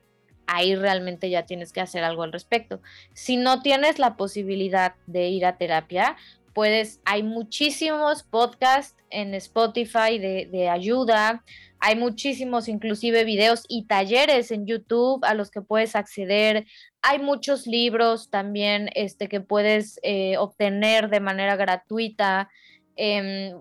ahí 0.51 0.75
realmente 0.75 1.29
ya 1.29 1.45
tienes 1.45 1.71
que 1.71 1.81
hacer 1.81 2.03
algo 2.03 2.23
al 2.23 2.33
respecto. 2.33 2.81
Si 3.13 3.37
no 3.37 3.61
tienes 3.61 3.99
la 3.99 4.17
posibilidad 4.17 4.95
de 5.07 5.29
ir 5.29 5.45
a 5.45 5.57
terapia, 5.57 6.17
puedes, 6.53 6.99
hay 7.05 7.23
muchísimos 7.23 8.23
podcasts 8.23 8.97
en 9.09 9.33
Spotify 9.33 10.19
de, 10.19 10.69
ayuda, 10.69 11.43
hay 11.79 11.95
muchísimos 11.95 12.67
inclusive 12.67 13.23
videos 13.23 13.63
y 13.69 13.85
talleres 13.85 14.51
en 14.51 14.67
YouTube 14.67 15.23
a 15.23 15.33
los 15.33 15.51
que 15.51 15.61
puedes 15.61 15.95
acceder, 15.95 16.65
hay 17.01 17.19
muchos 17.19 17.65
libros 17.65 18.29
también 18.29 18.89
este, 18.93 19.29
que 19.29 19.39
puedes 19.39 19.99
eh, 20.03 20.37
obtener 20.37 21.09
de 21.09 21.19
manera 21.19 21.55
gratuita. 21.55 22.49
Eh, 22.97 23.53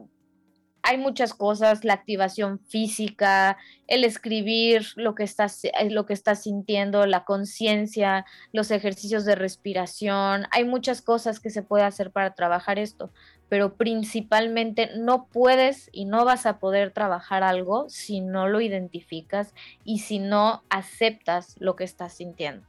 hay 0.83 0.99
muchas 0.99 1.35
cosas, 1.35 1.85
la 1.85 1.95
activación 1.95 2.59
física, 2.59 3.59
el 3.87 4.05
escribir 4.05 4.87
lo 4.97 5.15
que 5.15 5.25
estás, 5.25 5.65
eh, 5.65 5.91
lo 5.91 6.07
que 6.07 6.13
estás 6.13 6.43
sintiendo, 6.43 7.07
la 7.07 7.25
conciencia, 7.25 8.25
los 8.53 8.71
ejercicios 8.71 9.25
de 9.25 9.35
respiración, 9.35 10.47
hay 10.51 10.65
muchas 10.65 11.03
cosas 11.03 11.41
que 11.41 11.51
se 11.51 11.63
puede 11.63 11.85
hacer 11.85 12.11
para 12.11 12.35
trabajar 12.35 12.79
esto, 12.79 13.11
pero 13.49 13.75
principalmente 13.75 14.91
no 14.97 15.27
puedes 15.27 15.91
y 15.93 16.05
no 16.05 16.25
vas 16.25 16.47
a 16.47 16.59
poder 16.59 16.93
trabajar 16.93 17.43
algo 17.43 17.89
si 17.89 18.21
no 18.21 18.49
lo 18.49 18.61
identificas 18.61 19.55
y 19.85 19.99
si 19.99 20.19
no 20.19 20.63
aceptas 20.71 21.57
lo 21.59 21.77
que 21.77 21.85
estás 21.85 22.15
sintiendo. 22.15 22.67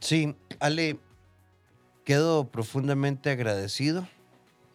Sí, 0.00 0.36
Ale, 0.60 0.98
quedo 2.04 2.48
profundamente 2.48 3.30
agradecido 3.30 4.06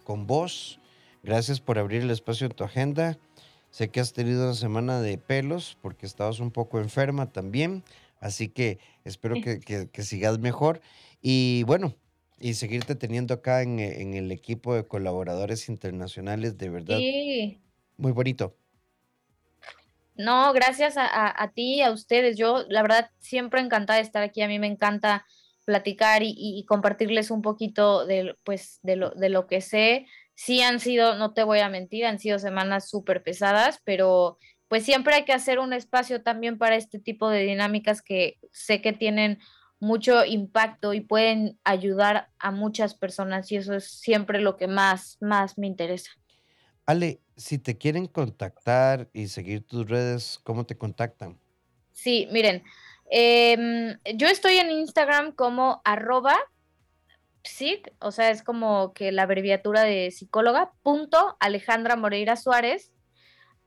con 0.04 0.26
vos. 0.26 0.80
Gracias 1.24 1.60
por 1.60 1.78
abrir 1.80 2.02
el 2.02 2.12
espacio 2.12 2.48
en 2.48 2.54
tu 2.54 2.64
agenda. 2.64 3.18
Sé 3.70 3.90
que 3.90 4.00
has 4.00 4.14
tenido 4.14 4.46
una 4.46 4.54
semana 4.54 5.02
de 5.02 5.18
pelos 5.18 5.78
porque 5.82 6.06
estabas 6.06 6.40
un 6.40 6.52
poco 6.52 6.80
enferma 6.80 7.32
también. 7.32 7.84
Así 8.20 8.50
que 8.50 8.80
espero 9.04 9.36
que, 9.42 9.60
que, 9.60 10.04
sigas 10.04 10.40
mejor. 10.40 10.82
Y 11.22 11.64
bueno, 11.64 11.94
y 12.40 12.54
seguirte 12.54 12.96
teniendo 12.96 13.34
acá 13.34 13.62
en, 13.62 13.80
en, 13.80 14.14
el 14.14 14.32
equipo 14.32 14.74
de 14.74 14.88
colaboradores 14.88 15.70
internacionales, 15.70 16.58
de 16.58 16.70
verdad. 16.70 16.98
Sí. 16.98 17.60
Muy 17.98 18.12
bonito. 18.12 18.56
No, 20.16 20.52
gracias 20.54 20.98
a, 20.98 21.44
a, 21.44 21.52
ti, 21.52 21.82
a 21.82 21.92
ustedes. 21.92 22.38
Yo, 22.38 22.66
la 22.70 22.82
verdad, 22.82 23.12
siempre 23.20 23.62
encantada 23.62 23.98
de 23.98 24.04
estar 24.04 24.24
aquí. 24.24 24.42
A 24.42 24.48
mí 24.48 24.58
me 24.58 24.68
encanta 24.68 25.26
platicar 25.66 26.24
y, 26.24 26.34
y 26.36 26.66
compartirles 26.66 27.30
un 27.30 27.42
poquito 27.42 28.06
de, 28.06 28.36
pues, 28.44 28.80
de, 28.82 28.96
lo, 28.96 29.12
de 29.12 29.30
lo 29.30 29.46
que 29.46 29.62
sé. 29.62 30.08
Sí 30.40 30.62
han 30.62 30.80
sido, 30.80 31.16
no 31.16 31.34
te 31.34 31.44
voy 31.44 31.60
a 31.60 31.70
mentir, 31.70 32.06
han 32.06 32.20
sido 32.20 32.38
semanas 32.38 32.88
súper 32.88 33.24
pesadas, 33.24 33.82
pero 33.84 34.38
pues 34.68 34.84
siempre 34.84 35.16
hay 35.16 35.26
que 35.26 35.34
hacer 35.34 35.58
un 35.58 35.74
espacio 35.74 36.22
también 36.22 36.60
para 36.60 36.76
este 36.76 37.00
tipo 37.00 37.28
de 37.28 37.42
dinámicas 37.42 38.04
que 38.04 38.38
sé 38.52 38.80
que 38.80 38.94
tienen 38.94 39.40
mucho 39.80 40.26
impacto 40.26 40.94
y 40.94 41.02
pueden 41.02 41.60
ayudar 41.64 42.30
a 42.38 42.52
muchas 42.52 42.94
personas 42.94 43.52
y 43.52 43.58
eso 43.58 43.74
es 43.74 43.86
siempre 43.86 44.40
lo 44.40 44.58
que 44.58 44.68
más, 44.68 45.18
más 45.22 45.58
me 45.58 45.66
interesa. 45.66 46.12
Ale, 46.86 47.20
si 47.36 47.58
te 47.58 47.76
quieren 47.76 48.06
contactar 48.06 49.10
y 49.14 49.30
seguir 49.30 49.66
tus 49.66 49.90
redes, 49.90 50.40
¿cómo 50.44 50.68
te 50.68 50.78
contactan? 50.78 51.40
Sí, 51.92 52.28
miren, 52.32 52.64
em, 53.10 53.98
yo 54.16 54.28
estoy 54.28 54.58
en 54.58 54.70
Instagram 54.70 55.32
como 55.32 55.82
arroba 55.84 56.38
psic, 57.48 57.94
o 58.00 58.12
sea, 58.12 58.30
es 58.30 58.44
como 58.44 58.94
que 58.94 59.12
la 59.12 59.24
abreviatura 59.24 59.82
de 59.82 60.12
psicóloga, 60.12 60.72
punto 60.84 61.38
Alejandra 61.40 61.96
Moreira 61.96 62.36
Suárez 62.36 62.92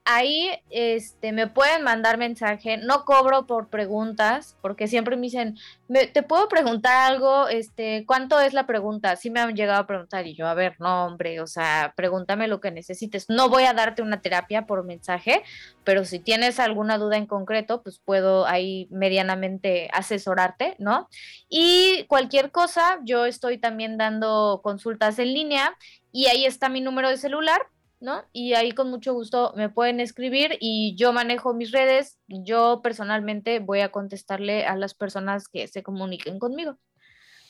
ahí 0.04 0.50
este, 0.70 1.32
me 1.32 1.46
pueden 1.46 1.82
mandar 1.82 2.18
mensaje, 2.18 2.78
no 2.78 3.04
cobro 3.04 3.46
por 3.46 3.68
preguntas, 3.68 4.56
porque 4.60 4.88
siempre 4.88 5.16
me 5.16 5.22
dicen, 5.22 5.56
¿te 5.88 6.22
puedo 6.22 6.48
preguntar 6.48 7.12
algo? 7.12 7.48
Este, 7.48 8.04
¿Cuánto 8.06 8.40
es 8.40 8.52
la 8.52 8.66
pregunta? 8.66 9.16
Sí 9.16 9.30
me 9.30 9.40
han 9.40 9.54
llegado 9.54 9.80
a 9.80 9.86
preguntar 9.86 10.26
y 10.26 10.34
yo, 10.34 10.46
a 10.46 10.54
ver, 10.54 10.76
no, 10.80 11.06
hombre, 11.06 11.40
o 11.40 11.46
sea, 11.46 11.92
pregúntame 11.96 12.48
lo 12.48 12.60
que 12.60 12.70
necesites. 12.70 13.28
No 13.28 13.48
voy 13.48 13.64
a 13.64 13.74
darte 13.74 14.02
una 14.02 14.20
terapia 14.20 14.66
por 14.66 14.84
mensaje, 14.84 15.42
pero 15.84 16.04
si 16.04 16.18
tienes 16.18 16.58
alguna 16.58 16.98
duda 16.98 17.16
en 17.16 17.26
concreto, 17.26 17.82
pues 17.82 17.98
puedo 17.98 18.46
ahí 18.46 18.88
medianamente 18.90 19.88
asesorarte, 19.92 20.76
¿no? 20.78 21.08
Y 21.48 22.04
cualquier 22.08 22.50
cosa, 22.50 23.00
yo 23.04 23.26
estoy 23.26 23.58
también 23.58 23.98
dando 23.98 24.60
consultas 24.62 25.18
en 25.18 25.34
línea 25.34 25.76
y 26.12 26.26
ahí 26.26 26.46
está 26.46 26.68
mi 26.68 26.80
número 26.80 27.08
de 27.10 27.16
celular 27.16 27.60
¿no? 28.00 28.24
Y 28.32 28.54
ahí 28.54 28.72
con 28.72 28.90
mucho 28.90 29.12
gusto 29.12 29.52
me 29.56 29.68
pueden 29.68 30.00
escribir 30.00 30.56
y 30.60 30.94
yo 30.96 31.12
manejo 31.12 31.54
mis 31.54 31.70
redes. 31.70 32.18
Yo 32.26 32.80
personalmente 32.82 33.60
voy 33.60 33.80
a 33.80 33.92
contestarle 33.92 34.64
a 34.64 34.74
las 34.76 34.94
personas 34.94 35.48
que 35.48 35.68
se 35.68 35.82
comuniquen 35.82 36.38
conmigo. 36.38 36.76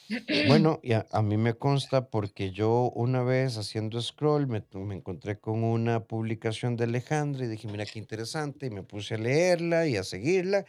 Bueno, 0.49 0.81
y 0.83 0.93
a, 0.93 1.07
mí 1.23 1.37
me 1.37 1.55
consta 1.55 2.11
porque 2.11 2.51
yo 2.51 2.91
una 2.97 3.23
vez 3.23 3.57
haciendo 3.57 4.03
scroll 4.03 4.49
me, 4.49 4.65
me, 4.73 4.97
encontré 4.97 5.39
con 5.39 5.63
una 5.63 6.01
publicación 6.01 6.77
de 6.77 6.83
Alejandra 6.83 7.45
y 7.45 7.49
dije, 7.49 7.69
mira 7.69 7.87
qué 7.87 8.01
interesante, 8.01 8.67
y 8.67 8.71
me 8.71 8.83
puse 8.83 9.15
a 9.15 9.19
leerla 9.19 9.87
y 9.87 9.97
a 9.97 10.03
seguirla. 10.03 10.65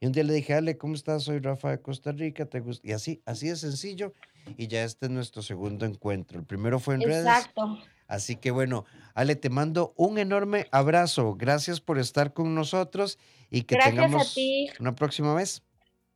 Y 0.00 0.06
un 0.06 0.12
día 0.12 0.24
le 0.24 0.34
dije, 0.34 0.54
Ale, 0.54 0.76
¿cómo 0.78 0.94
estás? 0.94 1.22
Soy 1.22 1.38
Rafa 1.38 1.70
de 1.70 1.80
Costa 1.80 2.10
Rica, 2.10 2.46
¿te 2.46 2.58
gusta? 2.58 2.88
Y 2.88 2.90
así, 2.90 3.22
así 3.24 3.48
de 3.48 3.54
sencillo. 3.54 4.14
Y 4.56 4.66
ya 4.66 4.82
este 4.82 5.06
es 5.06 5.12
nuestro 5.12 5.42
segundo 5.42 5.86
encuentro. 5.86 6.40
El 6.40 6.44
primero 6.44 6.80
fue 6.80 6.96
en 6.96 7.02
redes. 7.02 7.24
Exacto. 7.24 7.78
Así 8.08 8.34
que 8.34 8.50
bueno, 8.50 8.84
Ale, 9.14 9.36
te 9.36 9.50
mando 9.50 9.92
un 9.96 10.18
enorme 10.18 10.66
abrazo. 10.72 11.34
Gracias 11.34 11.80
por 11.80 11.98
estar 11.98 12.32
con 12.32 12.54
nosotros 12.54 13.18
y 13.50 13.62
que 13.62 13.76
tengamos 13.76 14.36
una 14.80 14.94
próxima 14.94 15.34
vez. 15.34 15.62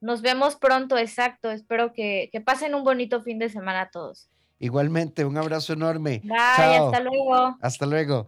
Nos 0.01 0.23
vemos 0.23 0.57
pronto, 0.57 0.99
exacto. 0.99 1.51
Espero 1.51 1.93
que, 1.93 2.31
pasen 2.45 2.75
un 2.75 2.85
bonito 2.85 3.23
fin 3.23 3.39
de 3.39 3.49
semana 3.49 3.91
todos. 3.91 4.29
Igualmente, 4.59 5.25
un 5.25 5.37
abrazo 5.37 5.73
enorme. 5.73 6.21
Bye, 6.25 6.37
hasta 6.37 7.01
luego. 7.01 7.57
Hasta 7.61 7.87
luego. 7.87 8.27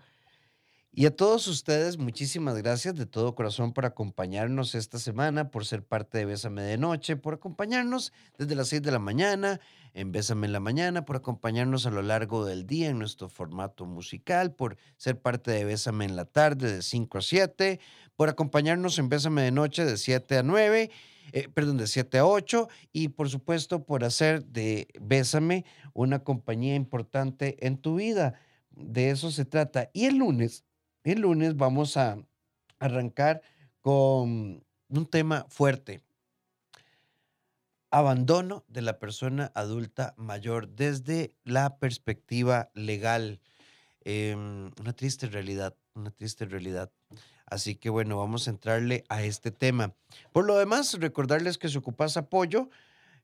Y 0.98 1.06
a 1.06 1.14
todos 1.14 1.46
ustedes, 1.46 1.96
muchísimas 1.96 2.56
gracias 2.56 2.96
de 2.96 3.06
todo 3.06 3.36
corazón 3.36 3.72
por 3.72 3.86
acompañarnos 3.86 4.74
esta 4.74 4.98
semana, 4.98 5.48
por 5.48 5.64
ser 5.64 5.84
parte 5.84 6.18
de 6.18 6.24
Bésame 6.24 6.62
de 6.62 6.76
Noche, 6.76 7.14
por 7.14 7.34
acompañarnos 7.34 8.12
desde 8.36 8.56
las 8.56 8.66
6 8.66 8.82
de 8.82 8.90
la 8.90 8.98
mañana 8.98 9.60
en 9.94 10.10
Bésame 10.10 10.48
en 10.48 10.52
la 10.52 10.58
Mañana, 10.58 11.04
por 11.04 11.14
acompañarnos 11.14 11.86
a 11.86 11.90
lo 11.90 12.02
largo 12.02 12.44
del 12.44 12.66
día 12.66 12.88
en 12.88 12.98
nuestro 12.98 13.28
formato 13.28 13.86
musical, 13.86 14.56
por 14.56 14.76
ser 14.96 15.20
parte 15.20 15.52
de 15.52 15.64
Bésame 15.64 16.04
en 16.04 16.16
la 16.16 16.24
tarde 16.24 16.72
de 16.72 16.82
5 16.82 17.18
a 17.18 17.22
7, 17.22 17.78
por 18.16 18.28
acompañarnos 18.28 18.98
en 18.98 19.08
Bésame 19.08 19.42
de 19.42 19.52
Noche 19.52 19.84
de 19.84 19.98
7 19.98 20.38
a 20.38 20.42
9. 20.42 20.90
Eh, 21.30 21.48
perdón, 21.54 21.76
de 21.76 21.86
7 21.86 22.18
a 22.18 22.26
8 22.26 22.68
y 22.92 23.10
por 23.10 23.28
supuesto 23.28 23.84
por 23.84 24.02
hacer 24.02 24.44
de 24.46 24.88
Bésame 25.00 25.64
una 25.92 26.24
compañía 26.24 26.74
importante 26.74 27.56
en 27.64 27.78
tu 27.78 27.94
vida. 27.94 28.34
De 28.72 29.10
eso 29.10 29.30
se 29.30 29.44
trata. 29.44 29.90
Y 29.92 30.06
el 30.06 30.16
lunes 30.16 30.64
el 31.10 31.20
lunes 31.20 31.56
vamos 31.56 31.96
a 31.96 32.18
arrancar 32.78 33.42
con 33.80 34.64
un 34.88 35.06
tema 35.06 35.46
fuerte. 35.48 36.02
Abandono 37.90 38.64
de 38.68 38.82
la 38.82 38.98
persona 38.98 39.50
adulta 39.54 40.14
mayor 40.16 40.68
desde 40.68 41.34
la 41.44 41.78
perspectiva 41.78 42.70
legal. 42.74 43.40
Em, 44.02 44.70
una 44.78 44.92
triste 44.92 45.26
realidad, 45.26 45.74
una 45.94 46.10
triste 46.10 46.44
realidad. 46.44 46.90
Así 47.46 47.76
que 47.76 47.88
bueno, 47.88 48.18
vamos 48.18 48.46
a 48.46 48.50
entrarle 48.50 49.04
a 49.08 49.22
este 49.22 49.50
tema. 49.50 49.94
Por 50.32 50.44
lo 50.44 50.58
demás, 50.58 50.94
recordarles 51.00 51.56
que 51.56 51.68
si 51.68 51.78
ocupas 51.78 52.18
apoyo, 52.18 52.68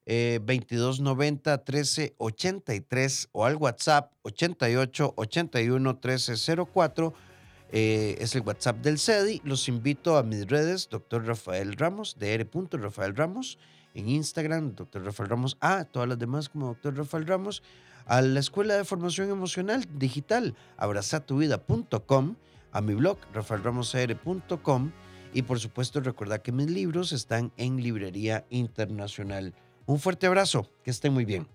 eh, 0.06 0.38
2290 0.40 1.64
1383 1.66 3.28
o 3.32 3.44
al 3.44 3.56
WhatsApp 3.56 4.12
88 4.22 5.14
81 5.16 5.92
1304 5.92 7.14
eh, 7.76 8.16
es 8.20 8.36
el 8.36 8.42
WhatsApp 8.42 8.76
del 8.84 9.00
CEDI. 9.00 9.42
Los 9.42 9.66
invito 9.68 10.16
a 10.16 10.22
mis 10.22 10.46
redes, 10.46 10.88
Dr. 10.88 11.26
Rafael 11.26 11.72
Ramos, 11.72 12.16
dr. 12.16 12.80
Rafael 12.80 13.16
Ramos, 13.16 13.58
en 13.94 14.08
Instagram, 14.08 14.76
Dr. 14.76 15.04
Rafael 15.04 15.28
Ramos, 15.28 15.56
a 15.58 15.84
todas 15.84 16.08
las 16.08 16.16
demás 16.16 16.48
como 16.48 16.68
Dr. 16.68 16.96
Rafael 16.96 17.26
Ramos, 17.26 17.64
a 18.06 18.22
la 18.22 18.38
Escuela 18.38 18.76
de 18.76 18.84
Formación 18.84 19.28
Emocional 19.28 19.88
Digital, 19.98 20.54
abrazatuvida.com, 20.76 22.36
a 22.70 22.80
mi 22.80 22.94
blog, 22.94 23.18
rafaelramosr.com, 23.32 24.92
y 25.32 25.42
por 25.42 25.58
supuesto 25.58 25.98
recordad 25.98 26.42
que 26.42 26.52
mis 26.52 26.70
libros 26.70 27.10
están 27.10 27.50
en 27.56 27.82
Librería 27.82 28.46
Internacional. 28.50 29.52
Un 29.86 29.98
fuerte 29.98 30.28
abrazo, 30.28 30.70
que 30.84 30.92
estén 30.92 31.12
muy 31.12 31.24
bien. 31.24 31.48